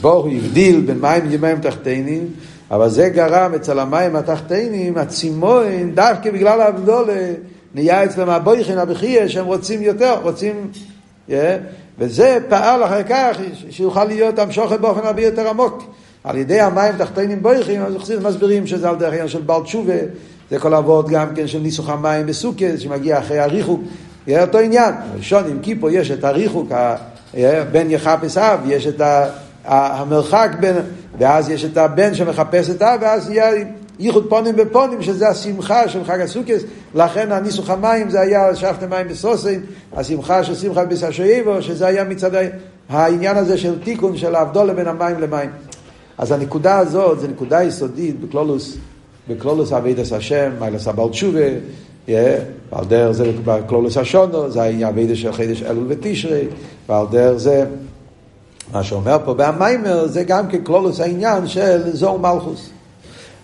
ברוך 0.00 0.26
הוא 0.26 0.34
הבדיל 0.34 0.80
בין 0.80 1.00
מים 1.00 1.30
למים 1.30 1.60
תחתינים, 1.60 2.26
אבל 2.72 2.88
זה 2.88 3.08
גרם 3.08 3.54
אצל 3.54 3.78
המים 3.78 4.16
התחתינים, 4.16 4.98
הצימון, 4.98 5.94
דווקא 5.94 6.30
בגלל 6.30 6.60
האבדולה, 6.60 7.32
נהיה 7.74 8.04
אצלם 8.04 8.30
הבויכין, 8.30 8.78
הבכייה, 8.78 9.28
שהם 9.28 9.44
רוצים 9.44 9.82
יותר, 9.82 10.18
רוצים... 10.22 10.70
Yeah, 11.28 11.32
וזה 11.98 12.38
פעל 12.48 12.84
אחר 12.84 13.02
כך 13.02 13.36
שיוכל 13.70 14.04
להיות 14.04 14.38
המשוכת 14.38 14.80
באופן 14.80 15.06
הרבה 15.06 15.22
יותר 15.22 15.48
עמוק. 15.48 15.94
על 16.24 16.36
ידי 16.36 16.60
המים 16.60 16.96
תחתינים 16.98 17.42
בויכין, 17.42 17.82
אז 17.82 17.94
חסידים 17.98 18.26
מסבירים 18.26 18.66
שזה 18.66 18.88
על 18.88 18.96
דרך 18.96 19.08
העניין 19.08 19.28
של 19.28 19.40
בעל 19.40 19.62
תשובה, 19.62 19.94
זה 20.50 20.58
כל 20.58 20.74
אבות 20.74 21.08
גם 21.08 21.34
כן 21.34 21.46
של 21.46 21.58
ניסוך 21.58 21.88
המים 21.88 22.26
בסוכת, 22.26 22.74
שמגיע 22.78 23.18
אחרי 23.18 23.38
הריחוק, 23.38 23.80
יהיה 24.26 24.42
אותו 24.44 24.58
עניין. 24.58 24.94
ראשון 25.16 25.44
עם 25.50 25.58
קיפו 25.58 25.90
יש 25.90 26.10
את 26.10 26.24
הריחוק, 26.24 26.72
בין 27.72 27.90
יחפש 27.90 28.38
אב, 28.38 28.60
יש 28.66 28.86
את. 28.86 29.00
המרחק 29.64 30.48
בין, 30.60 30.76
ואז 31.18 31.50
יש 31.50 31.64
את 31.64 31.76
הבן 31.76 32.14
שמחפש 32.14 32.70
את 32.70 32.82
האב, 32.82 32.98
ואז 33.02 33.30
יהיה 33.30 33.64
ייחוד 33.98 34.26
פונים 34.28 34.56
בפונים, 34.56 35.02
שזה 35.02 35.28
השמחה 35.28 35.88
של 35.88 36.04
חג 36.04 36.20
הסוכס, 36.20 36.62
לכן 36.94 37.32
הניסוך 37.32 37.70
המים 37.70 38.10
זה 38.10 38.20
היה 38.20 38.54
שפט 38.54 38.82
מים 38.82 39.08
בסוסין, 39.08 39.60
השמחה 39.96 40.44
של 40.44 40.54
שמחה 40.54 40.84
בסשייבו, 40.84 41.62
שזה 41.62 41.86
היה 41.86 42.04
מצד 42.04 42.30
העניין 42.88 43.36
הזה 43.36 43.58
של 43.58 43.78
תיקון 43.84 44.16
של 44.16 44.34
האבדולה 44.34 44.74
בין 44.74 44.88
המים 44.88 45.20
למים. 45.20 45.50
אז 46.18 46.32
הנקודה 46.32 46.78
הזאת 46.78 47.20
זה 47.20 47.28
נקודה 47.28 47.62
יסודית 47.62 48.20
בקלולוס, 48.20 48.76
בקלולוס 49.28 49.72
אבידס 49.72 50.12
השם, 50.12 50.50
מיילס 50.58 50.88
הבעל 50.88 51.08
תשובה, 51.08 51.48
ועל 52.08 52.84
דרך 52.88 53.12
זה 53.12 53.32
בקלולוס 53.44 53.96
השונו, 53.96 54.50
זה 54.50 54.62
העניין 54.62 54.88
אבידס 54.88 55.16
של 55.16 55.32
חידש 55.32 55.62
אלול 55.62 55.84
ותשרי, 55.88 56.44
ועל 56.88 57.06
דרך 57.10 57.36
זה 57.36 57.64
מה 58.72 58.84
שאומר 58.84 59.16
פה 59.24 59.34
בהמיימר 59.34 60.06
זה 60.06 60.24
גם 60.24 60.48
ככלולוס 60.48 61.00
העניין 61.00 61.46
של 61.46 61.96
זוהו 61.96 62.18
מלכוס. 62.18 62.70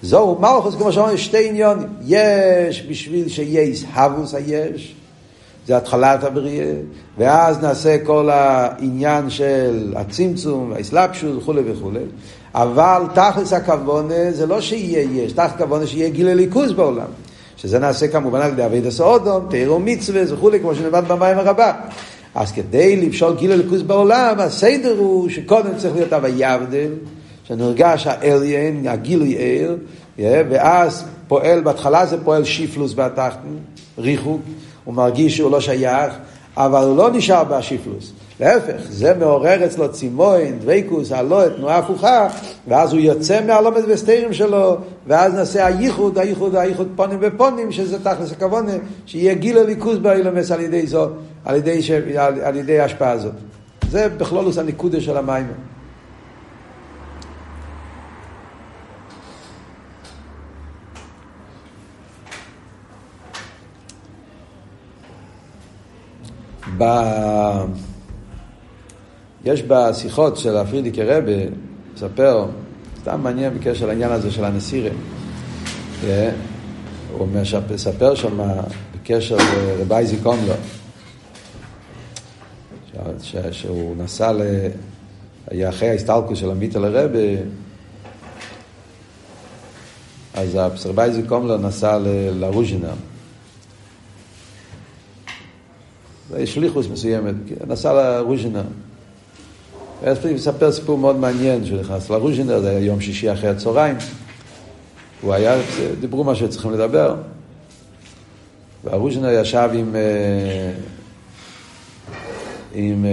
זוהו 0.02 0.38
מלכוס, 0.40 0.74
כמו 0.74 0.92
שאומרים, 0.92 1.16
שתי 1.16 1.48
עניונים. 1.48 1.88
יש 2.04 2.86
בשביל 2.90 3.28
שיש 3.28 3.84
הבוס 3.92 4.34
היש, 4.34 4.94
זה 5.66 5.76
התחלת 5.76 6.24
הבריאה, 6.24 6.72
ואז 7.18 7.62
נעשה 7.62 7.96
כל 8.04 8.30
העניין 8.32 9.30
של 9.30 9.94
הצמצום, 9.96 10.72
האסלאפשוס 10.72 11.36
וכולי 11.36 11.62
וכולי. 11.72 12.00
אבל 12.54 13.02
תכלס 13.14 13.52
הכוונה 13.52 14.32
זה 14.32 14.46
לא 14.46 14.60
שיהיה 14.60 15.24
יש, 15.24 15.32
תכלס 15.32 15.50
הכוונה 15.54 15.86
שיהיה 15.86 16.08
גיל 16.08 16.28
הליכוז 16.28 16.72
בעולם. 16.72 17.06
שזה 17.56 17.78
נעשה 17.78 18.08
כמובן 18.08 18.40
על 18.40 18.52
ידי 18.52 18.64
אבי 18.66 18.80
דסאודום, 18.80 19.46
תירו 19.50 19.78
מצווה 19.78 20.22
וכולי, 20.28 20.60
כמו 20.60 20.74
שנלמד 20.74 21.04
במים 21.08 21.38
הרבה. 21.38 21.72
אז 22.34 22.52
כדי 22.52 22.96
לפשוט 22.96 23.38
גיל 23.38 23.52
הליכוז 23.52 23.82
בעולם, 23.82 24.34
הסדר 24.38 24.94
הוא 24.98 25.28
שקודם 25.28 25.70
צריך 25.76 25.94
להיות 25.94 26.12
אבי 26.12 26.32
יבדל, 26.36 26.90
שנרגש 27.44 28.06
האליין, 28.06 28.88
הגילוי 28.88 29.36
אל, 29.36 29.76
ואז 30.18 31.04
פועל, 31.28 31.60
בהתחלה 31.60 32.06
זה 32.06 32.24
פועל 32.24 32.44
שיפלוס 32.44 32.94
בתחתן, 32.94 33.56
ריחוק, 33.98 34.40
הוא 34.84 34.94
מרגיש 34.94 35.36
שהוא 35.36 35.50
לא 35.50 35.60
שייך, 35.60 36.14
אבל 36.56 36.84
הוא 36.84 36.96
לא 36.96 37.10
נשאר 37.10 37.44
בשיפלוס. 37.44 38.12
להפך, 38.40 38.82
זה 38.88 39.14
מעורר 39.18 39.66
אצלו 39.66 39.92
צימוין, 39.92 40.58
דוויקוס, 40.58 41.12
הלא, 41.12 41.48
תנועה 41.56 41.78
הפוכה, 41.78 42.28
ואז 42.68 42.92
הוא 42.92 43.00
יוצא 43.00 43.40
מהלומד 43.46 43.82
וסתירים 43.88 44.32
שלו, 44.32 44.76
ואז 45.06 45.34
נעשה 45.34 45.66
הייחוד, 45.66 46.18
הייחוד, 46.18 46.56
הייחוד 46.56 46.88
פונים 46.96 47.18
ופונים, 47.22 47.72
שזה 47.72 47.98
תכלס 47.98 48.32
הכוונה, 48.32 48.72
שיהיה 49.06 49.34
גיל 49.34 49.58
הליכוז 49.58 49.98
באילומס 49.98 50.50
על 50.50 50.60
ידי 50.60 50.86
זו, 50.86 51.08
על 51.48 51.56
ידי, 51.56 51.82
ש... 51.82 51.90
על, 51.90 52.40
על 52.40 52.56
ידי 52.56 52.80
ההשפעה 52.80 53.10
הזאת. 53.10 53.32
זה 53.90 54.08
בכלולוס 54.08 54.58
הניקודה 54.58 55.00
של 55.00 55.16
המים. 55.16 55.46
ב... 66.78 66.84
יש 69.44 69.62
בשיחות 69.62 70.36
של 70.36 70.56
הפרידיקי 70.56 71.02
רבה, 71.02 71.32
מספר, 71.94 72.46
סתם 73.00 73.20
מעניין 73.20 73.58
בקשר 73.58 73.86
לעניין 73.86 74.12
הזה 74.12 74.30
של 74.30 74.44
הנסירה. 74.44 74.90
אה, 76.04 76.30
הוא 77.12 77.28
מספר 77.74 78.14
שם 78.14 78.38
בקשר 78.94 79.36
לרבי 79.36 79.94
אייזיק 79.94 80.26
קומלו, 83.06 83.52
שהוא 83.52 83.96
נסע, 83.96 84.32
ל... 84.32 84.42
היה 85.50 85.68
אחרי 85.68 85.88
ההסתלקות 85.88 86.36
של 86.36 86.50
עמית 86.50 86.76
אל 86.76 86.84
הרבה, 86.84 87.18
אז 90.34 90.56
רבי 90.86 91.02
אייזיק 91.02 91.26
קומלו 91.28 91.56
נסע 91.56 91.98
לרוז'ינם. 92.32 92.96
זה 96.30 96.46
שליחוס 96.46 96.86
מסוימת, 96.92 97.34
נסע 97.66 97.92
לרוז'ינם. 97.92 98.64
ואז 100.02 100.24
הוא 100.24 100.34
מספר 100.34 100.72
סיפור 100.72 100.98
מאוד 100.98 101.16
מעניין, 101.16 101.66
שהוא 101.66 101.80
נכנס 101.80 102.10
לרוז'ינר, 102.10 102.60
זה 102.60 102.70
היה 102.70 102.78
יום 102.78 103.00
שישי 103.00 103.32
אחרי 103.32 103.48
הצהריים. 103.48 103.96
הוא 105.20 105.34
היה, 105.34 105.56
דיברו 106.00 106.24
מה 106.24 106.34
שצריכים 106.34 106.72
לדבר. 106.72 107.16
והרוז'ינר 108.84 109.28
ישב 109.30 109.70
עם, 109.74 109.96
אה, 109.96 110.72
עם 112.74 113.04
אה, 113.04 113.10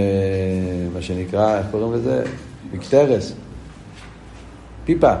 מה 0.94 1.02
שנקרא, 1.02 1.58
איך 1.58 1.66
קוראים 1.70 1.92
לזה? 1.92 2.24
מקטרס, 2.72 3.32
פיפה. 4.84 5.14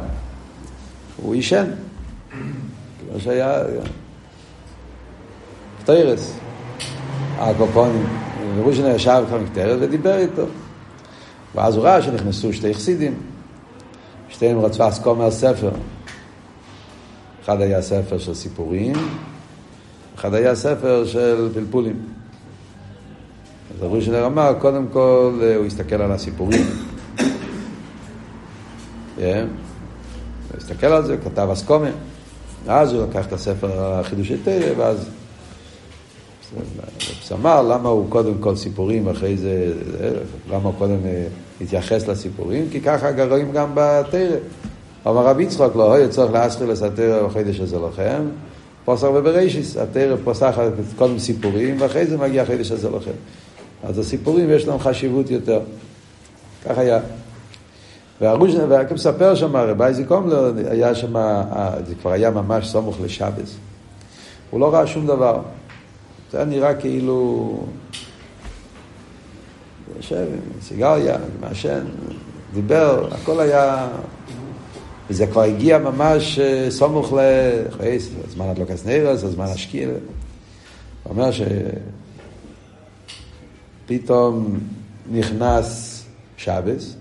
הוא 1.16 1.34
עישן, 1.34 1.70
כמו 2.30 3.20
שהיה, 3.20 3.62
קטרס, 5.82 6.38
הקופונים. 7.38 8.06
רוז'ינר 8.62 8.94
ישב 8.94 9.24
עם 9.32 9.44
מקטרס 9.44 9.78
ודיבר 9.80 10.18
איתו. 10.18 10.46
ואז 11.54 11.76
הוא 11.76 11.84
ראה 11.84 12.02
שנכנסו 12.02 12.52
שתי 12.52 12.74
חסידים, 12.74 13.14
שתיהם 14.28 14.58
רצו 14.58 14.88
אסקום 14.88 15.20
על 15.20 15.30
ספר. 15.30 15.70
אחד 17.44 17.60
היה 17.60 17.82
ספר 17.82 18.18
של 18.18 18.34
סיפורים, 18.34 18.94
אחד 20.14 20.34
היה 20.34 20.54
ספר 20.54 21.06
של 21.06 21.48
פלפולים. 21.54 22.15
אז 23.76 23.82
הרושנר 23.82 24.26
אמר, 24.26 24.54
קודם 24.58 24.86
כל 24.92 25.42
הוא 25.56 25.66
הסתכל 25.66 25.94
על 26.02 26.12
הסיפורים. 26.12 26.66
yeah. 29.18 29.20
הוא 30.48 30.56
הסתכל 30.56 30.86
על 30.86 31.04
זה, 31.04 31.16
כתב 31.16 31.48
אסקומה. 31.52 31.90
אז 32.66 32.92
הוא 32.92 33.06
לקח 33.06 33.26
את 33.26 33.32
הספר 33.32 33.82
החידושי 33.82 34.36
תרא, 34.44 34.72
ואז 34.76 35.08
אמר 37.32 37.62
למה 37.62 37.88
הוא 37.88 38.10
קודם 38.10 38.34
כל 38.40 38.56
סיפורים, 38.56 39.08
אחרי 39.08 39.36
זה, 39.36 39.72
למה 40.50 40.68
הוא 40.68 40.74
קודם 40.78 41.06
אה, 41.06 41.26
התייחס 41.60 42.08
לסיפורים, 42.08 42.68
כי 42.72 42.80
ככה 42.80 43.24
רואים 43.28 43.52
גם 43.52 43.70
בתרא. 43.74 44.36
אמר 45.06 45.26
רבי 45.26 45.42
יצחק, 45.42 45.70
לא, 45.74 45.94
היה 45.94 46.08
צריך 46.08 46.32
להסחיל 46.32 46.72
את 46.72 46.82
התרא 46.82 47.26
בחידש 47.26 47.60
הזה 47.60 47.76
לכם, 47.78 48.22
פוסח 48.84 49.06
ובראשיס, 49.14 49.76
התרא 49.76 50.16
פוסחת 50.24 50.62
קודם 50.96 51.18
סיפורים, 51.18 51.76
ואחרי 51.80 52.06
זה 52.06 52.18
מגיע 52.18 52.42
החידש 52.42 52.70
הזה 52.70 52.90
לכם. 52.90 53.12
אז 53.84 53.98
הסיפורים 53.98 54.50
יש 54.50 54.66
להם 54.66 54.78
חשיבות 54.78 55.30
יותר. 55.30 55.60
כך 56.64 56.78
היה. 56.78 57.00
והרושן, 58.20 58.64
ורק 58.68 58.92
מספר 58.92 59.34
שם, 59.34 59.56
רבי 59.56 59.84
אייזיק 59.84 60.08
היה 60.70 60.94
שם, 60.94 61.14
זה 61.86 61.94
כבר 62.00 62.12
היה 62.12 62.30
ממש 62.30 62.68
סמוך 62.68 62.96
לשבס. 63.04 63.56
הוא 64.50 64.60
לא 64.60 64.74
ראה 64.74 64.86
שום 64.86 65.06
דבר. 65.06 65.40
זה 66.32 66.38
היה 66.38 66.46
נראה 66.46 66.74
כאילו... 66.74 67.58
יושב 69.96 70.16
עם 70.16 70.60
סיגריה, 70.62 71.16
מעשן, 71.40 71.84
דיבר, 72.54 73.08
הכל 73.12 73.40
היה... 73.40 73.88
וזה 75.10 75.26
כבר 75.26 75.42
הגיע 75.42 75.78
ממש 75.78 76.38
אה, 76.38 76.70
סמוך 76.70 77.12
ל... 77.12 77.18
הזמן 78.28 78.46
הדלוקס 78.48 78.86
נרס, 78.86 79.24
הזמן 79.24 79.44
השקיע. 79.44 79.88
הוא 79.88 79.96
אומר 81.10 81.30
שפתאום 83.86 84.58
נכנס 85.12 86.04
שבס, 86.36 86.96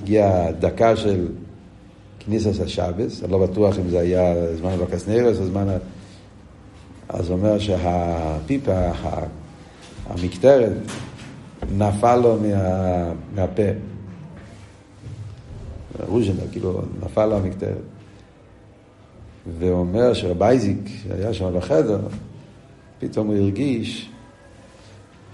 הגיעה 0.00 0.52
דקה 0.52 0.96
של 0.96 1.28
כניסס 2.18 2.60
השבס, 2.60 3.22
אני 3.22 3.32
לא 3.32 3.46
בטוח 3.46 3.78
אם 3.78 3.88
זה 3.88 4.00
היה 4.00 4.56
זמן 4.56 4.70
הדלוקס 4.70 5.08
נרס 5.08 5.38
או 5.38 5.46
זמן... 5.46 5.66
אז 7.08 7.28
הוא 7.28 7.36
אומר 7.36 7.58
שהפיפה, 7.58 8.90
המקטרת, 10.06 10.72
נפל 11.76 12.16
לו 12.16 12.36
מה, 12.40 13.12
מהפה. 13.34 13.62
רוז'נר, 16.08 16.44
כאילו, 16.52 16.82
נפל 17.02 17.26
לו 17.26 17.36
המקטרת. 17.36 17.82
והוא 19.58 19.78
אומר 19.78 20.14
שרב 20.14 20.42
אייזיק, 20.42 20.78
שהיה 21.02 21.34
שם 21.34 21.58
בחדר, 21.58 22.00
פתאום 22.98 23.26
הוא 23.26 23.36
הרגיש 23.36 24.10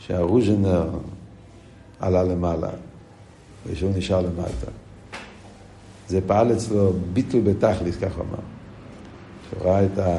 שהרוז'נר 0.07 0.91
עלה 2.01 2.23
למעלה, 2.23 2.71
ושהוא 3.67 3.91
נשאר 3.97 4.21
למטה. 4.21 4.71
זה 6.09 6.21
פעל 6.27 6.53
אצלו 6.53 6.93
ביטול 7.13 7.41
בתכליס, 7.41 7.97
כך 7.97 8.15
הוא 8.17 8.25
אמר. 8.25 8.39
שהוא 9.49 9.71
ראה 9.71 9.85
את 9.85 9.99
ה... 9.99 10.19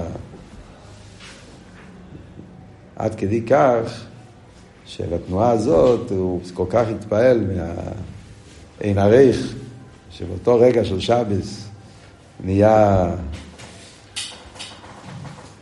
עד 2.96 3.16
כדי 3.16 3.42
כך 3.42 4.06
שבתנועה 4.86 5.52
הזאת 5.52 6.12
הוא 6.12 6.42
כל 6.54 6.66
כך 6.70 6.88
התפעל 6.88 7.40
מהעין 7.48 8.98
הריך, 8.98 9.56
שבאותו 10.12 10.60
רגע 10.60 10.86
של 10.86 11.00
שבס 11.00 11.68
נהיה, 12.44 13.12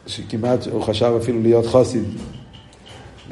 שכמעט 0.07 0.67
הוא 0.67 0.83
חשב 0.83 1.13
אפילו 1.21 1.41
להיות 1.41 1.65
חוסיד, 1.65 2.03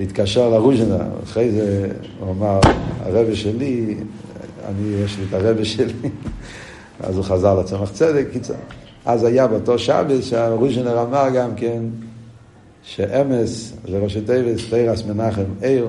להתקשר 0.01 0.49
לרוז'נה, 0.49 0.97
אחרי 1.23 1.51
זה 1.51 1.89
הוא 2.19 2.31
אמר, 2.31 2.59
הרבה 2.99 3.35
שלי, 3.35 3.97
אני, 4.65 4.87
יש 5.05 5.17
לי 5.17 5.23
את 5.29 5.33
הרבה 5.33 5.65
שלי, 5.65 5.93
אז 7.03 7.17
הוא 7.17 7.25
חזר 7.25 7.59
לצמח 7.59 7.91
צדק, 7.91 8.27
קיצר. 8.31 8.53
אז 9.05 9.23
היה 9.23 9.47
באותו 9.47 9.79
שבס 9.79 10.25
שהרוז'נר 10.25 11.01
אמר 11.01 11.27
גם 11.35 11.55
כן, 11.55 11.83
שאמס 12.83 13.73
זה 13.87 13.99
ראשי 13.99 14.21
תיבס, 14.21 14.69
תירס 14.69 15.05
מנחם 15.05 15.43
עיר, 15.61 15.87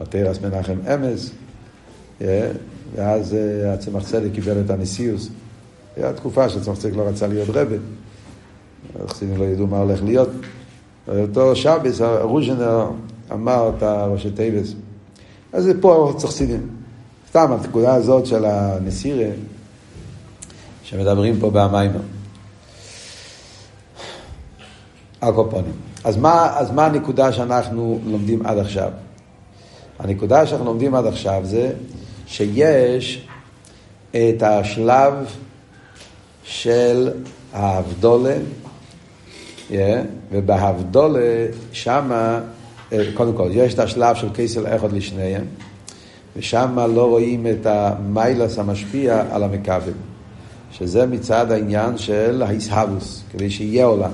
או 0.00 0.06
תירס 0.06 0.40
מנחם 0.40 0.76
אמס, 0.94 1.30
ואז 2.94 3.34
אה, 3.34 3.72
הצמח 3.72 4.04
צדק 4.04 4.28
קיבל 4.34 4.60
את 4.64 4.70
הנשיאוס. 4.70 5.28
הייתה 5.96 6.12
תקופה 6.12 6.48
שצמח 6.48 6.78
צדק 6.78 6.96
לא 6.96 7.02
רצה 7.02 7.26
להיות 7.26 7.48
רבה, 7.48 7.76
החסידים 9.04 9.36
לא 9.36 9.44
ידעו 9.44 9.66
מה 9.66 9.78
הולך 9.78 10.02
להיות. 10.02 10.28
אותו 11.08 11.56
שבס, 11.56 12.00
רוז'נר 12.00 12.90
אמר 13.32 13.70
את 13.76 13.82
הראשי 13.82 14.30
תיבס. 14.30 14.72
אז 15.52 15.64
זה 15.64 15.80
פה 15.80 16.12
צריך 16.16 16.32
חסידים. 16.32 16.68
סתם, 17.28 17.52
הנקודה 17.52 17.94
הזאת 17.94 18.26
של 18.26 18.44
הנסירה, 18.44 19.28
שמדברים 20.82 21.40
פה 21.40 21.50
במיימר. 21.50 22.00
הקופונים. 25.22 25.72
אז 26.04 26.16
מה, 26.16 26.58
אז 26.58 26.70
מה 26.70 26.86
הנקודה 26.86 27.32
שאנחנו 27.32 28.00
לומדים 28.06 28.46
עד 28.46 28.58
עכשיו? 28.58 28.90
הנקודה 29.98 30.46
שאנחנו 30.46 30.66
לומדים 30.66 30.94
עד 30.94 31.06
עכשיו 31.06 31.40
זה 31.44 31.72
שיש 32.26 33.26
את 34.10 34.42
השלב 34.42 35.14
של 36.44 37.10
ההבדולה, 37.52 38.36
yeah, 38.36 38.67
ובהבדולה 40.32 41.46
שמה, 41.72 42.40
אה, 42.92 43.04
קודם 43.14 43.32
כל, 43.32 43.48
יש 43.52 43.74
את 43.74 43.78
השלב 43.78 44.16
של 44.16 44.28
כסל 44.34 44.76
אחד 44.76 44.92
לשניהם, 44.92 45.44
ושם 46.36 46.78
לא 46.94 47.08
רואים 47.08 47.46
את 47.46 47.66
המיילס 47.66 48.58
המשפיע 48.58 49.24
על 49.30 49.42
המכבל, 49.42 49.92
שזה 50.72 51.06
מצד 51.06 51.52
העניין 51.52 51.98
של 51.98 52.42
ההסהבוס, 52.42 53.22
כדי 53.32 53.50
שיהיה 53.50 53.84
עולם. 53.84 54.10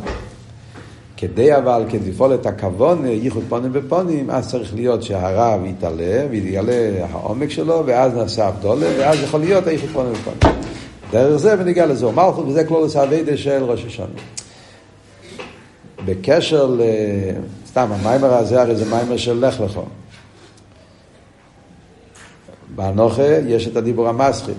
כדי 1.17 1.57
אבל, 1.57 1.85
כדי 1.89 2.11
לפעול 2.11 2.35
את 2.35 2.47
הכוון, 2.47 3.07
ייחוד 3.07 3.43
פונים 3.49 3.73
בפונים, 3.73 4.31
אז 4.31 4.51
צריך 4.51 4.75
להיות 4.75 5.03
שהרב 5.03 5.65
יתעלה 5.65 6.27
ויתגלה 6.31 7.07
העומק 7.11 7.51
שלו, 7.51 7.83
ואז 7.87 8.15
נעשה 8.15 8.49
הבדולה, 8.49 8.87
ואז 8.99 9.23
יכול 9.23 9.41
להיות 9.41 9.67
הייחוד 9.67 9.89
פונים 9.93 10.13
בפונים. 10.13 10.57
דרך 11.11 11.37
זה 11.37 11.55
וניגע 11.59 11.87
לזו. 11.87 12.13
מלכות, 12.13 12.47
וזה 12.49 12.65
כלולוס 12.65 12.97
האביידה 12.97 13.37
של 13.37 13.65
ראש 13.65 13.85
השונה. 13.85 14.09
בקשר 16.05 16.67
ל... 16.67 16.81
סתם, 17.67 17.93
המיימר 17.93 18.35
הזה 18.35 18.63
הרי 18.63 18.77
זה 18.77 18.91
מיימר 18.91 19.17
של 19.17 19.47
לך 19.47 19.61
לכו. 19.61 19.85
באנוכה 22.75 23.39
יש 23.47 23.69
את 23.69 23.77
הדיבור 23.77 24.09
המסחי. 24.09 24.53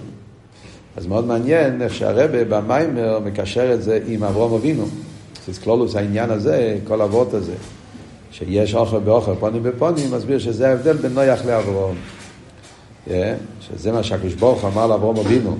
אז 0.97 1.07
מאוד 1.07 1.25
מעניין 1.25 1.81
איך 1.81 1.93
שהרבה 1.93 2.43
במיימר 2.43 3.19
מקשר 3.19 3.73
את 3.73 3.83
זה 3.83 3.99
עם 4.07 4.23
אברום 4.23 4.53
אבינו. 4.53 4.85
זה 5.47 5.61
כלולוס 5.61 5.95
העניין 5.95 6.29
הזה, 6.29 6.77
כל 6.87 7.01
אבות 7.01 7.33
הזה, 7.33 7.53
שיש 8.31 8.75
אוכל 8.75 8.99
באוכל, 8.99 9.35
פונים 9.39 9.63
בפונים, 9.63 10.11
מסביר 10.11 10.39
שזה 10.39 10.69
ההבדל 10.69 10.97
בין 10.97 11.13
נויח 11.13 11.45
לאברום. 11.45 11.95
שזה 13.61 13.91
מה 13.91 14.03
שהקדוש 14.03 14.33
ברוך 14.33 14.65
אמר 14.65 14.87
לאברום 14.87 15.17
אבינו, 15.17 15.57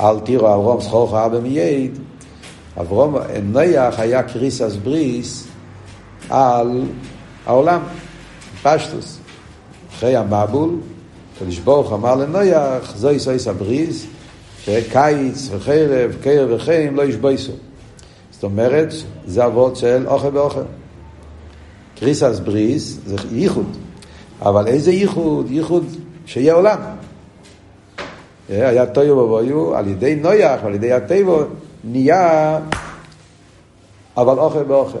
אל 0.00 0.20
תירו 0.20 0.54
אברום 0.54 0.80
סחורך 0.80 1.14
אבא 1.14 1.40
מייד. 1.40 1.98
אברום, 2.76 3.16
נויח 3.42 4.00
היה 4.00 4.22
קריסס 4.22 4.76
בריס 4.82 5.46
על 6.28 6.82
העולם, 7.46 7.80
פשטוס. 8.62 9.18
אחרי 9.94 10.16
המבול, 10.16 10.70
הקדוש 11.36 11.58
ברוך 11.58 11.92
אמר 11.92 12.14
לנויח, 12.14 12.96
זוהי 12.96 13.18
סויס 13.18 13.48
הבריס, 13.48 14.06
שקיץ 14.64 15.48
וחרב, 15.50 16.16
קר 16.22 16.46
וחיים 16.50 16.96
לא 16.96 17.02
ישבויסו. 17.02 17.52
זאת 18.30 18.44
אומרת, 18.44 18.92
זה 19.26 19.46
אבות 19.46 19.76
של 19.76 20.04
אוכל 20.06 20.36
ואוכל. 20.36 20.62
קריסס 21.98 22.40
בריס 22.44 22.98
זה 23.06 23.16
ייחוד, 23.32 23.76
אבל 24.42 24.66
איזה 24.66 24.92
ייחוד? 24.92 25.50
ייחוד 25.50 25.84
שיהיה 26.26 26.54
עולם. 26.54 26.78
היה 28.48 28.86
טויו 28.86 29.16
ובויו, 29.18 29.76
על 29.76 29.88
ידי 29.88 30.14
נויח 30.14 30.60
ועל 30.64 30.74
ידי 30.74 30.92
הטבע 30.92 31.44
נהיה 31.84 32.58
אבל 34.16 34.38
אוכל 34.38 34.62
באוכל. 34.62 34.98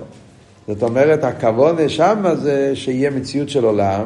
זאת 0.68 0.82
אומרת, 0.82 1.24
הכוונה 1.24 1.88
שם 1.88 2.24
זה 2.42 2.70
שיהיה 2.74 3.10
מציאות 3.10 3.48
של 3.48 3.64
עולם, 3.64 4.02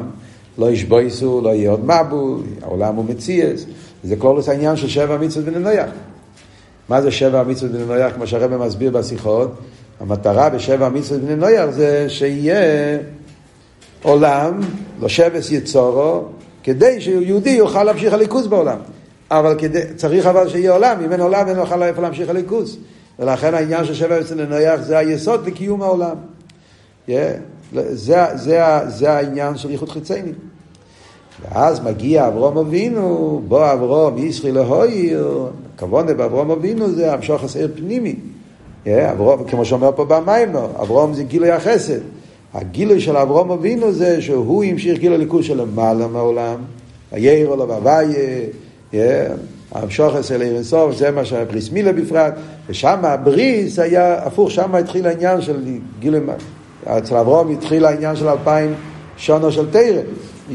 לא 0.57 0.71
ישבויסו, 0.71 1.41
לא 1.43 1.49
יהיה 1.49 1.71
עוד 1.71 1.85
מבול, 1.85 2.39
העולם 2.61 2.95
הוא 2.95 3.05
מציאס. 3.05 3.65
זה 4.03 4.15
כל 4.15 4.39
העניין 4.47 4.75
של 4.75 4.87
שבע 4.87 5.17
מצוות 5.17 5.45
בני 5.45 5.59
נויח. 5.59 5.89
מה 6.89 7.01
זה 7.01 7.11
שבע 7.11 7.39
המצוות 7.39 7.71
בני 7.71 7.85
נויח? 7.85 8.13
כמו 8.13 8.27
שהרבא 8.27 8.57
מסביר 8.57 8.91
בשיחות, 8.91 9.51
המטרה 9.99 10.49
בשבע 10.49 10.85
המצוות 10.85 11.21
בני 11.21 11.35
נויח 11.35 11.69
זה 11.69 12.05
שיהיה 12.09 12.97
עולם, 14.03 14.59
לא 14.99 15.09
שבס 15.09 15.51
יצורו, 15.51 16.23
כדי 16.63 17.01
שיהודי 17.01 17.49
יוכל 17.49 17.83
להמשיך 17.83 18.13
הליכוז 18.13 18.47
בעולם. 18.47 18.77
אבל 19.31 19.55
כדי, 19.57 19.81
צריך 19.95 20.25
אבל 20.25 20.49
שיהיה 20.49 20.71
עולם, 20.71 20.97
אם 21.05 21.11
אין 21.11 21.21
עולם 21.21 21.47
אין 21.47 21.57
יוכל 21.57 21.83
איפה 21.83 22.01
להמשיך 22.01 22.29
הליכוז. 22.29 22.77
ולכן 23.19 23.53
העניין 23.53 23.85
של 23.85 23.93
שבע 23.93 24.15
המצוות 24.15 24.37
בני 24.37 24.47
נויח 24.47 24.81
זה 24.81 24.97
היסוד 24.97 25.47
לקיום 25.47 25.81
העולם. 25.81 26.15
Yeah. 27.07 27.11
זה, 27.73 28.25
זה, 28.35 28.61
זה 28.87 29.11
העניין 29.11 29.57
של 29.57 29.71
ייחוד 29.71 29.89
חיצייני. 29.89 30.31
ואז 31.41 31.79
מגיע 31.79 32.27
אברום 32.27 32.57
אבינו, 32.57 33.41
בוא 33.47 33.73
אברום 33.73 34.17
ישרי 34.17 34.51
להויר, 34.51 35.45
הכוונה 35.75 36.13
באברום 36.13 36.51
אבינו 36.51 36.91
זה 36.91 37.13
המשוך 37.13 37.43
הסעיר 37.43 37.71
פנימי. 37.75 38.15
אברום, 38.87 39.43
כמו 39.43 39.65
שאומר 39.65 39.91
פה 39.95 40.05
במיימר, 40.05 40.67
אברום 40.81 41.13
זה 41.13 41.23
גילוי 41.23 41.51
החסד. 41.51 41.99
הגילוי 42.53 42.99
של 42.99 43.17
אברום 43.17 43.51
אבינו 43.51 43.91
זה 43.91 44.21
שהוא 44.21 44.63
המשיך 44.63 44.99
גילוי 44.99 45.17
ליכוז 45.17 45.45
של 45.45 45.61
למעלה 45.61 46.07
מהעולם, 46.07 46.55
וירא 47.13 47.55
לו 47.55 47.67
והוויה, 47.67 48.19
המשוך 49.71 50.15
אצל 50.15 50.41
עיר 50.41 50.55
אינסוף, 50.55 50.95
זה 50.95 51.11
מה 51.11 51.25
שהבריס 51.25 51.71
מילה 51.71 51.93
בפרט, 51.93 52.33
ושם 52.67 53.05
הבריס 53.05 53.79
היה 53.79 54.25
הפוך, 54.25 54.51
שם 54.51 54.75
התחיל 54.75 55.07
העניין 55.07 55.41
של 55.41 55.55
גילוי, 55.99 56.19
אצל 56.85 57.17
אברום 57.17 57.51
התחיל 57.51 57.85
העניין 57.85 58.15
של 58.15 58.27
אלפיים 58.27 58.73
שונו 59.17 59.51
של 59.51 59.71
תרא. 59.71 60.01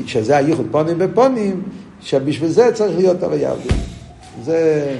שזה 0.07 0.37
הייחוד 0.37 0.67
פונים 0.71 0.99
בפונים, 0.99 1.63
שבשביל 2.01 2.51
זה 2.51 2.71
צריך 2.75 2.97
להיות 2.97 3.23
הוויה 3.23 3.51
עבדית. 3.51 3.73
זה 4.45 4.91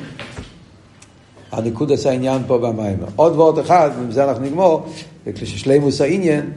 הניקוד 1.53 1.93
עשה 1.93 2.11
העניין 2.11 2.43
פה 2.47 2.59
במיימר. 2.59 3.07
עוד 3.17 3.37
ועוד 3.37 3.59
אחד, 3.59 3.91
ועם 3.99 4.11
זה 4.11 4.25
אנחנו 4.25 4.45
נגמור, 4.45 4.87
וכששלימוס 5.27 6.01
העניין, 6.01 6.51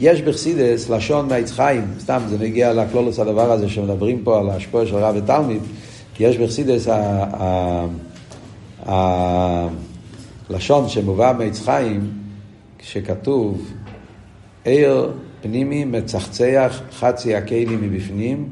יש 0.00 0.22
בחסידס 0.22 0.90
לשון 0.90 1.28
מעץ 1.28 1.50
חיים, 1.50 1.84
סתם 2.00 2.20
זה 2.28 2.38
נגיע 2.38 2.72
לקלולוס 2.72 3.18
הדבר 3.18 3.52
הזה 3.52 3.68
שמדברים 3.68 4.20
פה 4.24 4.38
על 4.38 4.50
ההשפוע 4.50 4.86
של 4.86 4.96
רב 4.96 5.14
ותלמיד, 5.18 5.60
יש 6.20 6.38
בחסידס 6.38 6.88
הלשון 10.50 10.88
שמובא 10.88 11.32
מעץ 11.38 11.60
חיים, 11.60 12.10
כשכתוב 12.78 13.70
עיר 14.64 15.12
פנימי 15.42 15.84
מצחצח 15.84 16.80
חצי 16.98 17.34
הכלים 17.34 17.82
מבפנים, 17.82 18.48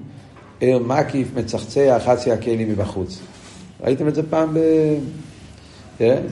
ער 0.61 0.78
מקיף 0.78 1.28
מצחצח 1.36 2.02
חצי 2.06 2.32
הכלים 2.32 2.68
מבחוץ. 2.68 3.20
ראיתם 3.84 4.08
את 4.08 4.14
זה 4.14 4.22
פעם 4.30 4.54
ב... 4.54 4.58
כן? 5.98 6.22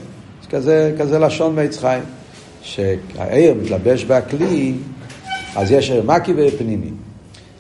כזה, 0.51 0.95
כזה 0.99 1.19
לשון 1.19 1.55
מעץ 1.55 1.79
חיים. 1.79 2.03
שהער 2.63 3.55
מתלבש 3.63 4.05
בכלי, 4.05 4.75
אז 5.57 5.71
יש 5.71 5.91
ער 5.91 6.03
מקיף 6.03 6.37
וער 6.37 6.51
פנימי. 6.59 6.91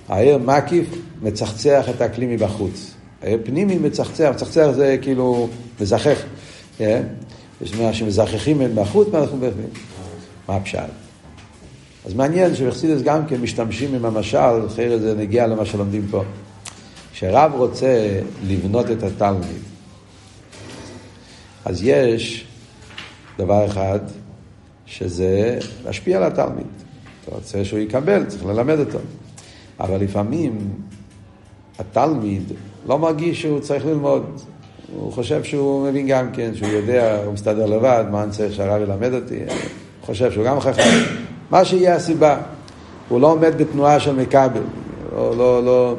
הער 0.08 0.38
מקיף 0.38 0.86
מצחצח 1.22 1.88
את 1.88 2.00
הכלי 2.00 2.26
מבחוץ. 2.26 2.94
הער 3.22 3.38
פנימי 3.44 3.78
מצחצח, 3.78 4.30
מצחצח 4.34 4.70
זה 4.74 4.96
כאילו 5.02 5.48
מזכך. 5.80 6.22
כן? 6.78 7.02
יש 7.60 7.74
מה 7.74 7.92
שמזככים 7.92 8.58
בין 8.58 8.74
בחוץ, 8.74 9.08
מה 9.12 9.18
אנחנו 9.18 9.38
בפנים. 9.38 9.68
מה 10.48 10.56
הפשט? 10.56 10.78
אז 12.06 12.14
מעניין 12.14 12.54
שבחסידס 12.54 13.02
גם 13.02 13.26
כן 13.26 13.40
משתמשים 13.40 13.94
עם 13.94 14.04
המשל, 14.04 14.66
אחרת 14.66 15.00
זה 15.00 15.14
נגיע 15.14 15.46
למה 15.46 15.64
שלומדים 15.64 16.06
פה. 16.10 16.22
כשרב 17.12 17.52
רוצה 17.54 18.20
לבנות 18.46 18.90
את 18.90 19.02
התלמיד, 19.02 19.62
אז 21.64 21.82
יש 21.82 22.46
דבר 23.38 23.66
אחד, 23.66 23.98
שזה 24.86 25.58
להשפיע 25.84 26.16
על 26.16 26.22
התלמיד. 26.22 26.66
אתה 27.24 27.34
רוצה 27.34 27.64
שהוא 27.64 27.78
יקבל, 27.78 28.24
צריך 28.24 28.46
ללמד 28.46 28.78
אותו. 28.78 28.98
אבל 29.80 30.00
לפעמים 30.00 30.58
התלמיד 31.78 32.52
לא 32.86 32.98
מרגיש 32.98 33.42
שהוא 33.42 33.60
צריך 33.60 33.86
ללמוד. 33.86 34.22
הוא 34.96 35.12
חושב 35.12 35.44
שהוא 35.44 35.88
מבין 35.88 36.06
גם 36.06 36.32
כן, 36.32 36.54
שהוא 36.54 36.68
יודע, 36.68 37.18
הוא 37.24 37.32
מסתדר 37.32 37.66
לבד, 37.66 38.04
מה 38.10 38.22
אני 38.22 38.30
צריך 38.30 38.54
שהרב 38.54 38.82
ילמד 38.82 39.14
אותי? 39.14 39.38
הוא 39.38 40.06
חושב 40.06 40.32
שהוא 40.32 40.44
גם 40.44 40.60
חכם. 40.60 40.82
מה 41.50 41.64
שיהיה 41.64 41.94
הסיבה. 41.94 42.36
הוא 43.08 43.20
לא 43.20 43.32
עומד 43.32 43.54
בתנועה 43.56 44.00
של 44.00 44.14
מכבל. 44.14 44.60
לא, 45.12 45.36
לא, 45.36 45.64
לא. 45.64 45.94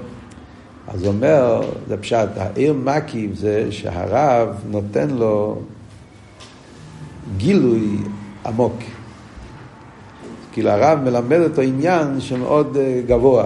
אז 0.88 1.06
אומר, 1.06 1.62
זה 1.88 1.98
פשט, 1.98 2.28
העיר 2.38 2.74
מקיף 2.74 3.32
זה 3.34 3.68
שהרב 3.72 4.56
נותן 4.70 5.10
לו 5.10 5.62
גילוי 7.38 7.98
עמוק. 8.46 8.74
כאילו 10.52 10.70
הרב 10.70 11.00
מלמד 11.04 11.40
אותו 11.40 11.62
עניין 11.62 12.22
שמאוד 12.22 12.78
אה, 12.78 13.02
גבוה. 13.08 13.46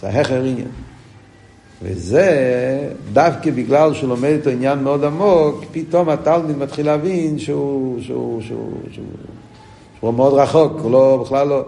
זה 0.00 0.08
ההכר 0.08 0.42
עניין. 0.42 0.68
וזה 1.82 2.88
דווקא 3.12 3.50
בגלל 3.50 3.94
שהוא 3.94 4.08
לומד 4.08 4.36
את 4.40 4.46
העניין 4.46 4.78
מאוד 4.78 5.04
עמוק, 5.04 5.64
פתאום 5.72 6.08
התלמיד 6.08 6.58
מתחיל 6.58 6.86
להבין 6.86 7.38
שהוא, 7.38 8.02
שהוא, 8.02 8.42
שהוא, 8.42 8.72
שהוא, 8.90 9.04
הוא 10.00 10.14
מאוד 10.14 10.34
רחוק, 10.34 10.80
הוא 10.80 10.92
לא, 10.92 11.22
בכלל 11.24 11.48
לא... 11.48 11.64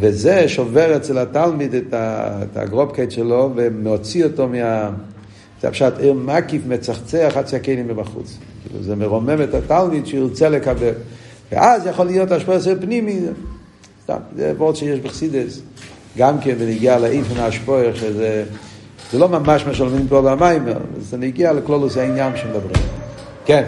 וזה 0.00 0.48
שובר 0.48 0.96
אצל 0.96 1.18
התלמיד 1.18 1.74
את, 1.74 1.94
ה, 1.94 2.38
את 2.42 2.56
הגרופקייט 2.56 3.10
שלו 3.10 3.50
ומוציא 3.54 4.24
אותו 4.24 4.48
מה... 4.48 4.90
זה 5.62 5.70
פשוט 5.70 5.98
עיר 5.98 6.12
מקיף 6.12 6.62
מצחצח 6.66 7.32
חצי 7.34 7.56
הכלים 7.56 7.88
מבחוץ. 7.88 8.38
כאילו 8.62 8.82
זה 8.82 8.96
מרומם 8.96 9.42
את 9.42 9.54
התלמיד 9.54 10.06
שירצה 10.06 10.48
לקבל. 10.48 10.92
ואז 11.52 11.86
יכול 11.86 12.06
להיות 12.06 12.30
השפעה 12.30 12.60
של 12.60 12.80
פנימי. 12.80 13.20
סתם, 14.02 14.18
זה 14.36 14.52
וורד 14.56 14.76
שיש 14.76 15.00
בחסידס. 15.00 15.60
גם 16.18 16.40
כן 16.40 16.54
בנגיע 16.58 16.98
לאיפן 16.98 17.40
השפויר, 17.40 17.94
שזה 17.94 18.44
זה 19.12 19.18
לא 19.18 19.28
ממש 19.28 19.66
מה 19.66 19.74
שלומדים 19.74 20.08
פה 20.08 20.22
במיימר, 20.22 20.78
זה 21.00 21.16
נגיע 21.16 21.52
לכלולוס 21.52 21.96
העניין 21.96 22.36
שמדברים. 22.36 22.86
כן. 23.44 23.64